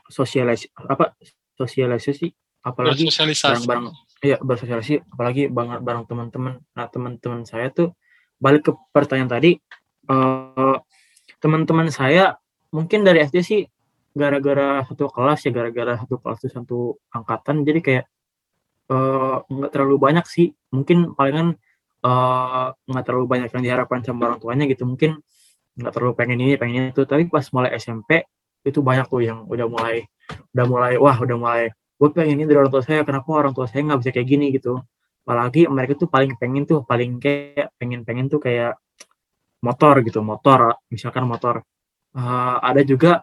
[0.07, 1.17] sosialis apa
[1.57, 2.33] sosialisasi
[2.65, 3.85] apalagi barang-barang
[4.21, 5.09] ya bersosialisasi.
[5.17, 6.61] Apalagi banget bareng teman-teman.
[6.77, 7.97] Nah teman-teman saya tuh
[8.37, 9.57] balik ke pertanyaan tadi
[10.13, 10.77] uh,
[11.47, 12.35] teman-teman saya
[12.75, 13.63] mungkin dari SD sih
[14.11, 16.79] gara-gara satu kelas ya gara-gara satu kelas itu satu
[17.15, 18.05] angkatan jadi kayak
[18.91, 20.51] uh, nggak terlalu banyak sih.
[20.75, 21.55] Mungkin palingan
[22.03, 24.83] uh, nggak terlalu banyak yang diharapkan sama orang tuanya gitu.
[24.83, 25.23] Mungkin
[25.79, 27.07] nggak terlalu pengen ini pengen itu.
[27.07, 28.27] Tapi pas mulai SMP
[28.67, 30.03] itu banyak tuh yang udah mulai
[30.51, 33.71] udah mulai wah udah mulai gue pengen ini dari orang tua saya kenapa orang tua
[33.71, 34.47] saya nggak bisa kayak gini?
[34.51, 34.83] gitu.
[35.23, 38.75] Apalagi mereka tuh paling pengen tuh paling kayak pengen pengen tuh kayak
[39.63, 41.63] motor gitu motor misalkan motor.
[42.17, 43.21] Uh, ada juga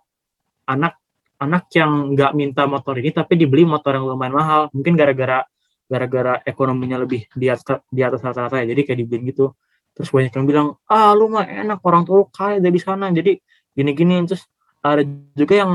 [0.69, 1.01] anak
[1.41, 4.61] anak yang nggak minta motor ini tapi dibeli motor yang lumayan mahal.
[4.71, 5.43] Mungkin gara-gara
[5.89, 9.53] gara-gara ekonominya lebih di atas di atas rata-rata ya jadi kayak dibeli gitu.
[9.93, 13.11] Terus banyak yang bilang ah lu mah enak orang tua lu kaya dari sana.
[13.11, 13.37] Jadi
[13.73, 14.45] gini-gini terus
[14.81, 15.03] ada
[15.37, 15.71] juga yang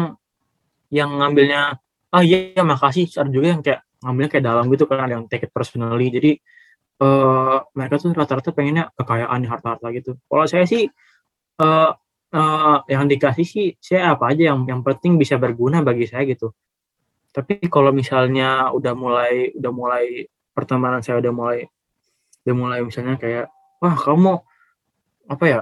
[0.89, 1.77] yang ngambilnya
[2.09, 3.13] ah iya, makasih.
[3.15, 6.09] Ada juga yang kayak ngambilnya kayak dalam gitu kan ada yang take it personally.
[6.11, 6.39] Jadi
[7.03, 10.19] uh, mereka tuh rata-rata pengennya kekayaan harta-harta gitu.
[10.27, 10.91] Kalau saya sih
[11.63, 11.91] uh,
[12.35, 16.53] uh, yang dikasih sih saya apa aja yang yang penting bisa berguna bagi saya gitu.
[17.31, 21.59] Tapi kalau misalnya udah mulai udah mulai pertemanan saya udah mulai
[22.43, 23.47] udah mulai misalnya kayak
[23.79, 24.43] wah kamu
[25.29, 25.61] apa ya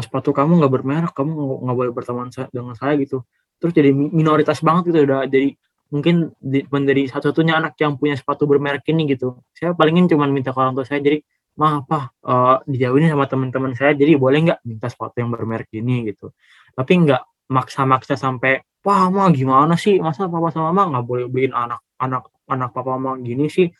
[0.00, 3.22] sepatu kamu nggak bermerek kamu nggak boleh berteman dengan saya gitu.
[3.60, 5.54] Terus jadi minoritas banget gitu udah jadi
[5.94, 9.38] mungkin di, menjadi satu-satunya anak yang punya sepatu bermerek ini gitu.
[9.54, 11.22] Saya palingin cuma minta ke orang tua saya jadi
[11.54, 16.10] mah apa uh, dijauhin sama teman-teman saya jadi boleh nggak minta sepatu yang bermerek ini?
[16.10, 16.34] Gitu.
[16.74, 20.02] Tapi nggak maksa-maksa sampai wah mah gimana sih?
[20.02, 23.70] Masa papa sama mama nggak boleh beliin anak anak anak papa mama gini sih?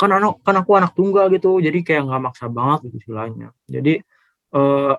[0.00, 1.60] Kan anak kan aku anak tunggal gitu.
[1.60, 3.52] Jadi kayak nggak maksa banget gitu istilahnya.
[3.68, 4.00] Jadi
[4.56, 4.96] uh,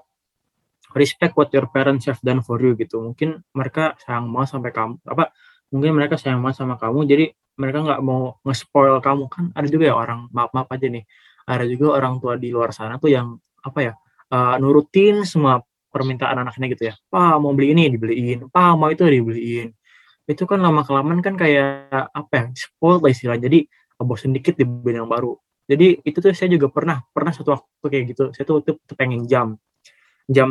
[0.93, 3.01] respect what your parents have done for you gitu.
[3.01, 5.33] Mungkin mereka sayang banget sampai kamu apa
[5.73, 7.25] mungkin mereka sayang banget sama kamu jadi
[7.55, 9.23] mereka nggak mau nge-spoil kamu.
[9.31, 11.03] Kan ada juga ya orang maaf maaf aja nih
[11.45, 13.93] ada juga orang tua di luar sana tuh yang apa ya
[14.33, 15.61] uh, nurutin semua
[15.93, 16.93] permintaan anaknya gitu ya.
[17.07, 19.71] Pak mau beli ini dibeliin pak mau itu dibeliin.
[20.25, 23.63] Itu kan lama kelamaan kan kayak apa ya spoil lah istilah jadi
[24.01, 25.37] bosan dikit dibeli yang baru.
[25.65, 28.23] Jadi itu tuh saya juga pernah pernah satu waktu kayak gitu.
[28.35, 29.57] Saya tuh, tuh, tuh pengen jam.
[30.25, 30.49] Jam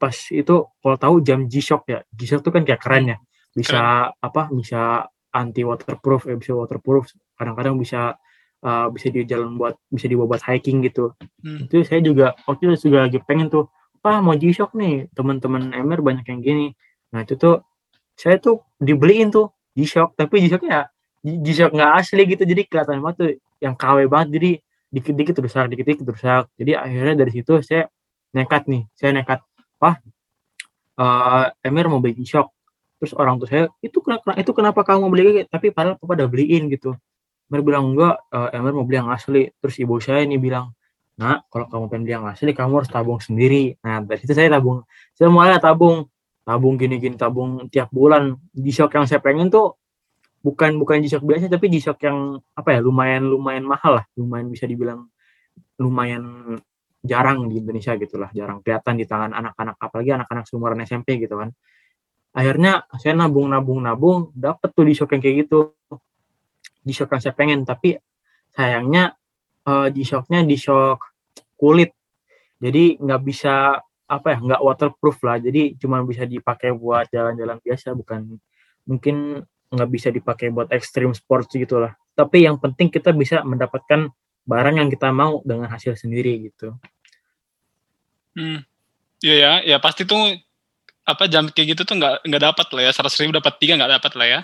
[0.00, 2.00] pas itu kalau tahu jam G-Shock ya.
[2.12, 3.18] G-Shock tuh kan kayak keren ya
[3.54, 7.10] bisa apa bisa anti waterproof ya bisa waterproof.
[7.38, 8.18] Kadang-kadang bisa
[8.64, 11.14] uh, bisa di jalan buat bisa dibawa buat hiking gitu.
[11.42, 11.66] Hmm.
[11.66, 13.70] itu saya juga waktu itu juga lagi pengen tuh
[14.00, 16.66] wah mau G-Shock nih teman-teman Emer banyak yang gini.
[17.12, 17.64] Nah itu tuh
[18.16, 20.16] saya tuh dibeliin tuh G-Shock.
[20.16, 20.88] Tapi G-Shock ya
[21.24, 24.50] G-Shock nggak asli gitu jadi kelihatan banget tuh yang KW banget jadi
[24.90, 26.44] dikit-dikit rusak dikit-dikit rusak.
[26.58, 27.86] Jadi akhirnya dari situ saya
[28.30, 29.42] nekat nih saya nekat
[29.82, 29.96] wah
[31.00, 32.59] eh Emir mau beli G-Shock
[33.00, 36.28] terus orang tua saya itu kenapa itu kenapa kamu mau beli tapi padahal papa udah
[36.28, 36.92] beliin gitu.
[37.48, 39.48] Emir bilang enggak eh, Emir mau beli yang asli.
[39.56, 40.76] Terus ibu saya nih bilang
[41.16, 43.80] nah kalau kamu pengen beli yang asli kamu harus tabung sendiri.
[43.80, 44.84] Nah dari situ saya tabung.
[45.16, 46.06] Saya mulai tabung.
[46.44, 48.36] Tabung gini-gini tabung tiap bulan.
[48.52, 49.80] G-Shock yang saya pengen tuh
[50.44, 54.04] bukan bukan G-Shock biasa tapi G-Shock yang apa ya lumayan lumayan mahal lah.
[54.12, 55.08] Lumayan bisa dibilang
[55.80, 56.60] lumayan
[57.00, 61.48] jarang di Indonesia gitulah jarang kelihatan di tangan anak-anak apalagi anak-anak seumuran SMP gitu kan
[62.30, 65.74] akhirnya saya nabung nabung nabung dapet tuh G-Shock yang kayak gitu.
[66.86, 67.98] G-Shock yang saya pengen tapi
[68.54, 69.18] sayangnya
[69.66, 70.98] uh, G-Shocknya G-Shock
[71.58, 71.92] kulit.
[72.60, 73.80] Jadi nggak bisa
[74.10, 75.38] apa ya nggak waterproof lah.
[75.42, 78.38] Jadi cuma bisa dipakai buat jalan-jalan biasa bukan
[78.86, 81.94] mungkin nggak bisa dipakai buat extreme sports gitu lah.
[82.14, 84.10] Tapi yang penting kita bisa mendapatkan
[84.44, 86.74] barang yang kita mau dengan hasil sendiri gitu.
[88.34, 88.66] Hmm.
[89.20, 90.32] Iya ya, ya pasti tuh
[91.10, 92.90] apa jam kayak gitu tuh nggak nggak dapat lah ya.
[92.94, 94.40] seratus ribu dapat tiga nggak dapat lah ya.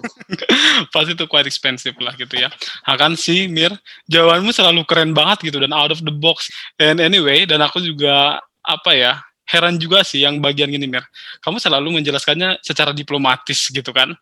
[0.94, 2.48] Pasti tuh quite expensive lah gitu ya.
[2.86, 3.74] Akan sih Mir
[4.06, 6.48] jawabanmu selalu keren banget gitu dan out of the box.
[6.78, 9.18] And anyway dan aku juga apa ya
[9.50, 11.02] heran juga sih yang bagian gini Mir.
[11.42, 14.14] Kamu selalu menjelaskannya secara diplomatis gitu kan.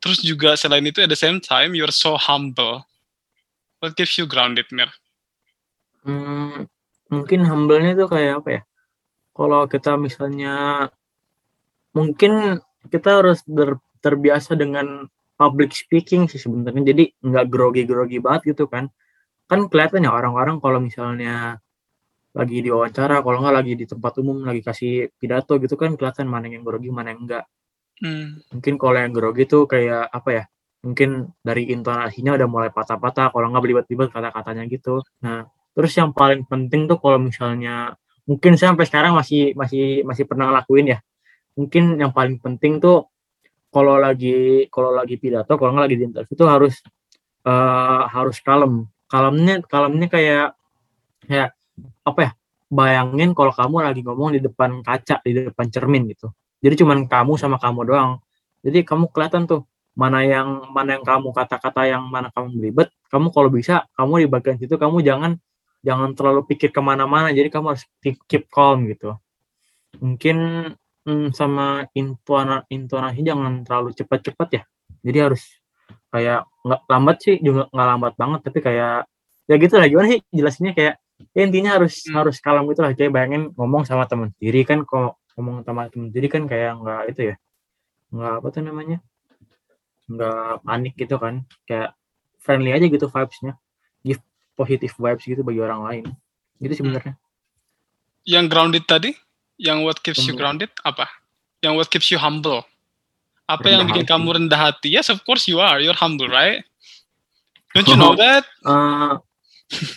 [0.00, 2.88] Terus juga selain itu at the same time you're so humble.
[3.84, 4.88] What gives you grounded Mir?
[6.00, 6.64] Hmm,
[7.12, 8.62] mungkin humble-nya tuh kayak apa ya?
[9.30, 10.86] Kalau kita misalnya
[11.94, 12.58] mungkin
[12.90, 15.06] kita harus ter- terbiasa dengan
[15.40, 16.92] public speaking sih sebenarnya.
[16.92, 18.92] Jadi nggak grogi-grogi banget gitu kan.
[19.48, 21.56] Kan kelihatan ya orang-orang kalau misalnya
[22.30, 26.46] lagi diwawancara, kalau nggak lagi di tempat umum lagi kasih pidato gitu kan kelihatan mana
[26.46, 27.44] yang grogi, mana yang enggak.
[27.98, 28.54] hmm.
[28.54, 30.44] Mungkin kalau yang grogi tuh kayak apa ya?
[30.80, 35.02] Mungkin dari intonasinya udah mulai patah-patah, kalau nggak belibet-libet kata-katanya gitu.
[35.26, 35.44] Nah,
[35.74, 37.98] terus yang paling penting tuh kalau misalnya
[38.30, 40.98] mungkin saya sampai sekarang masih masih masih pernah ngelakuin ya.
[41.58, 43.10] Mungkin yang paling penting tuh
[43.74, 46.78] kalau lagi kalau lagi pidato kalau nggak lagi di interview tuh harus
[47.42, 48.86] eh, harus kalem.
[49.10, 50.48] Kalemnya kalemnya kayak
[51.26, 51.50] kayak
[52.06, 52.30] apa ya?
[52.70, 56.30] Bayangin kalau kamu lagi ngomong di depan kaca di depan cermin gitu.
[56.62, 58.22] Jadi cuman kamu sama kamu doang.
[58.62, 59.66] Jadi kamu kelihatan tuh
[59.98, 64.28] mana yang mana yang kamu kata-kata yang mana kamu belibet kamu kalau bisa kamu di
[64.30, 65.34] bagian situ kamu jangan
[65.80, 69.16] jangan terlalu pikir ke mana-mana jadi kamu harus keep, calm gitu.
[70.00, 70.36] Mungkin
[71.08, 74.62] hmm, sama intona, intonasi jangan terlalu cepat-cepat ya.
[75.00, 75.42] Jadi harus
[76.12, 79.06] kayak nggak lambat sih juga nggak lambat banget tapi kayak
[79.48, 80.72] ya gitu lah gimana sih jelasinnya?
[80.76, 80.94] Kayak
[81.36, 82.14] ya intinya harus Hmm.
[82.20, 82.92] harus kalem gitu lah.
[82.96, 87.02] Kayak bayangin ngomong sama teman sendiri kan kok ngomong sama teman sendiri kan kayak nggak
[87.12, 87.36] itu ya
[88.10, 88.98] nggak apa tuh namanya
[90.10, 91.34] nggak panik gitu kan.
[91.68, 91.96] Kayak
[92.40, 93.52] friendly aja gitu vibes-nya.
[94.04, 94.20] Give
[94.60, 96.04] positive vibes gitu bagi orang lain.
[96.60, 97.16] Gitu sebenarnya
[98.28, 99.16] yang grounded tadi?
[99.56, 100.70] Yang what keeps you Yang- grounded?
[100.84, 101.08] Apa?
[101.60, 102.64] Yang what keeps you humble?
[103.44, 104.12] Apa yang Rendah bikin hati.
[104.12, 104.88] kamu rendah hati?
[104.92, 105.80] Yes of course you are.
[105.80, 106.62] You're humble right?
[107.74, 108.44] Don't you know that?
[108.62, 109.12] Eh,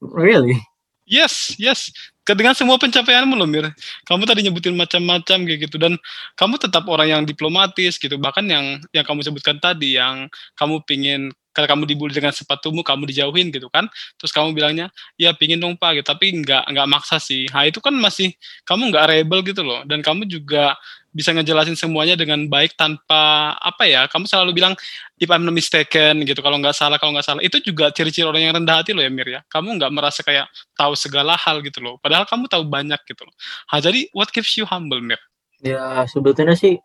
[0.00, 0.58] really?
[1.06, 1.90] Yes yes.
[2.26, 3.70] Dengan semua pencapaianmu loh Mir.
[4.10, 5.78] Kamu tadi nyebutin macam-macam kayak gitu.
[5.78, 5.94] Dan
[6.34, 8.18] kamu tetap orang yang diplomatis gitu.
[8.18, 10.26] Bahkan yang yang kamu sebutkan tadi yang
[10.58, 13.88] kamu pingin kalau kamu dibully dengan sepatumu kamu dijauhin gitu kan?
[14.20, 16.12] Terus kamu bilangnya ya pingin dong pak gitu.
[16.12, 17.48] Tapi nggak nggak maksa sih.
[17.48, 18.36] Nah itu kan masih
[18.68, 19.80] kamu nggak rebel gitu loh.
[19.88, 20.76] Dan kamu juga
[21.16, 24.76] bisa ngejelasin semuanya dengan baik tanpa apa ya kamu selalu bilang
[25.16, 26.44] if I'm not mistaken gitu.
[26.44, 27.40] Kalau nggak salah kalau nggak salah.
[27.40, 29.40] Itu juga ciri-ciri orang yang rendah hati loh ya Mir ya.
[29.48, 31.96] Kamu nggak merasa kayak tahu segala hal gitu loh.
[32.04, 33.32] Padahal kamu tahu banyak gitu loh.
[33.72, 35.16] Nah, jadi what keeps you humble Mir?
[35.64, 36.76] Ya sebetulnya sih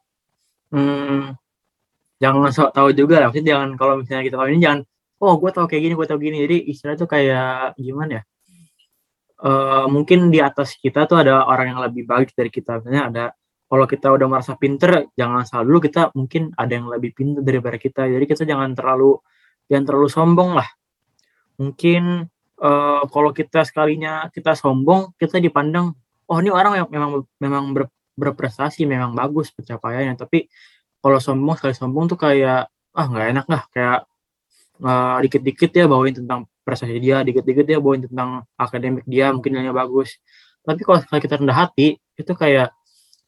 [0.71, 1.35] hmm,
[2.21, 4.81] jangan sok tahu juga lah maksudnya jangan kalau misalnya kita ini jangan
[5.21, 6.37] oh gue tahu kayak gini gue tahu gini.
[6.45, 8.23] Jadi istilah tuh kayak gimana ya?
[9.41, 12.81] Eh mungkin di atas kita tuh ada orang yang lebih baik dari kita.
[12.81, 13.25] Misalnya ada
[13.69, 17.77] kalau kita udah merasa pinter jangan salah dulu kita mungkin ada yang lebih pinter daripada
[17.77, 18.09] kita.
[18.09, 19.21] Jadi kita jangan terlalu
[19.69, 20.69] jangan terlalu sombong lah.
[21.61, 22.03] Mungkin
[22.61, 25.93] eh kalau kita sekalinya kita sombong kita dipandang
[26.29, 30.17] oh ini orang yang memang memang ber- berprestasi memang bagus pencapaiannya.
[30.17, 30.49] Tapi
[31.01, 33.61] kalau sombong sekali sombong tuh kayak ah nggak enak lah.
[33.73, 33.99] Kayak
[34.85, 39.73] eh, dikit-dikit ya bawain tentang prestasi dia dikit-dikit dia bawain tentang akademik dia mungkin nilainya
[39.73, 40.21] bagus.
[40.61, 42.69] Tapi kalau sekali kita rendah hati itu kayak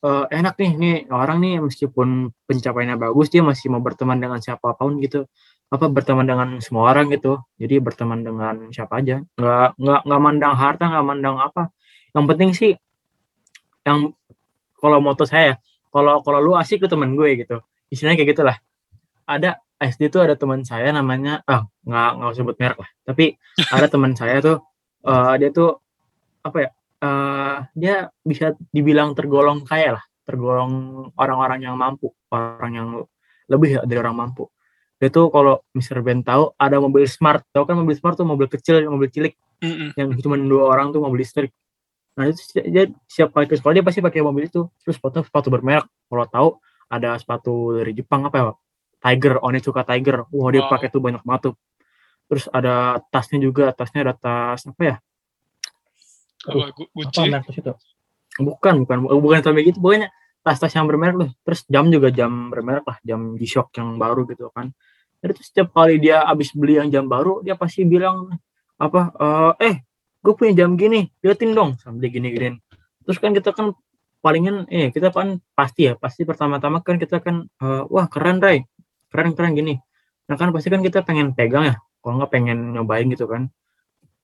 [0.05, 4.77] eh, enak nih nih orang nih meskipun pencapaiannya bagus dia masih mau berteman dengan siapa
[4.77, 5.25] pun gitu.
[5.73, 7.41] Apa berteman dengan semua orang gitu.
[7.57, 9.25] Jadi berteman dengan siapa aja.
[9.37, 11.73] Nggak nggak nggak mandang harta nggak mandang apa.
[12.13, 12.71] Yang penting sih
[13.83, 14.13] yang
[14.79, 15.59] kalau moto saya
[15.93, 17.61] kalau kalau lu asik lu temen gue gitu.
[17.93, 18.57] Istilahnya kayak gitulah.
[19.29, 22.89] Ada SD tuh ada teman saya namanya ah nggak nggak usah sebut merek lah.
[23.05, 23.25] Tapi
[23.69, 24.57] ada teman saya tuh
[25.05, 25.77] eh, dia tuh
[26.41, 26.69] apa ya
[27.05, 27.95] eh, dia
[28.25, 30.03] bisa dibilang tergolong kaya lah.
[30.25, 30.73] Tergolong
[31.13, 32.09] orang-orang yang mampu.
[32.33, 32.87] Orang yang
[33.45, 34.49] lebih dari orang mampu.
[34.97, 36.01] Dia tuh kalau Mr.
[36.01, 37.45] Ben tahu ada mobil smart.
[37.53, 39.37] Tahu kan mobil smart tuh mobil kecil mobil cilik.
[39.63, 39.95] Mm-mm.
[39.95, 41.55] yang cuma dua orang tuh mobil listrik
[42.13, 44.69] nah itu dia siap kali ke sekolah dia pasti pakai mobil itu.
[44.85, 46.49] Terus sepatu sepatu bermerek kalau tahu
[46.89, 48.45] ada sepatu dari Jepang apa ya
[49.01, 50.29] Tiger Onitsuka Tiger.
[50.29, 50.71] Wah dia Wow.
[50.71, 51.55] pakai tuh banyak banget tuh.
[52.29, 54.95] Terus ada tasnya juga tasnya ada tas apa ya?
[56.43, 57.21] Gu- apa Gucci
[57.59, 57.73] itu?
[58.41, 59.79] Bukan bukan bukan sampai gitu.
[59.79, 60.09] Pokoknya
[60.43, 61.29] tas-tas yang bermerek loh.
[61.45, 64.69] Terus jam juga jam bermerek lah jam G-Shock yang baru gitu kan.
[65.23, 68.27] Jadi tuh setiap kali dia habis beli yang jam baru dia pasti bilang
[68.75, 69.15] apa
[69.63, 69.79] eh
[70.23, 71.75] gue punya jam gini liatin dong.
[71.77, 72.55] Sambil gini giniin
[73.03, 73.75] terus kan kita kan
[74.23, 78.63] palingan eh kita kan pasti ya pasti pertama-tama kan kita kan eh, wah keren Ray.
[79.11, 79.75] Keren keren gini.
[80.31, 83.51] Nah kan pasti kan kita pengen pegang ya kalau nggak pengen nyobain gitu kan.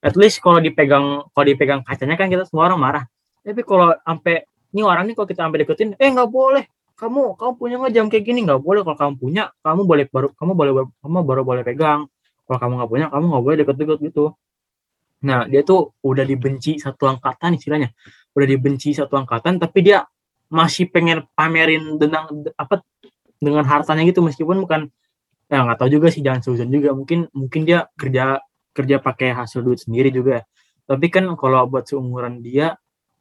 [0.00, 3.04] At least kalau dipegang kalau dipegang kacanya kan kita semua orang marah.
[3.44, 6.64] Tapi kalau sampai ini orang nih kalau kita sampai deketin eh nggak boleh.
[6.96, 8.40] Kamu kamu punya nggak jam kayak gini?
[8.48, 8.80] Nggak boleh.
[8.84, 10.72] Kalau kamu punya kamu boleh baru kamu boleh
[11.04, 12.08] kamu baru boleh pegang.
[12.48, 14.24] Kalau kamu nggak punya kamu nggak boleh deket-deket gitu
[15.20, 17.92] nah dia tuh udah dibenci satu angkatan istilahnya.
[18.32, 20.06] Udah dibenci satu angkatan tapi dia
[20.50, 22.82] masih pengen pamerin tentang apa
[23.38, 24.20] dengan hartanya gitu.
[24.24, 24.90] Meskipun bukan
[25.50, 26.96] ya nggak tahu juga sih jangan suzon juga.
[26.96, 28.42] Mungkin mungkin dia kerja
[28.74, 30.46] kerja pakai hasil duit sendiri juga.
[30.86, 32.78] Tapi kan kalau buat seumuran dia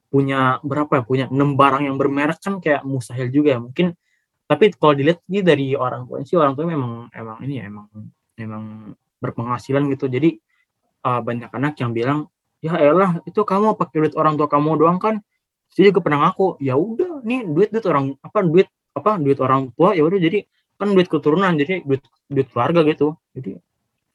[0.09, 1.03] punya berapa ya?
[1.05, 3.59] Punya enam barang yang bermerek kan kayak mustahil juga ya.
[3.61, 3.93] Mungkin
[4.49, 7.85] tapi kalau dilihat ini dari orang tua sih orang tua memang emang ini ya emang
[8.34, 8.63] emang
[9.21, 10.09] berpenghasilan gitu.
[10.09, 10.41] Jadi
[11.05, 12.19] uh, banyak anak yang bilang
[12.59, 15.23] ya elah itu kamu pakai duit orang tua kamu doang kan?
[15.69, 18.67] Saya juga pernah ngaku ya udah nih duit duit orang apa duit
[18.97, 20.43] apa duit orang tua ya udah jadi
[20.80, 23.15] kan duit keturunan jadi duit duit keluarga gitu.
[23.35, 23.59] Jadi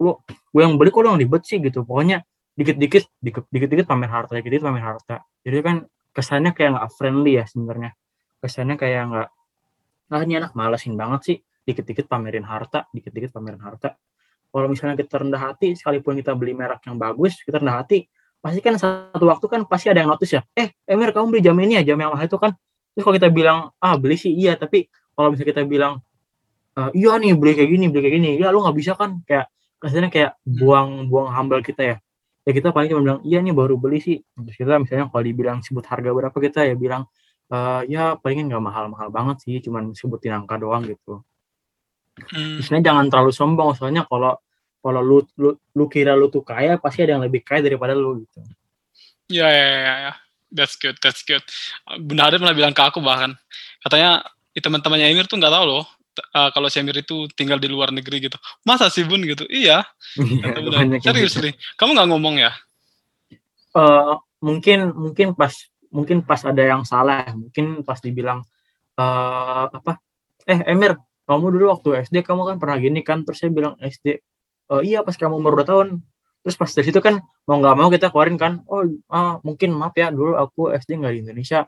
[0.03, 1.87] lu gue yang beli kok yang ribet sih gitu.
[1.87, 2.27] Pokoknya
[2.59, 5.17] dikit-dikit dikit- dikit-dikit pamer harta dikit-dikit pamer harta.
[5.47, 5.77] Jadi kan
[6.15, 7.95] kesannya kayak nggak friendly ya sebenarnya.
[8.43, 9.29] Kesannya kayak nggak
[10.13, 13.97] ah ini anak malesin banget sih dikit-dikit pamerin harta dikit-dikit pamerin harta
[14.55, 18.07] kalau misalnya kita rendah hati sekalipun kita beli merek yang bagus kita rendah hati
[18.39, 21.57] pasti kan satu waktu kan pasti ada yang notice ya eh Emir kamu beli jam
[21.59, 22.55] ini ya jam yang mahal itu kan?
[22.95, 24.87] Terus kalau kita bilang ah beli sih iya tapi
[25.19, 25.99] kalau misalnya kita bilang
[26.79, 29.23] "Eh, iya nih beli kayak gini beli kayak gini ya lu nggak bisa kan?
[29.29, 29.47] Kayak
[29.83, 31.97] kesannya kayak buang-buang humble kita ya.
[32.47, 34.19] Ya kita paling cuma bilang iya nih baru beli sih.
[34.23, 37.07] Terus kita misalnya kalau dibilang sebut harga berapa kita ya bilang
[37.53, 41.23] "Eh, ya palingan nggak mahal-mahal banget sih cuman sebutin angka doang gitu
[42.15, 42.63] Hmm.
[42.63, 44.39] Sebenarnya jangan terlalu sombong soalnya kalau
[44.79, 48.23] kalau lu, lu lu kira lu tuh kaya pasti ada yang lebih kaya daripada lu
[48.23, 48.45] gitu
[49.33, 50.13] Ya, ya, ya, ya.
[50.53, 51.41] That's good, that's good.
[51.99, 53.33] Bunda Hadir pernah bilang ke aku bahkan,
[53.81, 54.21] katanya
[54.53, 55.85] "Ih, teman-temannya Emir tuh nggak tahu loh
[56.35, 58.39] uh, kalau si Emir itu tinggal di luar negeri gitu.
[58.63, 59.49] Masa sih Bun gitu?
[59.51, 59.83] Iya.
[60.21, 61.51] Iya, Serius gitu.
[61.51, 61.55] nih.
[61.75, 62.53] Kamu nggak ngomong ya?
[63.75, 64.15] Eh,
[64.45, 65.51] mungkin mungkin pas
[65.91, 68.43] mungkin pas ada yang salah mungkin pas dibilang
[68.95, 69.99] eh apa
[70.47, 70.95] eh Emir
[71.29, 74.21] kamu dulu waktu SD kamu kan pernah gini kan terus saya bilang SD
[74.73, 75.89] "Eh, iya pas kamu umur 2 tahun.
[76.45, 79.97] Terus pas dari situ kan mau nggak mau kita keluarin kan oh ah, mungkin maaf
[79.97, 81.65] ya dulu aku SD nggak di Indonesia.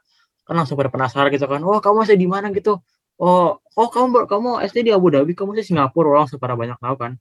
[0.46, 2.48] Kan langsung pada penasaran gitu kan oh kamu SD di mana?
[2.52, 2.76] Gitu.
[3.20, 6.08] Oh oh kamu kamu SD di Abu Dhabi kamu di Singapura.
[6.12, 7.12] Orang pada banyak tahu kan.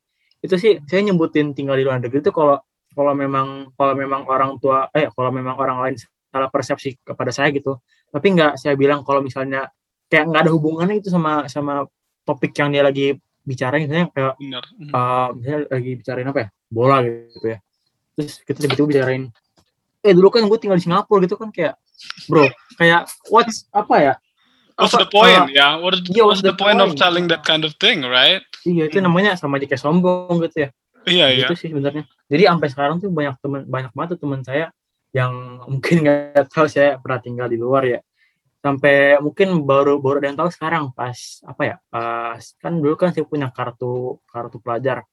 [0.43, 2.59] Itu sih saya nyebutin tinggal di luar negeri itu kalau
[2.95, 5.95] kalau memang kalau memang orang tua eh kalau memang orang lain
[6.31, 7.79] salah persepsi kepada saya gitu.
[8.11, 9.71] Tapi nggak saya bilang kalau misalnya
[10.11, 11.87] kayak nggak ada hubungannya itu sama sama
[12.25, 13.15] topik yang dia lagi
[13.45, 14.33] bicarain misalnya kayak.
[14.41, 14.91] Hmm.
[14.91, 17.57] uh, misalnya lagi bicarain apa ya bola gitu ya
[18.17, 19.23] terus kita tiba-tiba bicarain
[20.01, 21.77] eh dulu kan gue tinggal di Singapura gitu kan kayak
[22.25, 24.13] bro kayak what's apa ya
[24.75, 25.39] What's apa, the point?
[25.39, 26.99] uh, ya, what is, iya, what's what's the the point of point?
[26.99, 28.43] telling that kind of thing, right?
[28.67, 30.69] iya itu namanya sama aja kayak sombong gitu ya
[31.05, 31.45] Iya, iya.
[31.45, 34.73] gitu sih sebenarnya jadi sampai sekarang tuh banyak teman banyak banget tuh teman saya
[35.13, 35.31] yang
[35.69, 37.99] mungkin nggak tahu saya pernah tinggal di luar ya
[38.65, 41.13] sampai mungkin baru baru ada yang tahu sekarang pas
[41.45, 45.05] apa ya pas kan dulu kan saya punya kartu kartu pelajar.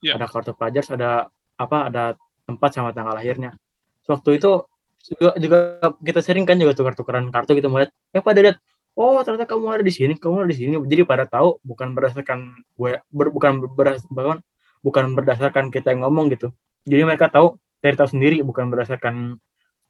[0.00, 0.16] Iya.
[0.16, 1.10] ada kartu pelajar ada
[1.58, 2.04] apa ada
[2.46, 3.58] tempat sama tanggal lahirnya.
[4.06, 4.64] Waktu itu
[5.10, 5.58] juga, juga
[6.00, 8.56] kita sering kan juga tukar-tukaran kartu gitu melihat eh pada lihat
[8.94, 10.78] oh ternyata kamu ada di sini kamu ada di sini.
[10.78, 12.38] Jadi pada tahu bukan berdasarkan
[12.78, 14.38] gue ber- bukan berdasarkan
[14.86, 16.54] bukan berdasarkan kita yang ngomong gitu.
[16.86, 19.36] Jadi mereka tahu dari tahu sendiri bukan berdasarkan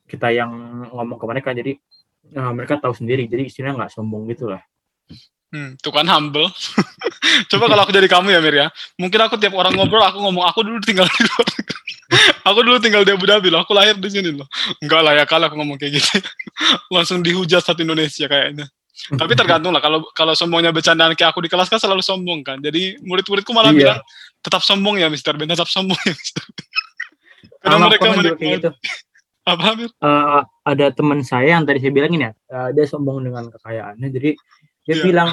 [0.09, 0.51] kita yang
[0.91, 1.51] ngomong ke mereka.
[1.55, 1.79] Jadi
[2.33, 4.63] nah, mereka tahu sendiri jadi istilahnya nggak sombong gitu lah
[5.51, 6.47] Hmm, tuh kan humble.
[7.51, 8.67] Coba kalau aku jadi kamu ya Mir ya.
[8.95, 11.91] Mungkin aku tiap orang ngobrol aku ngomong aku dulu tinggal di luar negeri.
[12.49, 13.67] aku dulu tinggal di Abu Dhabi loh.
[13.67, 14.47] Aku lahir di sini loh.
[14.79, 16.23] Enggak lah ya kalau aku ngomong kayak gitu.
[16.95, 18.71] Langsung dihujat satu Indonesia kayaknya.
[19.11, 22.63] Tapi tergantung lah kalau kalau sombongnya bercandaan kayak aku di kelas kan selalu sombong kan.
[22.63, 23.79] Jadi murid-muridku malah Iya.
[23.83, 23.99] bilang
[24.47, 26.67] tetap sombong ya Mister Ben, tetap sombong ya Mister Ben.
[27.59, 28.71] Karena mereka kayak gitu.
[29.51, 29.91] Apa Mir?
[29.91, 34.09] Eh, ada teman saya yang tadi saya bilangin ya eh, dia sombong dengan kekayaannya.
[34.09, 34.31] Jadi
[34.87, 35.03] dia Iya.
[35.03, 35.29] bilang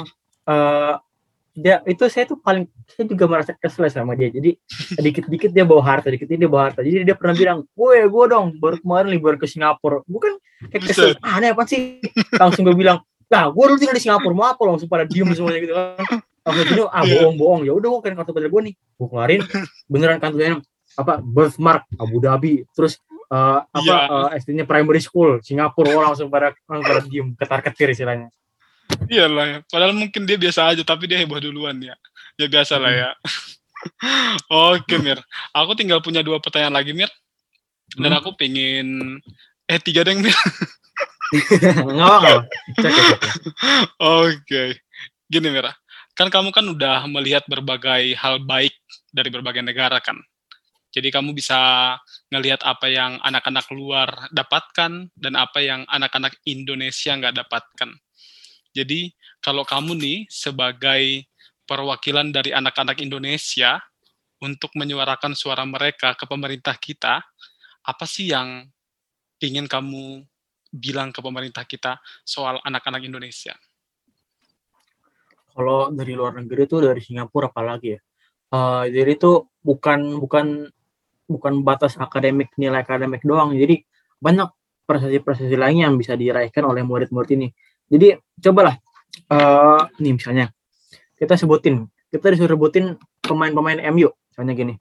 [0.46, 0.94] eh
[1.58, 4.30] dia itu saya tuh paling saya juga merasa kesel sama dia.
[4.30, 4.54] Jadi
[4.94, 6.86] dikit-dikit dia bawa harta dikit dia bawa harta.
[6.86, 10.06] Jadi dia pernah bilang gue gue dong baru kemarin liburan ke Singapura.
[10.06, 10.38] Bukan
[10.70, 11.98] kayak kesel aneh apa sih?
[12.38, 14.62] Langsung gue bilang nah gue dulu tinggal di Singapura mau apa?
[14.62, 16.22] Langsung pada diem semuanya gitu kan.
[16.46, 17.12] Langsung gitu ah Iya.
[17.26, 18.74] bohong-bohong ya udah gue kan kartu tanda gue nih.
[18.94, 19.40] Gue keluarin
[19.90, 20.62] beneran kartunya
[20.94, 22.62] apa birthmark Abu Dhabi.
[22.70, 23.98] Terus eh, apa Iya.
[24.32, 28.28] eh, SD-nya primary school Singapura orang langsung pada orang pada diem ketar ketir istilahnya
[29.04, 29.58] Iyalah ya.
[29.68, 31.92] Padahal mungkin dia biasa aja tapi dia heboh duluan ya.
[32.40, 33.10] Ya biasa lah ya.
[34.72, 35.20] Oke Mir.
[35.52, 37.12] Aku tinggal punya dua pertanyaan lagi Mir.
[37.92, 38.18] Dan Hmm.
[38.20, 39.20] aku pengen
[39.68, 40.32] eh tiga deh Mir.
[41.84, 42.48] nggak.
[44.00, 44.80] Oke.
[45.28, 45.76] Gini Mira,
[46.16, 48.72] kan kamu kan udah melihat berbagai hal baik
[49.12, 50.16] dari berbagai negara kan.
[50.88, 51.94] Jadi kamu bisa
[52.32, 57.90] ngelihat apa yang anak-anak luar dapatkan dan apa yang anak-anak Indonesia nggak dapatkan.
[58.72, 59.12] Jadi
[59.44, 61.28] kalau kamu nih sebagai
[61.68, 63.76] perwakilan dari anak-anak Indonesia
[64.40, 67.20] untuk menyuarakan suara mereka ke pemerintah kita,
[67.84, 68.64] apa sih yang
[69.44, 70.24] ingin kamu
[70.72, 73.56] bilang ke pemerintah kita soal anak-anak Indonesia?
[75.58, 77.98] kalau dari luar negeri tuh dari Singapura apalagi ya
[78.48, 80.72] Eh, jadi itu bukan bukan
[81.28, 83.52] bukan batas akademik nilai akademik doang.
[83.52, 83.84] Jadi
[84.18, 84.48] banyak
[84.88, 87.48] prestasi-prestasi lainnya yang bisa diraihkan oleh murid-murid ini.
[87.86, 88.74] Jadi cobalah
[89.28, 90.52] eh nih misalnya
[91.16, 94.74] kita sebutin kita disuruh sebutin pemain-pemain MU misalnya gini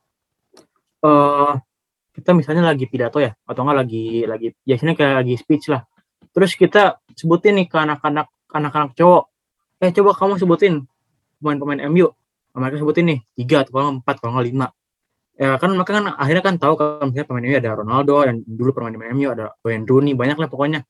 [1.04, 1.54] eh
[2.14, 5.86] kita misalnya lagi pidato ya atau enggak lagi lagi biasanya kayak lagi speech lah.
[6.34, 9.24] Terus kita sebutin nih ke anak-anak anak-anak cowok
[9.82, 10.74] eh coba kamu sebutin
[11.38, 12.10] pemain-pemain MU
[12.58, 14.68] mereka sebutin nih tiga atau kalau empat kalau nggak lima
[15.38, 18.70] ya kan mereka kan akhirnya kan tahu kalau misalnya pemain MU ada Ronaldo dan dulu
[18.74, 20.82] pemain pemain MU ada Wayne Rooney banyak lah pokoknya.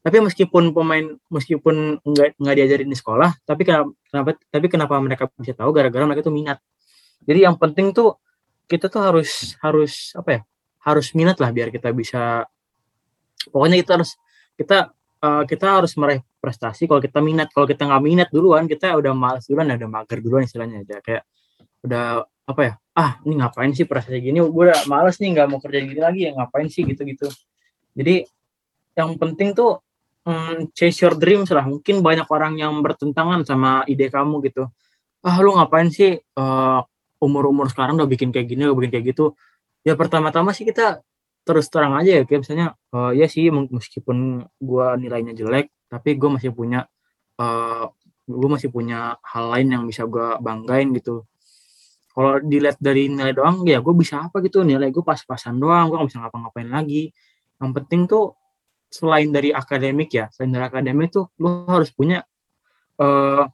[0.00, 5.52] Tapi meskipun pemain meskipun nggak nggak diajarin di sekolah tapi kenapa, tapi kenapa mereka bisa
[5.52, 5.76] tahu?
[5.76, 6.56] Gara-gara mereka tuh minat.
[7.28, 8.16] Jadi yang penting tuh
[8.64, 10.40] kita tuh harus harus apa ya
[10.88, 12.48] harus minat lah biar kita bisa
[13.52, 14.16] pokoknya kita harus
[14.56, 14.78] kita
[15.20, 17.52] eh, kita harus meraih prestasi kalau kita minat.
[17.52, 21.04] Kalau kita nggak minat duluan kita udah malas duluan udah mager duluan istilahnya aja.
[21.04, 21.28] Kayak
[21.84, 24.44] udah apa ya ah ini ngapain sih prestasi gini?
[24.44, 26.84] Gue udah males nih nggak mau kerja gini lagi ya ngapain sih?
[26.84, 27.28] Gitu gitu
[27.94, 28.26] jadi
[28.94, 29.80] yang penting tuh
[30.26, 31.64] mm, chase your dreams lah.
[31.66, 34.68] Mungkin banyak orang yang bertentangan sama ide kamu gitu.
[35.24, 36.20] Ah lu ngapain sih
[37.20, 39.24] umur umur sekarang udah bikin kayak gini udah bikin kayak gitu?
[39.84, 41.00] Ya pertama-tama sih kita
[41.44, 46.30] terus terang aja ya kayak misalnya eh, ya sih meskipun gua nilainya jelek tapi gue
[46.30, 46.86] masih punya
[47.40, 47.84] eh
[48.30, 51.26] gue masih punya hal lain yang bisa gua banggain gitu
[52.10, 55.96] kalau dilihat dari nilai doang ya gue bisa apa gitu nilai gue pas-pasan doang gue
[55.98, 57.14] gak bisa ngapa-ngapain lagi.
[57.62, 58.34] Yang penting tuh
[58.90, 62.26] selain dari akademik ya selain dari akademik tuh lo harus punya
[62.98, 63.44] eh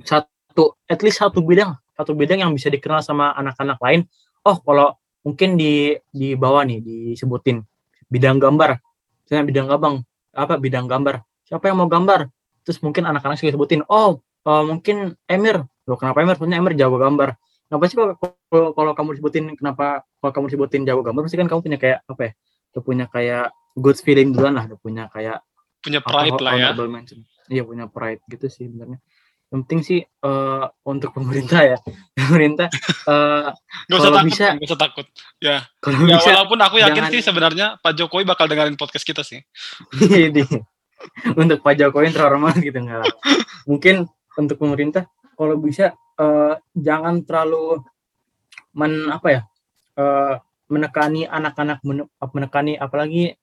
[0.00, 4.00] satu at least satu bidang satu bidang yang bisa dikenal sama anak-anak lain.
[4.48, 7.60] Oh kalau mungkin di di bawah nih disebutin
[8.08, 8.80] bidang gambar.
[9.24, 9.90] Misalnya bidang gambar
[10.34, 11.20] apa bidang gambar.
[11.44, 12.32] Siapa yang mau gambar?
[12.64, 15.60] Terus mungkin anak-anak juga sebutin oh eh, mungkin Emir.
[15.84, 16.40] Lo kenapa Emir?
[16.40, 17.36] Soalnya Emir jago gambar
[17.74, 18.14] kenapa sih kalau
[18.46, 19.86] kalau- kalau kamu sebutin kenapa
[20.22, 22.32] kalau kamu sebutin jago gambar pasti kan kamu punya kayak apa ya
[22.70, 23.44] udah punya kayak
[23.74, 25.42] good feeling duluan lah udah punya kayak
[25.82, 26.70] Punya apa, pride lah ya.
[26.86, 27.26] mention.
[27.50, 29.02] iya punya pride gitu sih sebenarnya
[29.50, 31.76] yang penting sih eh, untuk pemerintah ya
[32.18, 32.70] pemerintah
[33.04, 33.48] eh,
[33.90, 35.06] Gak usah takut, bisa- gak usah takut.
[35.38, 39.02] Ya, kalau ya bisa walaupun aku yakin jangan- sih sebenarnya Pak Jokowi bakal dengerin podcast
[39.02, 39.42] kita sih.
[40.30, 40.42] Ini
[41.42, 43.04] untuk Pak Jokowi terhormat gitu enggak.
[43.68, 45.04] Mungkin untuk pemerintah
[45.34, 47.82] kalau bisa eh, jangan terlalu
[48.74, 49.40] men apa ya
[49.98, 50.34] eh,
[50.70, 53.36] menekani anak-anak men- menekani apalagi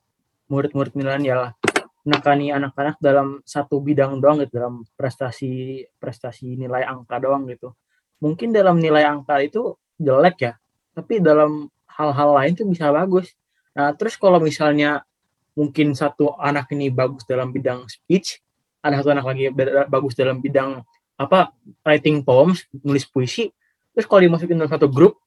[0.52, 1.54] murid-murid milenial lah.
[2.02, 7.78] Menekani anak-anak dalam satu bidang doang gitu dalam prestasi prestasi nilai angka doang gitu.
[8.20, 10.54] Mungkin dalam nilai angka itu jelek ya
[10.92, 13.32] tapi dalam hal-hal lain tuh bisa bagus.
[13.76, 15.04] Nah terus kalau misalnya
[15.56, 18.40] mungkin satu anak ini bagus dalam bidang speech,
[18.84, 19.52] ada satu anak lagi
[19.88, 20.84] bagus dalam bidang
[21.22, 21.54] apa
[21.86, 23.54] writing poems, nulis puisi.
[23.94, 25.20] Terus kalau dimasukin dalam satu grup,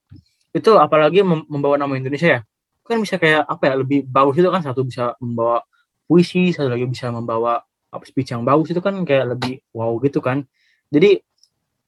[0.51, 2.41] itu apalagi mem- membawa nama Indonesia ya,
[2.85, 5.65] kan bisa kayak apa ya lebih bagus itu kan satu bisa membawa
[6.05, 10.21] puisi satu lagi bisa membawa apa speech yang bagus itu kan kayak lebih wow gitu
[10.21, 10.45] kan
[10.93, 11.25] jadi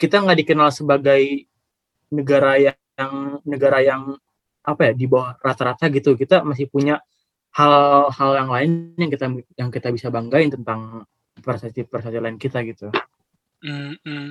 [0.00, 1.44] kita nggak dikenal sebagai
[2.08, 4.16] negara yang negara yang
[4.64, 7.04] apa ya di bawah rata-rata gitu kita masih punya
[7.54, 9.26] hal-hal yang lain yang kita
[9.56, 11.04] yang kita bisa banggain tentang
[11.40, 12.88] prestasi-prestasi lain kita gitu.
[13.66, 14.26] Mm -hmm.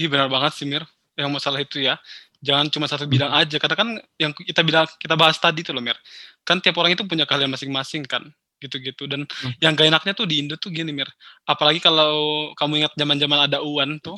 [0.00, 2.00] Iya benar banget sih Mir, yang masalah itu ya.
[2.40, 5.84] Jangan cuma satu bidang aja, karena kan yang kita bilang kita bahas tadi tuh loh
[5.84, 5.98] Mir.
[6.40, 8.24] Kan tiap orang itu punya keahlian masing-masing kan,
[8.64, 9.04] gitu-gitu.
[9.04, 9.60] Dan hmm.
[9.60, 11.08] yang gak enaknya tuh di Indo tuh gini Mir.
[11.44, 14.16] Apalagi kalau kamu ingat zaman-zaman ada UN tuh,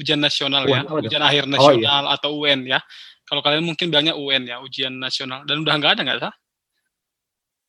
[0.00, 2.16] ujian nasional UN, ya, ujian akhir nasional oh, iya.
[2.16, 2.80] atau UN ya.
[3.28, 5.44] Kalau kalian mungkin bilangnya UN ya, ujian nasional.
[5.44, 6.34] Dan udah nggak ada nggak sah?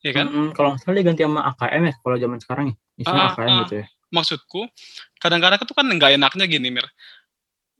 [0.03, 0.27] ya kan?
[0.27, 3.59] Mm, kalau misalnya diganti sama AKM ya, kalau zaman sekarang ya, misalnya ah, AKM ah,
[3.63, 3.85] gitu ya.
[4.13, 4.69] Maksudku,
[5.17, 6.85] kadang-kadang itu kan nggak enaknya gini, Mir.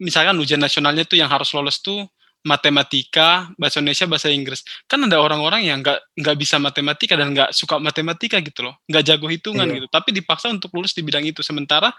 [0.01, 2.09] Misalkan ujian nasionalnya tuh yang harus lolos tuh
[2.43, 4.67] matematika, bahasa Indonesia, bahasa Inggris.
[4.89, 9.03] Kan ada orang-orang yang nggak nggak bisa matematika dan nggak suka matematika gitu loh, nggak
[9.07, 9.75] jago hitungan iya.
[9.79, 9.87] gitu.
[9.87, 11.39] Tapi dipaksa untuk lulus di bidang itu.
[11.39, 11.93] Sementara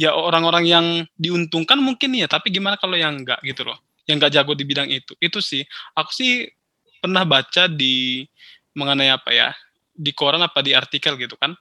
[0.00, 0.86] ya orang-orang yang
[1.18, 3.76] diuntungkan mungkin ya, tapi gimana kalau yang nggak gitu loh,
[4.08, 5.12] yang nggak jago di bidang itu.
[5.20, 5.60] Itu sih,
[5.92, 6.48] aku sih
[7.04, 8.24] pernah baca di
[8.72, 9.52] mengenai apa ya
[9.92, 11.52] di koran apa di artikel gitu kan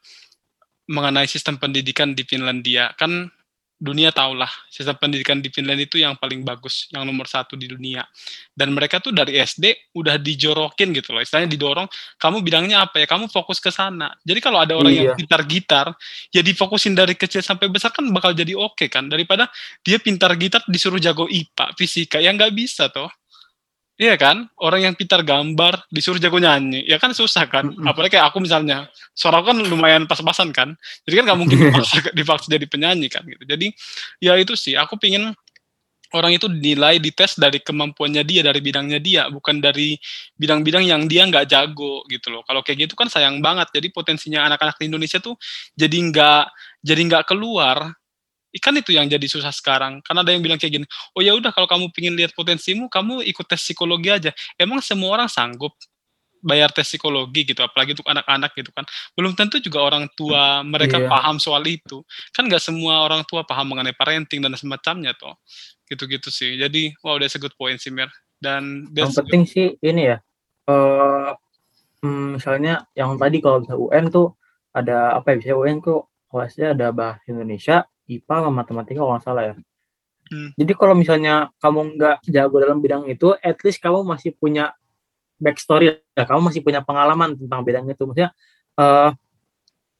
[0.91, 2.91] mengenai sistem pendidikan di Finlandia.
[2.99, 3.31] Kan
[3.81, 8.05] dunia tahulah sistem pendidikan di Finland itu yang paling bagus yang nomor satu di dunia.
[8.53, 11.89] Dan mereka tuh dari SD udah dijorokin gitu loh istilahnya didorong
[12.21, 13.09] kamu bidangnya apa ya?
[13.09, 14.13] Kamu fokus ke sana.
[14.21, 15.01] Jadi kalau ada orang iya.
[15.01, 15.87] yang pintar gitar
[16.29, 19.09] ya difokusin dari kecil sampai besar kan bakal jadi oke okay, kan.
[19.09, 19.49] Daripada
[19.81, 23.09] dia pintar gitar disuruh jago IPA fisika yang nggak bisa toh
[24.01, 24.49] Iya kan?
[24.57, 27.69] Orang yang pintar gambar disuruh jago nyanyi, ya kan susah kan?
[27.85, 30.73] Apalagi kayak aku misalnya, suara kan lumayan pas-pasan kan.
[31.05, 33.45] Jadi kan nggak mungkin dipaksa, dipaksa jadi penyanyi kan gitu.
[33.45, 33.69] Jadi
[34.17, 35.29] ya itu sih, aku pingin
[36.17, 39.95] orang itu dinilai dites dari kemampuannya dia dari bidangnya dia bukan dari
[40.35, 44.43] bidang-bidang yang dia nggak jago gitu loh kalau kayak gitu kan sayang banget jadi potensinya
[44.51, 45.39] anak-anak di Indonesia tuh
[45.71, 46.43] jadi nggak
[46.83, 47.95] jadi nggak keluar
[48.59, 50.03] ikan itu yang jadi susah sekarang.
[50.03, 53.23] Karena ada yang bilang kayak gini oh ya udah kalau kamu pingin lihat potensimu kamu
[53.27, 54.31] ikut tes psikologi aja.
[54.59, 55.75] Emang semua orang sanggup
[56.41, 58.83] bayar tes psikologi gitu apalagi untuk anak-anak gitu kan?
[59.13, 61.09] Belum tentu juga orang tua mereka yeah.
[61.09, 62.03] paham soal itu.
[62.33, 65.37] Kan nggak semua orang tua paham mengenai parenting dan semacamnya toh.
[65.87, 66.57] Gitu-gitu sih.
[66.59, 68.09] Jadi wow that's a good point sih Mir.
[68.41, 69.53] Dan yang penting good.
[69.53, 70.17] sih ini ya
[70.69, 71.29] uh,
[72.33, 74.33] misalnya yang tadi kalau bisa UN tuh
[74.73, 79.25] ada apa ya bisa UN tuh kelasnya ada bahasa Indonesia IPA sama matematika kalau nggak
[79.25, 79.55] salah ya.
[80.31, 80.49] Hmm.
[80.55, 84.71] Jadi kalau misalnya kamu nggak jago dalam bidang itu, at least kamu masih punya
[85.41, 86.23] backstory, ya.
[86.23, 88.07] kamu masih punya pengalaman tentang bidang itu.
[88.07, 88.31] Maksudnya,
[88.79, 89.11] uh,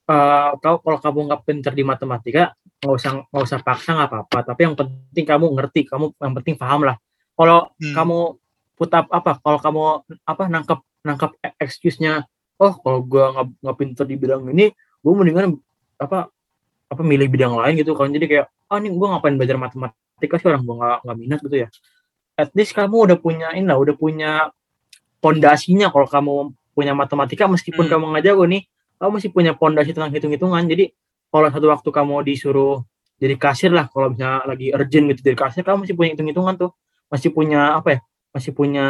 [0.07, 4.38] uh, kalau kalau kamu nggak pinter di matematika, nggak usah nggak usah paksa nggak apa-apa.
[4.53, 6.95] Tapi yang penting kamu ngerti, kamu yang penting paham lah.
[7.36, 7.91] Kalau hmm.
[7.91, 8.19] kamu
[8.80, 9.82] putap apa, kalau kamu
[10.23, 12.23] apa nangkep nangkep excuse-nya,
[12.61, 15.60] oh kalau gue nggak nggak pinter di bidang ini, gue mendingan
[15.99, 16.32] apa
[16.91, 18.11] apa milih bidang lain gitu kan.
[18.11, 20.47] Jadi kayak ah oh, nih gue ngapain belajar matematika sih?
[20.51, 21.68] Orang gue nggak nggak minat gitu ya.
[22.35, 24.51] At least kamu udah punya ini lah udah punya
[25.23, 26.34] pondasinya kalau kamu
[26.76, 27.91] punya matematika meskipun hmm.
[27.95, 28.63] kamu nggak jago nih
[28.97, 30.63] kamu masih punya pondasi tentang hitung-hitungan.
[30.68, 30.91] Jadi
[31.31, 32.84] kalau satu waktu kamu disuruh
[33.22, 36.72] jadi kasir lah kalau misalnya lagi urgent gitu jadi kasir kamu masih punya hitung-hitungan tuh.
[37.07, 37.99] Masih punya apa ya
[38.35, 38.88] masih punya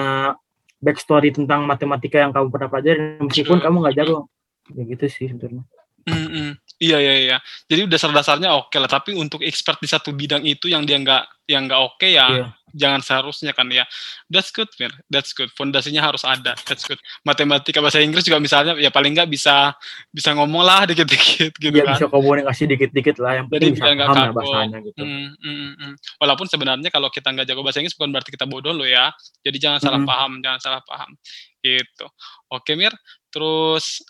[0.82, 4.26] backstory tentang matematika yang kamu pernah pelajari meskipun kamu nggak jago.
[4.74, 5.66] Ya gitu sih sebenarnya
[6.02, 6.50] Mm -mm.
[6.82, 7.38] Iya iya iya.
[7.70, 8.90] Jadi dasar-dasarnya oke okay lah.
[8.90, 12.26] Tapi untuk expert di satu bidang itu yang dia nggak yang nggak oke okay ya
[12.26, 12.50] yeah.
[12.74, 13.86] jangan seharusnya kan ya.
[14.34, 14.90] That's good man.
[15.06, 15.54] That's good.
[15.54, 16.58] Fondasinya harus ada.
[16.66, 16.98] That's good.
[17.22, 19.78] Matematika bahasa Inggris juga misalnya ya paling nggak bisa
[20.10, 22.02] bisa ngomong lah dikit-dikit gitu yeah, kan.
[22.02, 23.32] bisa komunikasi dikit-dikit lah.
[23.38, 24.34] Yang Jadi bisa kaku.
[24.34, 25.02] bahasanya gitu.
[25.06, 25.94] Mm, mm, mm.
[26.18, 29.14] Walaupun sebenarnya kalau kita nggak jago bahasa Inggris bukan berarti kita bodoh loh ya.
[29.46, 31.14] Jadi jangan salah paham, jangan salah paham.
[31.62, 32.06] Gitu.
[32.50, 32.98] Oke Mir.
[33.30, 34.02] Terus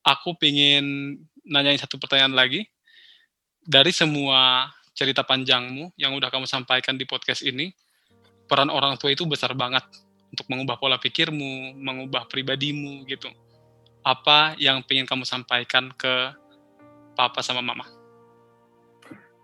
[0.00, 2.66] aku pingin nanyain satu pertanyaan lagi.
[3.64, 7.72] Dari semua cerita panjangmu yang udah kamu sampaikan di podcast ini,
[8.44, 9.84] peran orang tua itu besar banget
[10.28, 13.32] untuk mengubah pola pikirmu, mengubah pribadimu gitu.
[14.04, 16.34] Apa yang pengen kamu sampaikan ke
[17.16, 17.88] papa sama mama?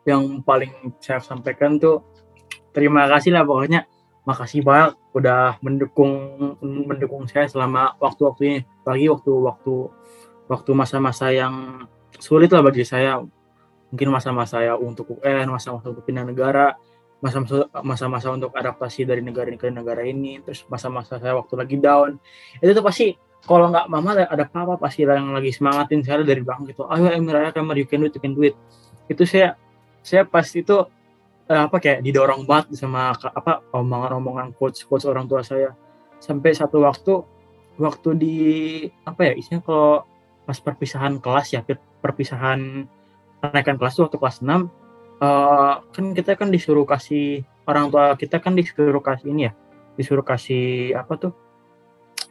[0.05, 2.05] Yang paling saya sampaikan tuh
[2.77, 3.89] terima kasih lah pokoknya
[4.25, 6.13] makasih banyak udah mendukung
[6.61, 9.73] mendukung saya selama waktu-waktu ini lagi waktu
[10.51, 11.87] waktu masa-masa yang
[12.19, 13.23] sulit lah bagi saya.
[13.91, 16.75] Mungkin masa-masa saya untuk UN masa-masa untuk pindah negara
[17.21, 22.17] masa-masa untuk adaptasi dari negara ke negara ini terus masa-masa saya waktu lagi down.
[22.65, 23.13] Itu tuh pasti
[23.45, 26.89] kalau nggak mama ada papa pasti yang lagi semangatin saya dari belakang gitu.
[26.89, 28.57] Ayo Emir Emir you can do it you can do it.
[29.09, 29.61] Itu saya
[30.01, 30.81] saya pasti itu
[31.45, 35.77] eh, apa kayak didorong banget sama apa omongan-omongan coach coach orang tua saya.
[36.25, 37.21] Sampai satu waktu
[37.77, 38.37] waktu di
[39.05, 40.09] apa ya isinya kalau
[40.51, 42.91] pas perpisahan kelas ya per- perpisahan
[43.39, 48.43] kenaikan kelas tuh waktu kelas 6 eh, kan kita kan disuruh kasih orang tua kita
[48.43, 49.53] kan disuruh kasih ini ya
[49.95, 51.33] disuruh kasih apa tuh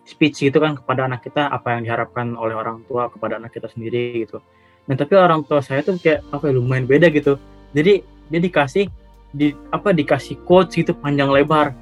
[0.09, 3.69] speech gitu kan kepada anak kita apa yang diharapkan oleh orang tua kepada anak kita
[3.69, 4.41] sendiri gitu.
[4.89, 7.37] Nah tapi orang tua saya tuh kayak apa ya lumayan beda gitu.
[7.77, 8.89] Jadi dia dikasih
[9.29, 11.77] di apa dikasih quotes gitu panjang lebar.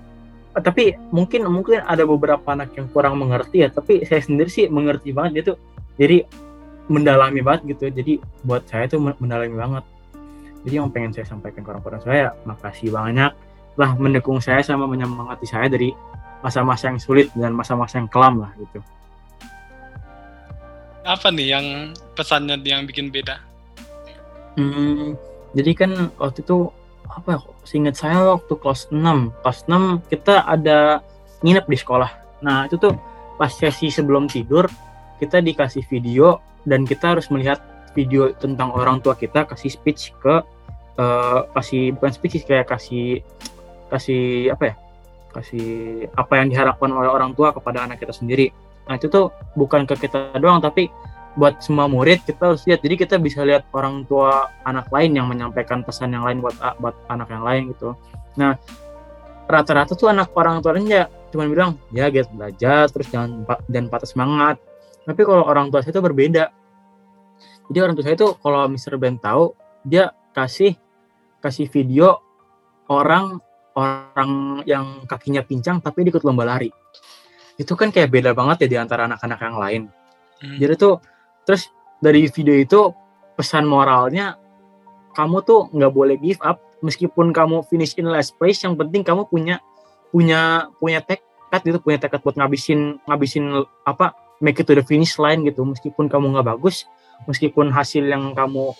[0.51, 3.72] Eh, tapi mungkin mungkin ada beberapa anak yang kurang mengerti ya.
[3.72, 5.53] Tapi saya sendiri sih mengerti banget gitu.
[5.98, 6.24] Jadi
[6.88, 7.91] mendalami banget gitu.
[7.91, 9.84] Jadi buat saya tuh men- mendalami banget.
[10.64, 13.32] Jadi yang pengen saya sampaikan ke orang-orang saya, makasih banyak
[13.78, 15.94] lah mendukung saya sama menyemangati saya dari
[16.41, 18.82] masa-masa yang sulit dan masa-masa yang kelam lah gitu.
[21.06, 21.65] Apa nih yang
[22.18, 23.40] pesannya yang bikin beda?
[24.57, 25.14] Hmm,
[25.53, 26.74] jadi kan waktu itu
[27.07, 27.40] apa ya?
[27.64, 30.99] Seingat saya waktu kelas 6, kelas 6 kita ada
[31.45, 32.11] nginep di sekolah.
[32.41, 32.98] Nah, itu tuh
[33.38, 34.65] pas sesi sebelum tidur
[35.18, 37.61] kita dikasih video dan kita harus melihat
[37.98, 40.41] video tentang orang tua kita kasih speech ke
[40.98, 43.26] eh, kasih bukan speech kayak kasih
[43.89, 44.76] kasih apa ya?
[45.34, 45.68] Kasih
[46.18, 48.49] apa yang diharapkan oleh orang tua kepada anak kita sendiri.
[48.88, 50.88] Nah, itu tuh bukan ke kita doang tapi
[51.38, 55.30] buat semua murid kita harus lihat jadi kita bisa lihat orang tua anak lain yang
[55.30, 57.94] menyampaikan pesan yang lain buat buat anak yang lain gitu
[58.34, 58.57] nah
[59.45, 64.57] rata-rata tuh anak orang tuanya cuma bilang ya get belajar terus jangan dan patah semangat
[65.07, 66.51] tapi kalau orang tua saya itu berbeda
[67.71, 68.99] jadi orang tua saya itu kalau Mr.
[68.99, 69.55] Ben tahu
[69.88, 70.75] dia kasih
[71.39, 72.19] kasih video
[72.91, 73.39] orang
[73.77, 76.67] orang yang kakinya pincang tapi dia ikut lomba lari
[77.57, 79.84] itu kan kayak beda banget ya di antara anak-anak yang lain
[80.38, 80.57] Hmm.
[80.61, 81.01] jadi tuh
[81.49, 82.93] terus dari video itu
[83.34, 84.38] pesan moralnya
[85.17, 89.25] kamu tuh nggak boleh give up meskipun kamu finish in last place yang penting kamu
[89.25, 89.57] punya
[90.13, 94.13] punya punya tekad gitu punya tekad buat ngabisin ngabisin apa
[94.43, 96.85] make it to the finish line gitu meskipun kamu nggak bagus
[97.26, 98.73] meskipun hasil yang kamu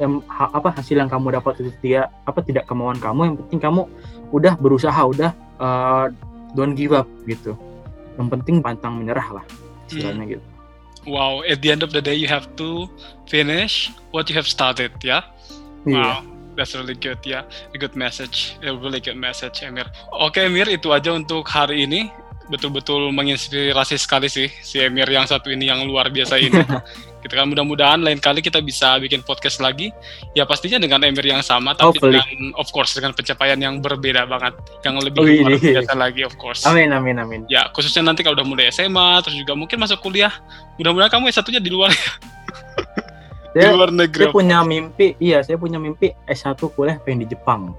[0.00, 3.60] yang ha- apa hasil yang kamu dapat itu tidak apa tidak kemauan kamu yang penting
[3.60, 3.82] kamu
[4.32, 6.08] udah berusaha udah uh,
[6.56, 7.56] don't give up gitu
[8.16, 9.44] yang penting pantang menyerah lah
[9.88, 10.46] istilahnya gitu
[11.08, 12.84] Wow, at the end of the day you have to
[13.24, 15.24] finish what you have started, ya.
[15.88, 15.96] Iya.
[15.96, 16.20] Wow,
[16.60, 17.48] that's really good ya.
[17.72, 19.88] A good message, a really good message, Emir.
[20.12, 22.12] Oke, Emir, itu aja untuk hari ini.
[22.50, 26.58] Betul-betul menginspirasi sekali sih si Emir yang satu ini yang luar biasa ini.
[27.22, 29.94] kita kan mudah-mudahan lain kali kita bisa bikin podcast lagi.
[30.34, 32.18] Ya pastinya dengan Emir yang sama, tapi Hopefully.
[32.18, 35.78] dengan of course dengan pencapaian yang berbeda banget, yang lebih Oh, luar ini.
[35.78, 36.66] biasa lagi of course.
[36.66, 37.40] Amin amin amin.
[37.46, 40.32] Ya, khususnya nanti kalau udah mulai SMA, terus juga mungkin masuk kuliah.
[40.74, 41.92] Mudah-mudahan kamu S1-nya di luar
[43.50, 44.26] di Saya, luar negeri.
[44.26, 47.74] saya punya mimpi, iya saya punya mimpi S1 kuliah pengen di Jepang.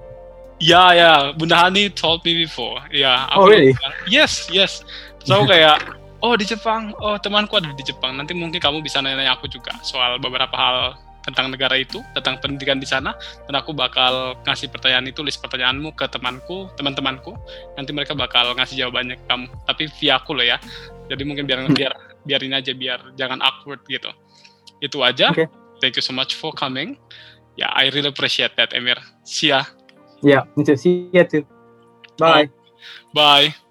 [0.62, 2.78] Ya, ya, Bunda Hani told me before.
[2.94, 3.74] Ya, Oh, really?
[3.74, 4.86] bilang, Yes, yes.
[5.26, 5.82] So kayak,
[6.22, 8.14] oh di Jepang, oh temanku ada di Jepang.
[8.14, 12.78] Nanti mungkin kamu bisa nanya aku juga soal beberapa hal tentang negara itu, tentang pendidikan
[12.78, 13.14] di sana.
[13.46, 17.34] Dan aku bakal ngasih pertanyaan itu, list pertanyaanmu ke temanku, teman-temanku.
[17.78, 19.46] Nanti mereka bakal ngasih jawabannya ke kamu.
[19.66, 20.58] Tapi via aku loh ya.
[21.10, 24.10] Jadi mungkin biar biar biarin aja, biar jangan awkward gitu.
[24.82, 25.30] Itu aja.
[25.30, 25.46] Oke.
[25.82, 26.94] Thank you so much for coming.
[27.58, 28.98] Ya, I really appreciate that, Emir.
[29.26, 29.66] See ya.
[30.22, 31.42] Ya, itu sih ya tuh.
[32.16, 32.48] Bye.
[33.14, 33.61] Bye.